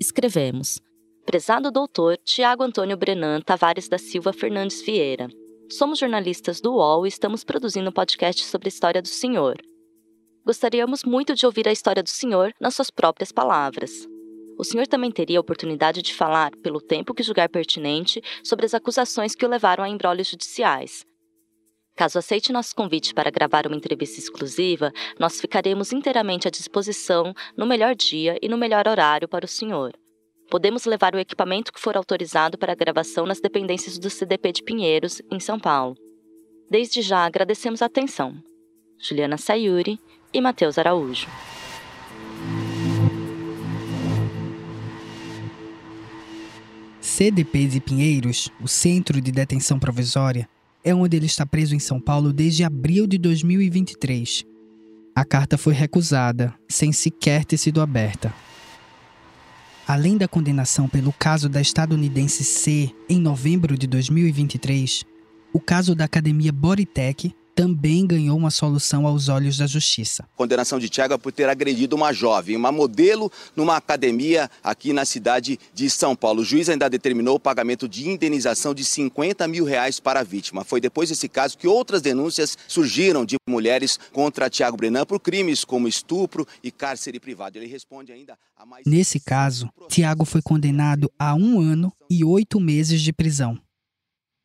Escrevemos: 0.00 0.80
Prezado 1.26 1.70
doutor 1.70 2.16
Tiago 2.24 2.62
Antônio 2.62 2.96
Brenan 2.96 3.42
Tavares 3.42 3.90
da 3.90 3.98
Silva 3.98 4.32
Fernandes 4.32 4.80
Vieira. 4.80 5.28
Somos 5.68 5.98
jornalistas 5.98 6.60
do 6.60 6.74
UOL 6.74 7.04
e 7.04 7.08
estamos 7.08 7.42
produzindo 7.42 7.90
um 7.90 7.92
podcast 7.92 8.44
sobre 8.44 8.68
a 8.68 8.70
história 8.70 9.02
do 9.02 9.08
senhor. 9.08 9.56
Gostaríamos 10.44 11.02
muito 11.02 11.34
de 11.34 11.44
ouvir 11.44 11.66
a 11.66 11.72
história 11.72 12.04
do 12.04 12.08
senhor 12.08 12.52
nas 12.60 12.74
suas 12.74 12.88
próprias 12.88 13.32
palavras. 13.32 14.06
O 14.56 14.62
senhor 14.62 14.86
também 14.86 15.10
teria 15.10 15.38
a 15.38 15.40
oportunidade 15.40 16.02
de 16.02 16.14
falar, 16.14 16.52
pelo 16.62 16.80
tempo 16.80 17.12
que 17.12 17.22
julgar 17.22 17.48
pertinente, 17.48 18.22
sobre 18.44 18.64
as 18.64 18.74
acusações 18.74 19.34
que 19.34 19.44
o 19.44 19.48
levaram 19.48 19.82
a 19.82 19.88
embrólios 19.88 20.28
judiciais. 20.28 21.04
Caso 21.96 22.16
aceite 22.16 22.52
nosso 22.52 22.72
convite 22.72 23.12
para 23.12 23.30
gravar 23.30 23.66
uma 23.66 23.76
entrevista 23.76 24.20
exclusiva, 24.20 24.92
nós 25.18 25.40
ficaremos 25.40 25.92
inteiramente 25.92 26.46
à 26.46 26.50
disposição 26.50 27.34
no 27.56 27.66
melhor 27.66 27.96
dia 27.96 28.38
e 28.40 28.48
no 28.48 28.56
melhor 28.56 28.86
horário 28.86 29.26
para 29.26 29.44
o 29.44 29.48
senhor. 29.48 29.92
Podemos 30.48 30.84
levar 30.84 31.14
o 31.14 31.18
equipamento 31.18 31.72
que 31.72 31.80
for 31.80 31.96
autorizado 31.96 32.56
para 32.56 32.72
a 32.72 32.76
gravação 32.76 33.26
nas 33.26 33.40
dependências 33.40 33.98
do 33.98 34.08
CDP 34.08 34.52
de 34.52 34.62
Pinheiros, 34.62 35.20
em 35.30 35.40
São 35.40 35.58
Paulo. 35.58 35.96
Desde 36.70 37.02
já 37.02 37.24
agradecemos 37.24 37.82
a 37.82 37.86
atenção. 37.86 38.34
Juliana 38.98 39.36
Sayuri 39.36 39.98
e 40.32 40.40
Matheus 40.40 40.78
Araújo. 40.78 41.26
CDP 47.00 47.66
de 47.66 47.80
Pinheiros, 47.80 48.48
o 48.60 48.68
Centro 48.68 49.20
de 49.20 49.32
Detenção 49.32 49.78
Provisória, 49.78 50.48
é 50.84 50.94
onde 50.94 51.16
ele 51.16 51.26
está 51.26 51.44
preso 51.44 51.74
em 51.74 51.80
São 51.80 52.00
Paulo 52.00 52.32
desde 52.32 52.62
abril 52.62 53.06
de 53.06 53.18
2023. 53.18 54.44
A 55.14 55.24
carta 55.24 55.58
foi 55.58 55.72
recusada, 55.72 56.54
sem 56.68 56.92
sequer 56.92 57.44
ter 57.44 57.56
sido 57.56 57.80
aberta. 57.80 58.32
Além 59.86 60.16
da 60.16 60.26
condenação 60.26 60.88
pelo 60.88 61.12
caso 61.12 61.48
da 61.48 61.60
estadunidense 61.60 62.42
C 62.42 62.90
em 63.08 63.20
novembro 63.20 63.78
de 63.78 63.86
2023, 63.86 65.04
o 65.52 65.60
caso 65.60 65.94
da 65.94 66.04
academia 66.04 66.50
Bodytech 66.50 67.32
também 67.56 68.06
ganhou 68.06 68.36
uma 68.36 68.50
solução 68.50 69.06
aos 69.06 69.30
olhos 69.30 69.56
da 69.56 69.66
justiça. 69.66 70.28
Condenação 70.36 70.78
de 70.78 70.90
Tiago 70.90 71.18
por 71.18 71.32
ter 71.32 71.48
agredido 71.48 71.96
uma 71.96 72.12
jovem, 72.12 72.54
uma 72.54 72.70
modelo, 72.70 73.32
numa 73.56 73.78
academia 73.78 74.50
aqui 74.62 74.92
na 74.92 75.06
cidade 75.06 75.58
de 75.72 75.88
São 75.88 76.14
Paulo. 76.14 76.42
O 76.42 76.44
juiz 76.44 76.68
ainda 76.68 76.90
determinou 76.90 77.36
o 77.36 77.40
pagamento 77.40 77.88
de 77.88 78.10
indenização 78.10 78.74
de 78.74 78.84
50 78.84 79.48
mil 79.48 79.64
reais 79.64 79.98
para 79.98 80.20
a 80.20 80.22
vítima. 80.22 80.64
Foi 80.64 80.82
depois 80.82 81.08
desse 81.08 81.30
caso 81.30 81.56
que 81.56 81.66
outras 81.66 82.02
denúncias 82.02 82.58
surgiram 82.68 83.24
de 83.24 83.36
mulheres 83.48 83.98
contra 84.12 84.50
Tiago 84.50 84.76
Brenan 84.76 85.06
por 85.06 85.18
crimes 85.18 85.64
como 85.64 85.88
estupro 85.88 86.46
e 86.62 86.70
cárcere 86.70 87.18
privado. 87.18 87.56
Ele 87.56 87.66
responde 87.66 88.12
ainda 88.12 88.38
a 88.54 88.66
mais. 88.66 88.84
Nesse 88.86 89.18
caso, 89.18 89.70
Tiago 89.88 90.26
foi 90.26 90.42
condenado 90.42 91.10
a 91.18 91.34
um 91.34 91.58
ano 91.58 91.90
e 92.10 92.22
oito 92.22 92.60
meses 92.60 93.00
de 93.00 93.14
prisão. 93.14 93.58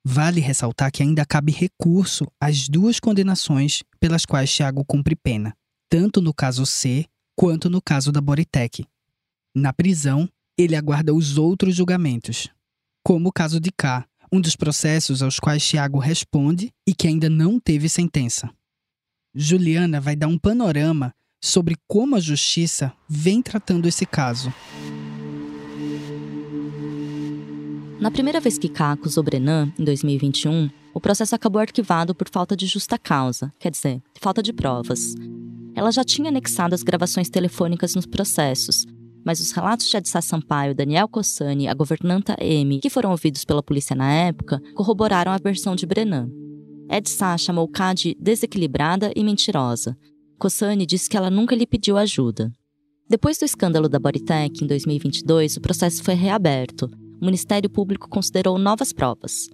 Vale 0.04 0.41
ressaltar 0.41 0.91
que 0.91 1.04
ainda 1.04 1.26
cabe 1.26 1.52
recurso 1.52 2.26
às 2.39 2.68
duas 2.68 2.99
condenações 2.99 3.84
pelas 3.99 4.26
quais 4.26 4.52
Tiago 4.52 4.84
cumpre 4.84 5.16
pena, 5.16 5.56
tanto 5.89 6.22
no 6.22 6.34
caso 6.34 6.66
C 6.66 7.06
quanto 7.36 7.70
no 7.70 7.82
caso 7.82 8.12
da 8.12 8.20
Boritec. 8.20 8.84
Na 9.56 9.72
prisão, 9.72 10.28
ele 10.58 10.76
aguarda 10.76 11.14
os 11.14 11.38
outros 11.38 11.76
julgamentos, 11.76 12.49
como 13.04 13.30
o 13.30 13.32
caso 13.32 13.60
de 13.60 13.72
K, 13.72 14.06
um 14.32 14.39
dos 14.39 14.56
processos 14.56 15.22
aos 15.22 15.39
quais 15.39 15.66
Tiago 15.66 15.99
responde 15.99 16.74
e 16.88 16.95
que 16.95 17.08
ainda 17.08 17.30
não 17.30 17.60
teve 17.60 17.89
sentença. 17.89 18.49
Juliana 19.36 20.02
vai 20.02 20.16
dar 20.16 20.28
um 20.28 20.38
panorama 20.38 21.14
sobre 21.41 21.76
como 21.88 22.16
a 22.16 22.20
justiça 22.20 22.93
vem 23.10 23.41
tratando 23.41 23.88
esse 23.88 24.06
caso. 24.06 24.54
Na 28.02 28.10
primeira 28.10 28.39
vez 28.39 28.58
que 28.58 28.68
K 28.68 28.93
acusou 28.93 29.24
Brenan, 29.24 29.72
em 29.78 29.84
2021, 29.84 30.72
o 30.91 30.99
processo 30.99 31.36
acabou 31.36 31.62
arquivado 31.62 32.16
por 32.16 32.28
falta 32.28 32.58
de 32.58 32.66
justa 32.66 32.97
causa, 32.97 33.54
quer 33.60 33.70
dizer, 33.70 34.02
falta 34.20 34.41
de 34.41 34.52
provas. 34.52 35.14
Ela 35.76 35.91
já 35.91 36.04
tinha 36.04 36.30
anexado 36.30 36.74
as 36.74 36.82
gravações 36.82 37.30
telefônicas 37.30 37.93
nos 37.93 38.08
processos, 38.08 38.88
mas 39.24 39.39
os 39.39 39.52
relatos 39.52 39.88
de 39.88 39.95
Adissa 39.95 40.20
Sampaio, 40.20 40.74
Daniel 40.74 41.08
Cossani 41.08 41.66
e 41.66 41.68
a 41.68 41.76
governanta 41.76 42.36
M, 42.39 42.80
que 42.80 42.89
foram 42.89 43.12
ouvidos 43.12 43.45
pela 43.45 43.62
polícia 43.62 43.95
na 43.95 44.12
época, 44.12 44.60
corroboraram 44.74 45.32
a 45.32 45.38
versão 45.38 45.76
de 45.76 45.86
Brenan. 45.86 46.28
Edsa 46.89 47.38
chamou 47.38 47.68
K 47.68 47.93
de 47.93 48.18
desequilibrada 48.20 49.12
e 49.16 49.24
mentirosa. 49.24 49.95
Cossani 50.39 50.88
disse 50.88 51.08
que 51.08 51.16
ela 51.16 51.30
nunca 51.30 51.56
lhe 51.56 51.68
pediu 51.68 51.99
ajuda. 51.99 52.52
Depois 53.08 53.38
do 53.38 53.45
escândalo 53.45 53.88
da 53.88 53.99
Bodytech, 53.99 54.64
em 54.64 54.68
2022, 54.68 55.58
o 55.58 55.62
processo 55.62 56.04
foi 56.04 56.16
reaberto 56.16 56.89
o 57.22 57.26
Ministério 57.26 57.70
Público 57.70 58.10
considerou 58.10 58.58
novas 58.58 58.92
provas. 58.92 59.48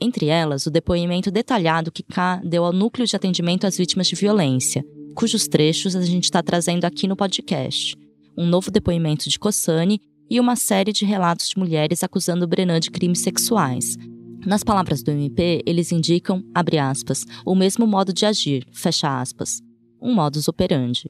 Entre 0.00 0.26
elas, 0.26 0.66
o 0.66 0.70
depoimento 0.70 1.30
detalhado 1.30 1.92
que 1.92 2.02
K 2.02 2.42
deu 2.44 2.64
ao 2.64 2.72
Núcleo 2.72 3.06
de 3.06 3.14
Atendimento 3.14 3.64
às 3.64 3.78
Vítimas 3.78 4.08
de 4.08 4.16
Violência, 4.16 4.84
cujos 5.14 5.46
trechos 5.46 5.94
a 5.94 6.02
gente 6.02 6.24
está 6.24 6.42
trazendo 6.42 6.84
aqui 6.84 7.06
no 7.06 7.14
podcast. 7.14 7.94
Um 8.36 8.44
novo 8.44 8.72
depoimento 8.72 9.28
de 9.28 9.38
Cossani 9.38 10.00
e 10.28 10.40
uma 10.40 10.56
série 10.56 10.92
de 10.92 11.04
relatos 11.04 11.50
de 11.50 11.58
mulheres 11.58 12.02
acusando 12.02 12.48
Brenan 12.48 12.80
de 12.80 12.90
crimes 12.90 13.20
sexuais. 13.20 13.96
Nas 14.44 14.64
palavras 14.64 15.04
do 15.04 15.12
MP, 15.12 15.62
eles 15.64 15.92
indicam, 15.92 16.42
abre 16.52 16.78
aspas, 16.78 17.24
o 17.46 17.54
mesmo 17.54 17.86
modo 17.86 18.12
de 18.12 18.26
agir, 18.26 18.66
fecha 18.72 19.20
aspas, 19.20 19.60
um 20.00 20.12
modus 20.12 20.48
operandi. 20.48 21.08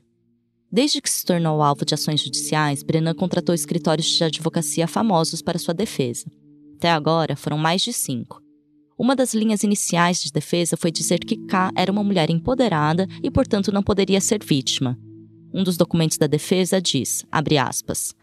Desde 0.73 1.03
que 1.03 1.11
se 1.11 1.23
tornou 1.23 1.61
alvo 1.61 1.85
de 1.85 1.93
ações 1.93 2.23
judiciais, 2.23 2.83
Brenan 2.83 3.14
contratou 3.14 3.55
escritórios 3.55 4.07
de 4.07 4.25
advocacia 4.25 4.89
famosos 4.89 5.43
para 5.43 5.59
sua 5.59 5.75
defesa. 5.75 6.25
Até 6.77 6.91
agora, 6.91 7.37
foram 7.37 7.59
mais 7.59 7.83
de 7.83 7.93
cinco. 7.93 8.41
Uma 8.99 9.14
das 9.14 9.35
linhas 9.35 9.62
iniciais 9.62 10.23
de 10.23 10.33
defesa 10.33 10.75
foi 10.75 10.91
dizer 10.91 11.18
que 11.18 11.37
K 11.47 11.70
era 11.77 11.93
uma 11.93 12.03
mulher 12.03 12.31
empoderada 12.31 13.07
e, 13.23 13.31
portanto, 13.31 13.70
não 13.70 13.83
poderia 13.83 14.18
ser 14.18 14.43
vítima. 14.43 14.99
Um 15.53 15.62
dos 15.62 15.77
documentos 15.77 16.16
da 16.16 16.27
defesa 16.27 16.81
diz, 16.81 17.23
aspas, 17.31 18.14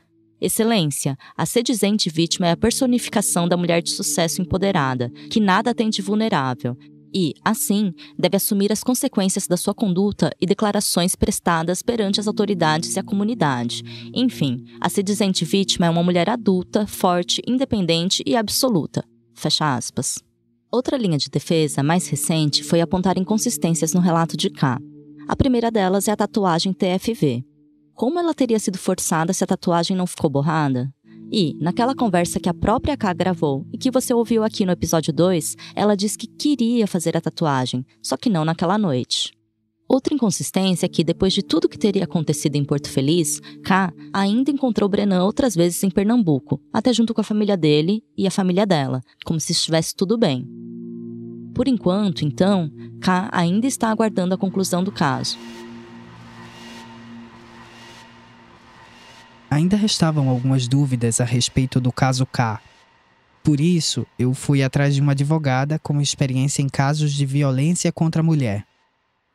Excelência, 0.42 1.16
a 1.38 1.46
sedizente 1.46 2.10
vítima 2.10 2.48
é 2.48 2.52
a 2.52 2.58
personificação 2.58 3.48
da 3.48 3.58
mulher 3.58 3.84
de 3.84 3.92
sucesso 3.92 4.42
empoderada, 4.42 5.12
que 5.30 5.40
nada 5.40 5.76
tem 5.76 5.90
de 5.90 6.02
vulnerável, 6.02 6.76
e, 7.14 7.34
assim, 7.44 7.94
deve 8.18 8.38
assumir 8.38 8.72
as 8.72 8.84
consequências 8.84 9.48
da 9.48 9.58
sua 9.58 9.74
conduta 9.74 10.32
e 10.40 10.46
declarações 10.46 11.16
prestadas 11.16 11.82
perante 11.82 12.20
as 12.20 12.28
autoridades 12.28 12.96
e 12.96 13.00
a 13.00 13.04
comunidade. 13.04 13.84
Enfim, 14.14 14.66
a 14.80 14.90
sedizente 14.90 15.46
vítima 15.46 15.86
é 15.86 15.90
uma 15.90 16.04
mulher 16.04 16.30
adulta, 16.30 16.86
forte, 16.88 17.42
independente 17.48 18.24
e 18.26 18.36
absoluta. 18.36 19.04
Fecha 19.34 19.76
aspas. 19.76 20.20
Outra 20.72 20.98
linha 20.98 21.18
de 21.18 21.30
defesa, 21.30 21.82
mais 21.82 22.08
recente, 22.08 22.64
foi 22.64 22.80
apontar 22.80 23.18
inconsistências 23.18 23.94
no 23.94 24.00
relato 24.00 24.38
de 24.38 24.50
K. 24.50 24.80
A 25.28 25.36
primeira 25.36 25.72
delas 25.72 26.08
é 26.08 26.12
a 26.12 26.16
tatuagem 26.16 26.74
TFV. 26.74 27.44
Como 27.94 28.20
ela 28.20 28.34
teria 28.34 28.60
sido 28.60 28.78
forçada 28.78 29.34
se 29.34 29.44
a 29.44 29.48
tatuagem 29.48 29.98
não 29.98 30.08
ficou 30.08 30.30
borrada? 30.30 30.90
E, 31.32 31.56
naquela 31.60 31.94
conversa 31.94 32.40
que 32.40 32.50
a 32.50 32.54
própria 32.54 32.98
K 32.98 33.14
gravou 33.14 33.66
e 33.72 33.78
que 33.78 33.92
você 33.92 34.14
ouviu 34.14 34.44
aqui 34.44 34.66
no 34.66 34.72
episódio 34.72 35.14
2, 35.14 35.56
ela 35.76 35.96
diz 35.96 36.16
que 36.16 36.28
queria 36.28 36.88
fazer 36.88 37.16
a 37.16 37.22
tatuagem, 37.22 37.86
só 38.02 38.18
que 38.18 38.30
não 38.30 38.44
naquela 38.44 38.78
noite. 38.78 39.32
Outra 39.88 40.14
inconsistência 40.14 40.86
é 40.86 40.90
que, 40.90 41.04
depois 41.04 41.34
de 41.34 41.42
tudo 41.42 41.68
que 41.68 41.78
teria 41.78 42.04
acontecido 42.04 42.56
em 42.56 42.64
Porto 42.64 42.90
Feliz, 42.90 43.40
K 43.64 43.92
ainda 44.14 44.52
encontrou 44.52 44.88
Brenan 44.88 45.24
outras 45.24 45.56
vezes 45.56 45.84
em 45.84 45.90
Pernambuco, 45.90 46.62
até 46.72 46.94
junto 46.94 47.14
com 47.14 47.22
a 47.22 47.24
família 47.24 47.58
dele 47.58 48.04
e 48.16 48.28
a 48.28 48.32
família 48.32 48.68
dela, 48.68 49.02
como 49.26 49.40
se 49.40 49.52
estivesse 49.52 49.96
tudo 49.96 50.18
bem. 50.18 50.48
Por 51.56 51.68
enquanto, 51.68 52.24
então, 52.24 52.72
K 53.02 53.30
ainda 53.32 53.66
está 53.66 53.90
aguardando 53.90 54.34
a 54.34 54.38
conclusão 54.38 54.84
do 54.84 54.92
caso. 54.92 55.38
Ainda 59.52 59.76
restavam 59.76 60.30
algumas 60.30 60.68
dúvidas 60.68 61.20
a 61.20 61.24
respeito 61.24 61.82
do 61.82 61.92
caso 61.92 62.24
K. 62.24 62.62
Por 63.44 63.60
isso, 63.60 64.06
eu 64.18 64.32
fui 64.36 64.62
atrás 64.62 64.94
de 64.94 65.02
uma 65.02 65.14
advogada 65.14 65.80
com 65.80 66.00
experiência 66.00 66.62
em 66.62 66.70
casos 66.70 67.12
de 67.12 67.26
violência 67.26 67.92
contra 67.92 68.22
a 68.22 68.24
mulher. 68.24 68.64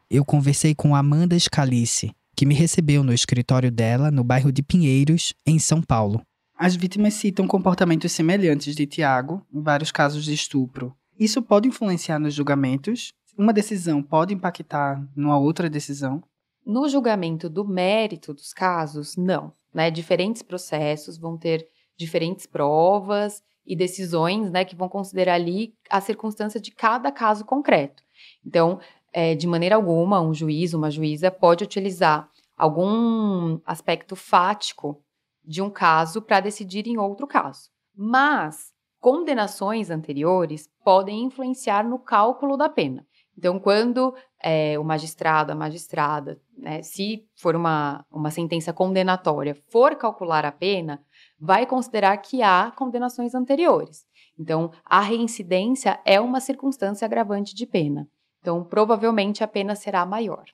Eu 0.09 0.25
conversei 0.25 0.73
com 0.73 0.95
Amanda 0.95 1.37
Scalice, 1.37 2.15
que 2.37 2.47
me 2.47 2.55
recebeu 2.55 3.03
no 3.03 3.13
escritório 3.13 3.73
dela, 3.73 4.09
no 4.13 4.23
bairro 4.23 4.53
de 4.53 4.63
Pinheiros, 4.63 5.35
em 5.45 5.59
São 5.59 5.83
Paulo. 5.83 6.23
As 6.57 6.77
vítimas 6.77 7.15
citam 7.15 7.49
comportamentos 7.49 8.13
semelhantes 8.13 8.77
de 8.77 8.87
Tiago 8.87 9.45
em 9.53 9.61
vários 9.61 9.91
casos 9.91 10.25
de 10.25 10.33
estupro. 10.33 10.95
Isso 11.19 11.43
pode 11.43 11.67
influenciar 11.67 12.21
nos 12.21 12.35
julgamentos? 12.35 13.13
Uma 13.37 13.53
decisão 13.53 14.01
pode 14.01 14.33
impactar 14.33 15.05
numa 15.17 15.37
outra 15.37 15.69
decisão? 15.69 16.23
No 16.65 16.89
julgamento 16.89 17.49
do 17.49 17.65
mérito 17.65 18.33
dos 18.33 18.53
casos, 18.53 19.17
não 19.17 19.53
né? 19.75 19.91
Diferentes 19.91 20.43
processos 20.43 21.19
vão 21.19 21.37
ter 21.37 21.69
diferentes 21.97 22.47
provas 22.47 23.43
e 23.67 23.75
decisões, 23.75 24.51
né, 24.51 24.65
que 24.65 24.77
vão 24.77 24.89
considerar 24.89 25.35
ali 25.35 25.75
a 25.89 26.01
circunstância 26.01 26.61
de 26.61 26.71
cada 26.71 27.11
caso 27.11 27.45
concreto. 27.45 28.03
Então, 28.45 28.79
é, 29.13 29.35
de 29.35 29.47
maneira 29.47 29.77
alguma, 29.77 30.21
um 30.21 30.35
juiz, 30.35 30.75
uma 30.75 30.91
juíza 30.91 31.31
pode 31.31 31.65
utilizar 31.65 32.29
algum 32.57 33.59
aspecto 33.65 34.15
fático 34.15 35.03
de 35.45 35.63
um 35.63 35.71
caso 35.71 36.21
para 36.21 36.41
decidir 36.41 36.87
em 36.87 36.99
outro 36.99 37.27
caso. 37.27 37.71
Mas, 37.95 38.73
condenações 39.01 39.91
anteriores 39.91 40.69
podem 40.85 41.23
influenciar 41.23 41.85
no 41.85 41.99
cálculo 41.99 42.57
da 42.57 42.69
pena. 42.69 43.07
Então, 43.37 43.59
quando 43.59 44.15
é, 44.43 44.79
o 44.79 44.85
magistrado, 44.85 45.53
a 45.53 45.55
magistrada, 45.55 46.41
né, 46.57 46.83
se 46.83 47.27
for 47.35 47.57
uma, 47.57 48.05
uma 48.11 48.31
sentença 48.31 48.73
condenatória, 48.73 49.57
for 49.69 49.97
calcular 49.97 50.45
a 50.45 50.53
pena, 50.53 51.03
vai 51.39 51.67
considerar 51.67 52.17
que 52.19 52.43
há 52.43 52.73
condenações 52.77 53.35
anteriores. 53.35 54.07
Então, 54.39 54.71
a 54.85 55.01
reincidência 55.01 56.01
é 56.05 56.21
uma 56.21 56.41
circunstância 56.41 57.05
agravante 57.05 57.55
de 57.55 57.67
pena. 57.67 58.09
Então, 58.41 58.63
provavelmente 58.63 59.43
a 59.43 59.49
pena 59.49 59.75
será 59.75 60.05
maior. 60.05 60.45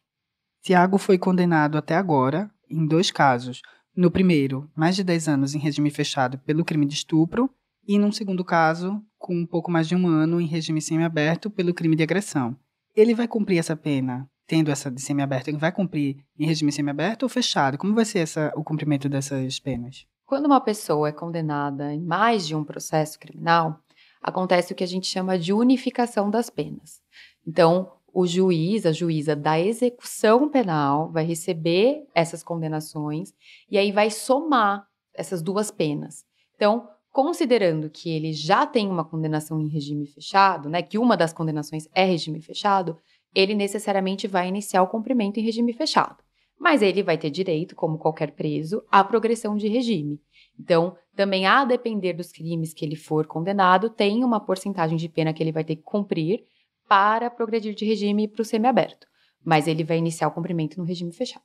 Tiago 0.62 0.98
foi 0.98 1.18
condenado 1.18 1.76
até 1.78 1.96
agora 1.96 2.50
em 2.68 2.86
dois 2.86 3.10
casos. 3.10 3.62
No 3.96 4.10
primeiro, 4.10 4.70
mais 4.76 4.94
de 4.94 5.02
10 5.02 5.28
anos 5.28 5.54
em 5.54 5.58
regime 5.58 5.90
fechado 5.90 6.38
pelo 6.38 6.64
crime 6.64 6.86
de 6.86 6.94
estupro, 6.94 7.50
e 7.86 7.98
num 7.98 8.12
segundo 8.12 8.44
caso, 8.44 9.02
com 9.18 9.34
um 9.34 9.46
pouco 9.46 9.70
mais 9.70 9.88
de 9.88 9.96
um 9.96 10.06
ano 10.06 10.40
em 10.40 10.46
regime 10.46 10.80
semiaberto 10.80 11.50
pelo 11.50 11.74
crime 11.74 11.96
de 11.96 12.02
agressão. 12.02 12.56
Ele 13.00 13.14
vai 13.14 13.26
cumprir 13.26 13.58
essa 13.58 13.76
pena 13.76 14.28
tendo 14.46 14.70
essa 14.70 14.90
de 14.90 15.00
semiaberto? 15.00 15.48
Ele 15.48 15.58
vai 15.58 15.70
cumprir 15.70 16.16
em 16.38 16.44
regime 16.44 16.72
semiaberto 16.72 17.24
ou 17.24 17.28
fechado? 17.28 17.78
Como 17.78 17.94
vai 17.94 18.04
ser 18.04 18.18
essa, 18.18 18.52
o 18.56 18.64
cumprimento 18.64 19.08
dessas 19.08 19.60
penas? 19.60 20.06
Quando 20.26 20.46
uma 20.46 20.60
pessoa 20.60 21.08
é 21.08 21.12
condenada 21.12 21.94
em 21.94 22.00
mais 22.00 22.46
de 22.46 22.54
um 22.54 22.64
processo 22.64 23.18
criminal, 23.18 23.80
acontece 24.20 24.72
o 24.72 24.76
que 24.76 24.84
a 24.84 24.88
gente 24.88 25.06
chama 25.06 25.38
de 25.38 25.52
unificação 25.52 26.30
das 26.30 26.50
penas. 26.50 27.00
Então, 27.46 27.92
o 28.12 28.26
juiz, 28.26 28.86
a 28.86 28.92
juíza 28.92 29.36
da 29.36 29.58
execução 29.58 30.48
penal 30.48 31.10
vai 31.10 31.24
receber 31.24 32.06
essas 32.14 32.42
condenações 32.42 33.32
e 33.70 33.78
aí 33.78 33.92
vai 33.92 34.10
somar 34.10 34.86
essas 35.14 35.42
duas 35.42 35.70
penas. 35.70 36.24
Então, 36.56 36.88
considerando 37.10 37.90
que 37.90 38.10
ele 38.10 38.32
já 38.32 38.66
tem 38.66 38.88
uma 38.88 39.04
condenação 39.04 39.60
em 39.60 39.68
regime 39.68 40.06
fechado, 40.06 40.68
né, 40.68 40.82
que 40.82 40.98
uma 40.98 41.16
das 41.16 41.32
condenações 41.32 41.88
é 41.94 42.04
regime 42.04 42.40
fechado, 42.40 42.96
ele 43.34 43.54
necessariamente 43.54 44.26
vai 44.26 44.48
iniciar 44.48 44.82
o 44.82 44.88
cumprimento 44.88 45.38
em 45.38 45.42
regime 45.42 45.72
fechado. 45.72 46.22
Mas 46.58 46.82
ele 46.82 47.02
vai 47.02 47.16
ter 47.16 47.30
direito, 47.30 47.74
como 47.74 47.98
qualquer 47.98 48.32
preso, 48.32 48.82
à 48.90 49.02
progressão 49.02 49.56
de 49.56 49.66
regime. 49.66 50.20
Então, 50.58 50.94
também 51.16 51.46
a 51.46 51.64
depender 51.64 52.12
dos 52.12 52.30
crimes 52.30 52.74
que 52.74 52.84
ele 52.84 52.96
for 52.96 53.26
condenado, 53.26 53.88
tem 53.88 54.22
uma 54.22 54.40
porcentagem 54.40 54.98
de 54.98 55.08
pena 55.08 55.32
que 55.32 55.42
ele 55.42 55.52
vai 55.52 55.64
ter 55.64 55.76
que 55.76 55.82
cumprir 55.82 56.44
para 56.86 57.30
progredir 57.30 57.74
de 57.74 57.84
regime 57.84 58.28
para 58.28 58.42
o 58.42 58.44
semiaberto. 58.44 59.06
Mas 59.42 59.66
ele 59.66 59.84
vai 59.84 59.96
iniciar 59.96 60.28
o 60.28 60.32
cumprimento 60.32 60.76
no 60.76 60.84
regime 60.84 61.12
fechado. 61.12 61.44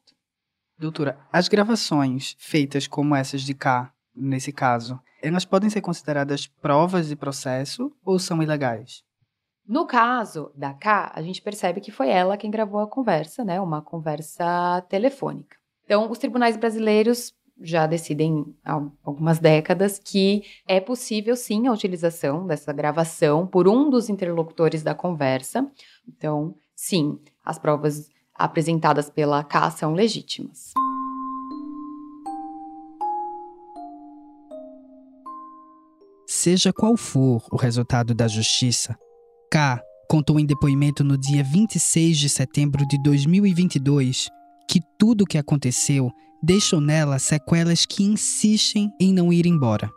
Doutora, 0.77 1.17
as 1.31 1.47
gravações 1.47 2.35
feitas 2.37 2.85
como 2.85 3.15
essas 3.15 3.41
de 3.41 3.53
cá, 3.53 3.93
nesse 4.15 4.51
caso, 4.51 4.99
elas 5.21 5.45
podem 5.45 5.69
ser 5.69 5.81
consideradas 5.81 6.47
provas 6.47 7.07
de 7.07 7.15
processo 7.15 7.91
ou 8.03 8.19
são 8.19 8.41
ilegais? 8.41 9.03
No 9.67 9.87
caso 9.87 10.51
da 10.55 10.73
K, 10.73 11.11
a 11.15 11.21
gente 11.23 11.41
percebe 11.41 11.81
que 11.81 11.91
foi 11.91 12.09
ela 12.09 12.37
quem 12.37 12.51
gravou 12.51 12.79
a 12.79 12.87
conversa, 12.87 13.43
né? 13.43 13.59
Uma 13.59 13.81
conversa 13.81 14.85
telefônica. 14.87 15.57
Então, 15.83 16.09
os 16.09 16.19
tribunais 16.19 16.55
brasileiros 16.55 17.33
já 17.59 17.87
decidem 17.87 18.45
há 18.63 18.81
algumas 19.03 19.39
décadas 19.39 19.97
que 19.97 20.43
é 20.67 20.79
possível 20.79 21.35
sim 21.35 21.67
a 21.67 21.71
utilização 21.71 22.45
dessa 22.45 22.73
gravação 22.73 23.47
por 23.47 23.67
um 23.67 23.89
dos 23.89 24.09
interlocutores 24.09 24.83
da 24.83 24.93
conversa. 24.93 25.67
Então, 26.07 26.53
sim, 26.75 27.19
as 27.43 27.57
provas 27.57 28.09
apresentadas 28.35 29.09
pela 29.09 29.43
K 29.43 29.71
são 29.71 29.93
legítimas. 29.93 30.73
Seja 36.45 36.71
qual 36.71 36.95
for 36.95 37.43
o 37.51 37.55
resultado 37.55 38.13
da 38.13 38.27
justiça, 38.27 38.95
K 39.51 39.81
contou 40.07 40.39
em 40.39 40.45
depoimento 40.45 41.03
no 41.03 41.17
dia 41.17 41.43
26 41.43 42.15
de 42.15 42.29
setembro 42.29 42.85
de 42.87 43.01
2022 43.01 44.27
que 44.69 44.79
tudo 44.99 45.23
o 45.23 45.25
que 45.25 45.39
aconteceu 45.39 46.11
deixou 46.43 46.79
nela 46.79 47.17
sequelas 47.17 47.83
que 47.83 48.03
insistem 48.03 48.91
em 49.01 49.11
não 49.11 49.33
ir 49.33 49.47
embora. 49.47 49.89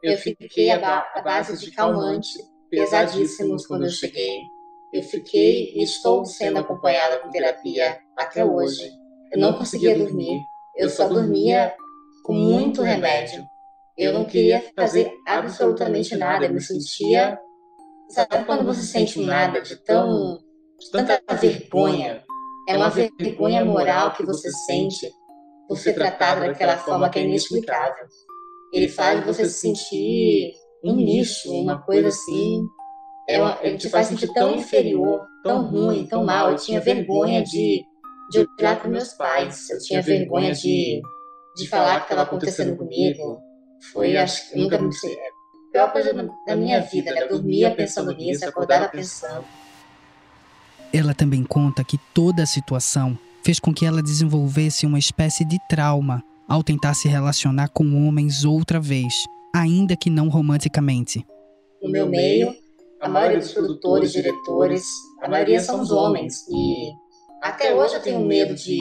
Eu 0.00 0.16
fiquei 0.18 0.70
à 0.70 1.20
base 1.20 1.58
de 1.58 1.72
calmante 1.72 2.28
pesadíssimos 2.70 3.66
quando 3.66 3.86
eu 3.86 3.90
cheguei. 3.90 4.38
Eu 4.94 5.02
fiquei 5.02 5.72
e 5.74 5.82
estou 5.82 6.24
sendo 6.24 6.60
acompanhada 6.60 7.18
com 7.18 7.28
terapia 7.28 7.98
até 8.16 8.44
hoje. 8.44 8.88
Eu 9.32 9.40
não 9.40 9.52
conseguia 9.52 9.98
dormir. 9.98 10.38
Eu 10.76 10.90
só 10.90 11.08
dormia 11.08 11.74
com 12.22 12.34
muito 12.34 12.82
remédio. 12.82 13.44
Eu 13.98 14.12
não 14.12 14.24
queria 14.24 14.62
fazer 14.76 15.10
absolutamente 15.26 16.16
nada. 16.16 16.46
Eu 16.46 16.54
me 16.54 16.60
sentia 16.60 17.38
Sabe 18.08 18.44
quando 18.46 18.64
você 18.64 18.82
sente 18.82 19.20
nada 19.20 19.60
de 19.60 19.76
tão. 19.76 20.38
de 20.80 20.90
tanta 20.90 21.20
vergonha? 21.34 22.22
É 22.66 22.76
uma 22.76 22.88
vergonha 22.88 23.64
moral 23.64 24.12
que 24.12 24.24
você 24.24 24.50
sente 24.50 25.10
por 25.66 25.76
ser 25.76 25.92
tratado 25.92 26.40
daquela 26.40 26.76
forma 26.78 27.08
que 27.10 27.18
é 27.18 27.22
inexplicável. 27.22 28.06
Ele 28.72 28.88
faz 28.88 29.24
você 29.24 29.44
se 29.44 29.60
sentir 29.60 30.54
um 30.82 30.96
lixo, 30.96 31.50
uma 31.52 31.82
coisa 31.82 32.08
assim. 32.08 32.62
É 33.28 33.40
uma, 33.40 33.58
ele 33.62 33.76
te 33.76 33.90
faz 33.90 34.06
sentir 34.06 34.32
tão 34.32 34.54
inferior, 34.54 35.26
tão 35.42 35.70
ruim, 35.70 36.06
tão 36.06 36.24
mal. 36.24 36.50
Eu 36.50 36.56
tinha 36.56 36.80
vergonha 36.80 37.42
de, 37.42 37.82
de 38.30 38.46
olhar 38.58 38.80
para 38.80 38.88
meus 38.88 39.12
pais. 39.14 39.68
Eu 39.68 39.78
tinha 39.80 40.00
vergonha 40.00 40.52
de, 40.52 41.02
de 41.56 41.68
falar 41.68 41.96
o 41.96 41.98
que 41.98 42.04
estava 42.04 42.22
acontecendo 42.22 42.74
comigo. 42.74 43.38
Foi, 43.92 44.16
acho 44.16 44.50
que 44.50 44.58
nunca 44.58 44.78
me 44.78 44.90
pior 45.72 45.92
coisa 45.92 46.12
da 46.46 46.56
minha 46.56 46.80
vida, 46.80 47.12
né? 47.12 47.22
Eu 47.22 47.28
dormia 47.28 47.74
pensando 47.74 48.14
nisso, 48.14 48.44
acordava 48.44 48.88
pensando. 48.88 49.44
Ela 50.92 51.14
também 51.14 51.44
conta 51.44 51.84
que 51.84 51.98
toda 52.14 52.42
a 52.42 52.46
situação 52.46 53.18
fez 53.44 53.60
com 53.60 53.72
que 53.72 53.86
ela 53.86 54.02
desenvolvesse 54.02 54.86
uma 54.86 54.98
espécie 54.98 55.44
de 55.44 55.58
trauma 55.68 56.24
ao 56.48 56.62
tentar 56.62 56.94
se 56.94 57.08
relacionar 57.08 57.68
com 57.68 58.06
homens 58.06 58.44
outra 58.44 58.80
vez, 58.80 59.14
ainda 59.54 59.96
que 59.96 60.08
não 60.08 60.28
romanticamente. 60.28 61.24
No 61.82 61.90
meu 61.90 62.08
meio, 62.08 62.54
a 63.00 63.08
maioria 63.08 63.38
dos 63.38 63.52
produtores, 63.52 64.12
diretores, 64.12 64.84
a 65.22 65.28
maioria 65.28 65.60
são 65.60 65.80
os 65.80 65.90
homens. 65.90 66.46
E 66.48 66.90
até 67.42 67.74
hoje 67.74 67.94
eu 67.94 68.02
tenho 68.02 68.20
medo 68.20 68.54
de 68.54 68.78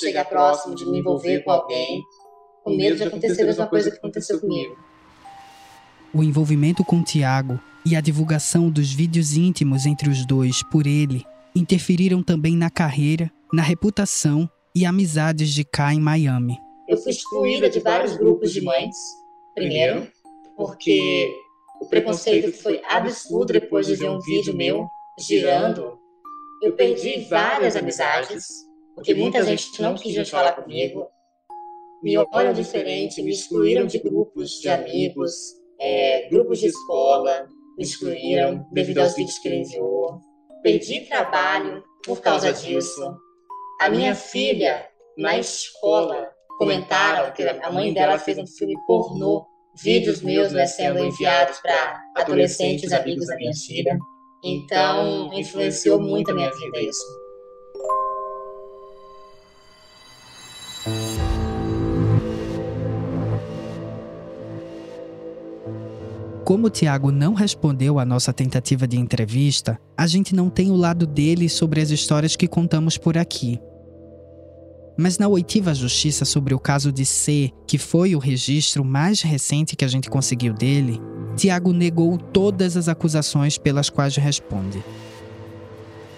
chegar 0.00 0.24
próximo, 0.24 0.74
de 0.74 0.86
me 0.86 1.00
envolver 1.00 1.40
com 1.40 1.50
alguém, 1.50 2.02
com 2.64 2.74
medo 2.74 2.96
de 2.96 3.04
acontecer 3.04 3.42
a 3.42 3.46
mesma 3.46 3.66
coisa 3.66 3.90
que 3.90 3.98
aconteceu 3.98 4.40
comigo 4.40 4.76
o 6.14 6.22
envolvimento 6.22 6.84
com 6.84 7.02
Tiago 7.02 7.58
e 7.84 7.96
a 7.96 8.00
divulgação 8.00 8.70
dos 8.70 8.92
vídeos 8.92 9.36
íntimos 9.36 9.84
entre 9.84 10.08
os 10.08 10.24
dois 10.24 10.62
por 10.62 10.86
ele 10.86 11.26
interferiram 11.56 12.22
também 12.22 12.56
na 12.56 12.70
carreira, 12.70 13.30
na 13.52 13.62
reputação 13.62 14.48
e 14.74 14.86
amizades 14.86 15.50
de 15.50 15.64
K 15.64 15.94
em 15.94 16.00
Miami. 16.00 16.56
Eu 16.88 16.96
fui 16.96 17.10
excluída 17.10 17.68
de 17.68 17.80
vários 17.80 18.16
grupos 18.16 18.52
de 18.52 18.60
mães, 18.60 18.94
primeiro, 19.54 20.06
porque 20.56 21.32
o 21.80 21.86
preconceito 21.86 22.52
foi 22.52 22.80
absurdo 22.88 23.52
depois 23.52 23.86
de 23.86 23.96
ver 23.96 24.10
um 24.10 24.20
vídeo 24.20 24.56
meu 24.56 24.86
girando. 25.18 25.98
Eu 26.62 26.72
perdi 26.72 27.26
várias 27.28 27.76
amizades, 27.76 28.46
porque 28.94 29.14
muita 29.14 29.44
gente 29.44 29.80
não 29.82 29.94
quis 29.94 30.28
falar 30.28 30.52
comigo, 30.52 31.06
me 32.04 32.18
olham 32.18 32.52
diferente, 32.52 33.22
me 33.22 33.30
excluíram 33.30 33.86
de 33.86 33.98
grupos 33.98 34.60
de 34.60 34.68
amigos, 34.68 35.32
é, 35.80 36.28
grupos 36.28 36.60
de 36.60 36.66
escola 36.66 37.48
me 37.78 37.82
excluíram 37.82 38.66
devido 38.70 38.98
aos 38.98 39.16
vídeos 39.16 39.38
que 39.38 39.48
ele 39.48 39.62
enviou. 39.62 40.20
Perdi 40.62 41.00
trabalho 41.08 41.82
por 42.04 42.20
causa 42.20 42.52
disso. 42.52 43.02
A 43.80 43.88
minha 43.88 44.14
filha, 44.14 44.86
na 45.16 45.38
escola, 45.38 46.30
comentaram 46.58 47.32
que 47.32 47.42
a 47.42 47.72
mãe 47.72 47.92
dela 47.94 48.18
fez 48.18 48.36
um 48.36 48.46
filme 48.46 48.74
pornô, 48.86 49.46
vídeos 49.82 50.20
meus 50.20 50.52
né, 50.52 50.66
sendo 50.66 50.98
enviados 50.98 51.58
para 51.60 52.02
adolescentes 52.16 52.92
amigos 52.92 53.26
da 53.26 53.36
minha 53.36 53.52
filha. 53.66 53.96
Então, 54.44 55.32
influenciou 55.32 55.98
muito 55.98 56.30
a 56.30 56.34
minha 56.34 56.50
vida 56.50 56.80
isso. 56.80 57.23
Como 66.54 66.68
o 66.68 66.70
Tiago 66.70 67.10
não 67.10 67.34
respondeu 67.34 67.98
à 67.98 68.04
nossa 68.04 68.32
tentativa 68.32 68.86
de 68.86 68.96
entrevista, 68.96 69.76
a 69.98 70.06
gente 70.06 70.36
não 70.36 70.48
tem 70.48 70.70
o 70.70 70.76
lado 70.76 71.04
dele 71.04 71.48
sobre 71.48 71.80
as 71.80 71.90
histórias 71.90 72.36
que 72.36 72.46
contamos 72.46 72.96
por 72.96 73.18
aqui. 73.18 73.58
Mas 74.96 75.18
na 75.18 75.26
oitiva 75.26 75.74
justiça 75.74 76.24
sobre 76.24 76.54
o 76.54 76.58
caso 76.60 76.92
de 76.92 77.04
C, 77.04 77.50
que 77.66 77.76
foi 77.76 78.14
o 78.14 78.20
registro 78.20 78.84
mais 78.84 79.20
recente 79.20 79.74
que 79.74 79.84
a 79.84 79.88
gente 79.88 80.08
conseguiu 80.08 80.54
dele, 80.54 81.00
Tiago 81.34 81.72
negou 81.72 82.16
todas 82.16 82.76
as 82.76 82.86
acusações 82.86 83.58
pelas 83.58 83.90
quais 83.90 84.14
responde. 84.14 84.80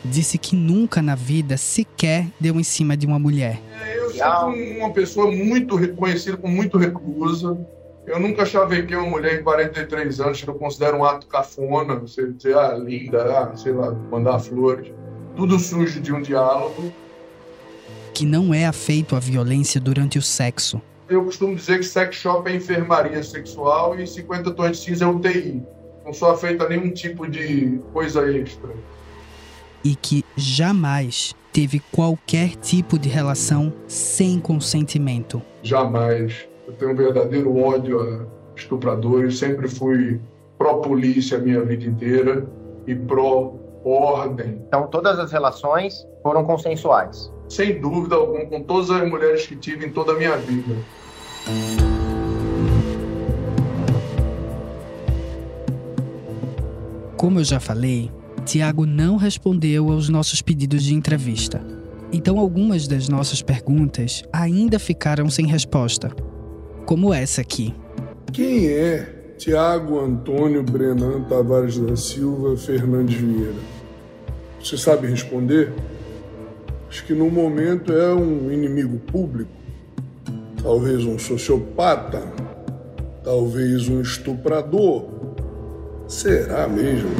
Disse 0.04 0.36
que 0.36 0.54
nunca 0.54 1.00
na 1.00 1.14
vida 1.14 1.56
sequer 1.56 2.28
deu 2.38 2.60
em 2.60 2.62
cima 2.62 2.94
de 2.94 3.06
uma 3.06 3.18
mulher. 3.18 3.58
Eu 3.94 4.10
sou 4.10 4.50
uma 4.50 4.90
pessoa 4.90 5.32
muito 5.32 5.76
reconhecida, 5.76 6.38
muito 6.46 6.76
reclusa, 6.76 7.58
Eu 8.06 8.20
nunca 8.20 8.46
chavequei 8.46 8.96
uma 8.96 9.10
mulher 9.10 9.40
em 9.40 9.42
43 9.42 10.20
anos 10.20 10.40
que 10.40 10.48
eu 10.48 10.54
considero 10.54 10.98
um 10.98 11.04
ato 11.04 11.26
cafona, 11.26 11.96
você 11.96 12.30
dizer, 12.30 12.56
ah, 12.56 12.76
linda, 12.76 13.22
ah, 13.36 13.56
sei 13.56 13.72
lá, 13.72 13.90
mandar 13.90 14.38
flores. 14.38 14.92
Tudo 15.34 15.58
surge 15.58 15.98
de 15.98 16.12
um 16.12 16.22
diálogo. 16.22 16.92
Que 18.14 18.24
não 18.24 18.54
é 18.54 18.64
afeito 18.64 19.16
à 19.16 19.18
violência 19.18 19.80
durante 19.80 20.18
o 20.18 20.22
sexo. 20.22 20.80
Eu 21.08 21.24
costumo 21.24 21.56
dizer 21.56 21.80
que 21.80 21.84
sex 21.84 22.14
shop 22.16 22.48
é 22.48 22.54
enfermaria 22.54 23.22
sexual 23.22 23.98
e 23.98 24.06
50 24.06 24.52
tons 24.52 24.70
de 24.70 24.76
cinza 24.84 25.04
é 25.04 25.08
UTI. 25.08 25.62
Não 26.04 26.12
sou 26.12 26.30
afeito 26.30 26.62
a 26.62 26.68
nenhum 26.68 26.92
tipo 26.92 27.28
de 27.28 27.80
coisa 27.92 28.30
extra. 28.30 28.70
E 29.84 29.96
que 29.96 30.24
jamais 30.36 31.34
teve 31.52 31.80
qualquer 31.90 32.54
tipo 32.56 32.98
de 32.98 33.08
relação 33.08 33.72
sem 33.88 34.38
consentimento. 34.38 35.42
Jamais. 35.62 36.45
Eu 36.66 36.72
tenho 36.72 36.90
um 36.90 36.96
verdadeiro 36.96 37.56
ódio 37.56 38.00
a 38.00 38.26
estupradores. 38.56 39.38
Sempre 39.38 39.68
fui 39.68 40.20
pró-polícia 40.58 41.38
a 41.38 41.40
minha 41.40 41.64
vida 41.64 41.84
inteira 41.84 42.44
e 42.86 42.94
pró-ordem. 42.94 44.62
Então, 44.66 44.88
todas 44.88 45.18
as 45.18 45.30
relações 45.30 46.04
foram 46.22 46.44
consensuais? 46.44 47.32
Sem 47.48 47.80
dúvida 47.80 48.16
alguma, 48.16 48.44
com 48.46 48.62
todas 48.62 48.90
as 48.90 49.08
mulheres 49.08 49.46
que 49.46 49.54
tive 49.54 49.86
em 49.86 49.92
toda 49.92 50.12
a 50.12 50.16
minha 50.16 50.36
vida. 50.38 50.74
Como 57.16 57.38
eu 57.38 57.44
já 57.44 57.60
falei, 57.60 58.10
Tiago 58.44 58.84
não 58.84 59.16
respondeu 59.16 59.92
aos 59.92 60.08
nossos 60.08 60.42
pedidos 60.42 60.82
de 60.82 60.94
entrevista. 60.94 61.64
Então, 62.12 62.40
algumas 62.40 62.88
das 62.88 63.08
nossas 63.08 63.40
perguntas 63.40 64.24
ainda 64.32 64.80
ficaram 64.80 65.30
sem 65.30 65.46
resposta 65.46 66.10
como 66.86 67.12
essa 67.12 67.40
aqui. 67.40 67.74
Quem 68.32 68.68
é 68.68 69.34
Tiago 69.36 69.98
Antônio 69.98 70.62
Brenan 70.62 71.22
Tavares 71.22 71.78
da 71.78 71.96
Silva 71.96 72.56
Fernandes 72.56 73.16
Vieira? 73.16 73.76
Você 74.62 74.78
sabe 74.78 75.08
responder? 75.08 75.72
Acho 76.88 77.04
que 77.04 77.12
no 77.12 77.28
momento 77.28 77.92
é 77.92 78.14
um 78.14 78.50
inimigo 78.50 78.98
público, 78.98 79.50
talvez 80.62 81.04
um 81.04 81.18
sociopata, 81.18 82.22
talvez 83.22 83.88
um 83.88 84.00
estuprador. 84.00 85.06
Será 86.06 86.68
mesmo? 86.68 87.10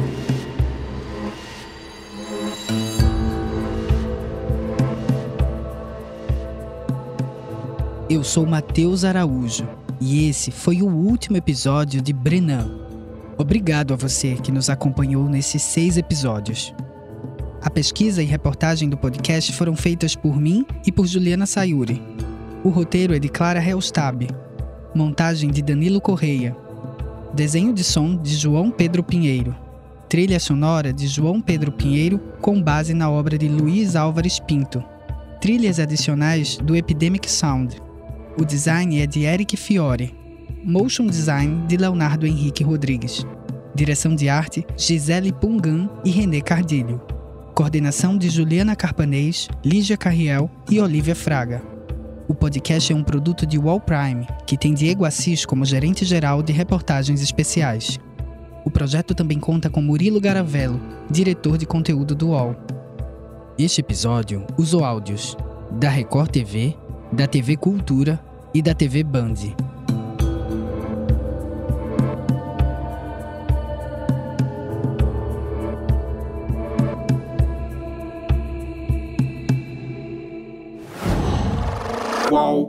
Eu 8.17 8.23
sou 8.23 8.47
Matheus 8.47 9.05
Araújo 9.05 9.69
e 10.01 10.27
esse 10.27 10.49
foi 10.49 10.81
o 10.81 10.87
último 10.87 11.37
episódio 11.37 12.01
de 12.01 12.11
Brenan. 12.11 12.67
Obrigado 13.37 13.93
a 13.93 13.95
você 13.95 14.33
que 14.33 14.51
nos 14.51 14.71
acompanhou 14.71 15.29
nesses 15.29 15.61
seis 15.61 15.97
episódios. 15.97 16.73
A 17.61 17.69
pesquisa 17.69 18.23
e 18.23 18.25
reportagem 18.25 18.89
do 18.89 18.97
podcast 18.97 19.53
foram 19.53 19.75
feitas 19.75 20.15
por 20.15 20.41
mim 20.41 20.65
e 20.83 20.91
por 20.91 21.05
Juliana 21.05 21.45
Sayuri. 21.45 22.01
O 22.63 22.69
roteiro 22.69 23.13
é 23.13 23.19
de 23.19 23.29
Clara 23.29 23.63
Helstab. 23.63 24.27
Montagem 24.95 25.51
de 25.51 25.61
Danilo 25.61 26.01
Correia. 26.01 26.57
Desenho 27.35 27.71
de 27.71 27.83
som 27.83 28.15
de 28.15 28.35
João 28.35 28.71
Pedro 28.71 29.03
Pinheiro. 29.03 29.55
Trilha 30.09 30.39
sonora 30.39 30.91
de 30.91 31.05
João 31.05 31.39
Pedro 31.39 31.71
Pinheiro 31.71 32.19
com 32.41 32.59
base 32.59 32.95
na 32.95 33.11
obra 33.11 33.37
de 33.37 33.47
Luiz 33.47 33.95
Álvares 33.95 34.39
Pinto. 34.39 34.83
Trilhas 35.39 35.79
adicionais 35.79 36.57
do 36.57 36.75
Epidemic 36.75 37.29
Sound. 37.29 37.85
O 38.39 38.45
design 38.45 39.01
é 39.01 39.07
de 39.07 39.23
Eric 39.23 39.57
Fiore. 39.57 40.15
Motion 40.63 41.07
design 41.07 41.65
de 41.65 41.75
Leonardo 41.75 42.27
Henrique 42.27 42.63
Rodrigues. 42.63 43.25
Direção 43.73 44.13
de 44.13 44.29
arte 44.29 44.63
Gisele 44.77 45.33
Pungan 45.33 45.89
e 46.05 46.11
René 46.11 46.39
Cardilho. 46.39 47.01
Coordenação 47.55 48.15
de 48.15 48.29
Juliana 48.29 48.75
Carpanês, 48.75 49.47
Lígia 49.65 49.97
Carriel 49.97 50.51
e 50.69 50.79
Olivia 50.79 51.15
Fraga. 51.15 51.63
O 52.27 52.35
podcast 52.35 52.93
é 52.93 52.95
um 52.95 53.03
produto 53.03 53.43
de 53.43 53.57
Wall 53.57 53.81
Prime, 53.81 54.27
que 54.45 54.55
tem 54.55 54.75
Diego 54.75 55.03
Assis 55.03 55.43
como 55.43 55.65
gerente 55.65 56.05
geral 56.05 56.43
de 56.43 56.53
reportagens 56.53 57.23
especiais. 57.23 57.99
O 58.63 58.69
projeto 58.69 59.15
também 59.15 59.39
conta 59.39 59.67
com 59.67 59.81
Murilo 59.81 60.21
Garavello, 60.21 60.79
diretor 61.09 61.57
de 61.57 61.65
conteúdo 61.65 62.13
do 62.13 62.27
UOL. 62.27 62.55
Este 63.57 63.81
episódio 63.81 64.45
usou 64.59 64.83
áudios 64.83 65.35
da 65.71 65.89
Record 65.89 66.29
TV, 66.29 66.75
da 67.11 67.25
TV 67.25 67.57
Cultura 67.57 68.26
e 68.57 68.61
da 68.63 68.73
TV 68.73 69.03
Band. 69.03 69.35
Qual? 82.27 82.66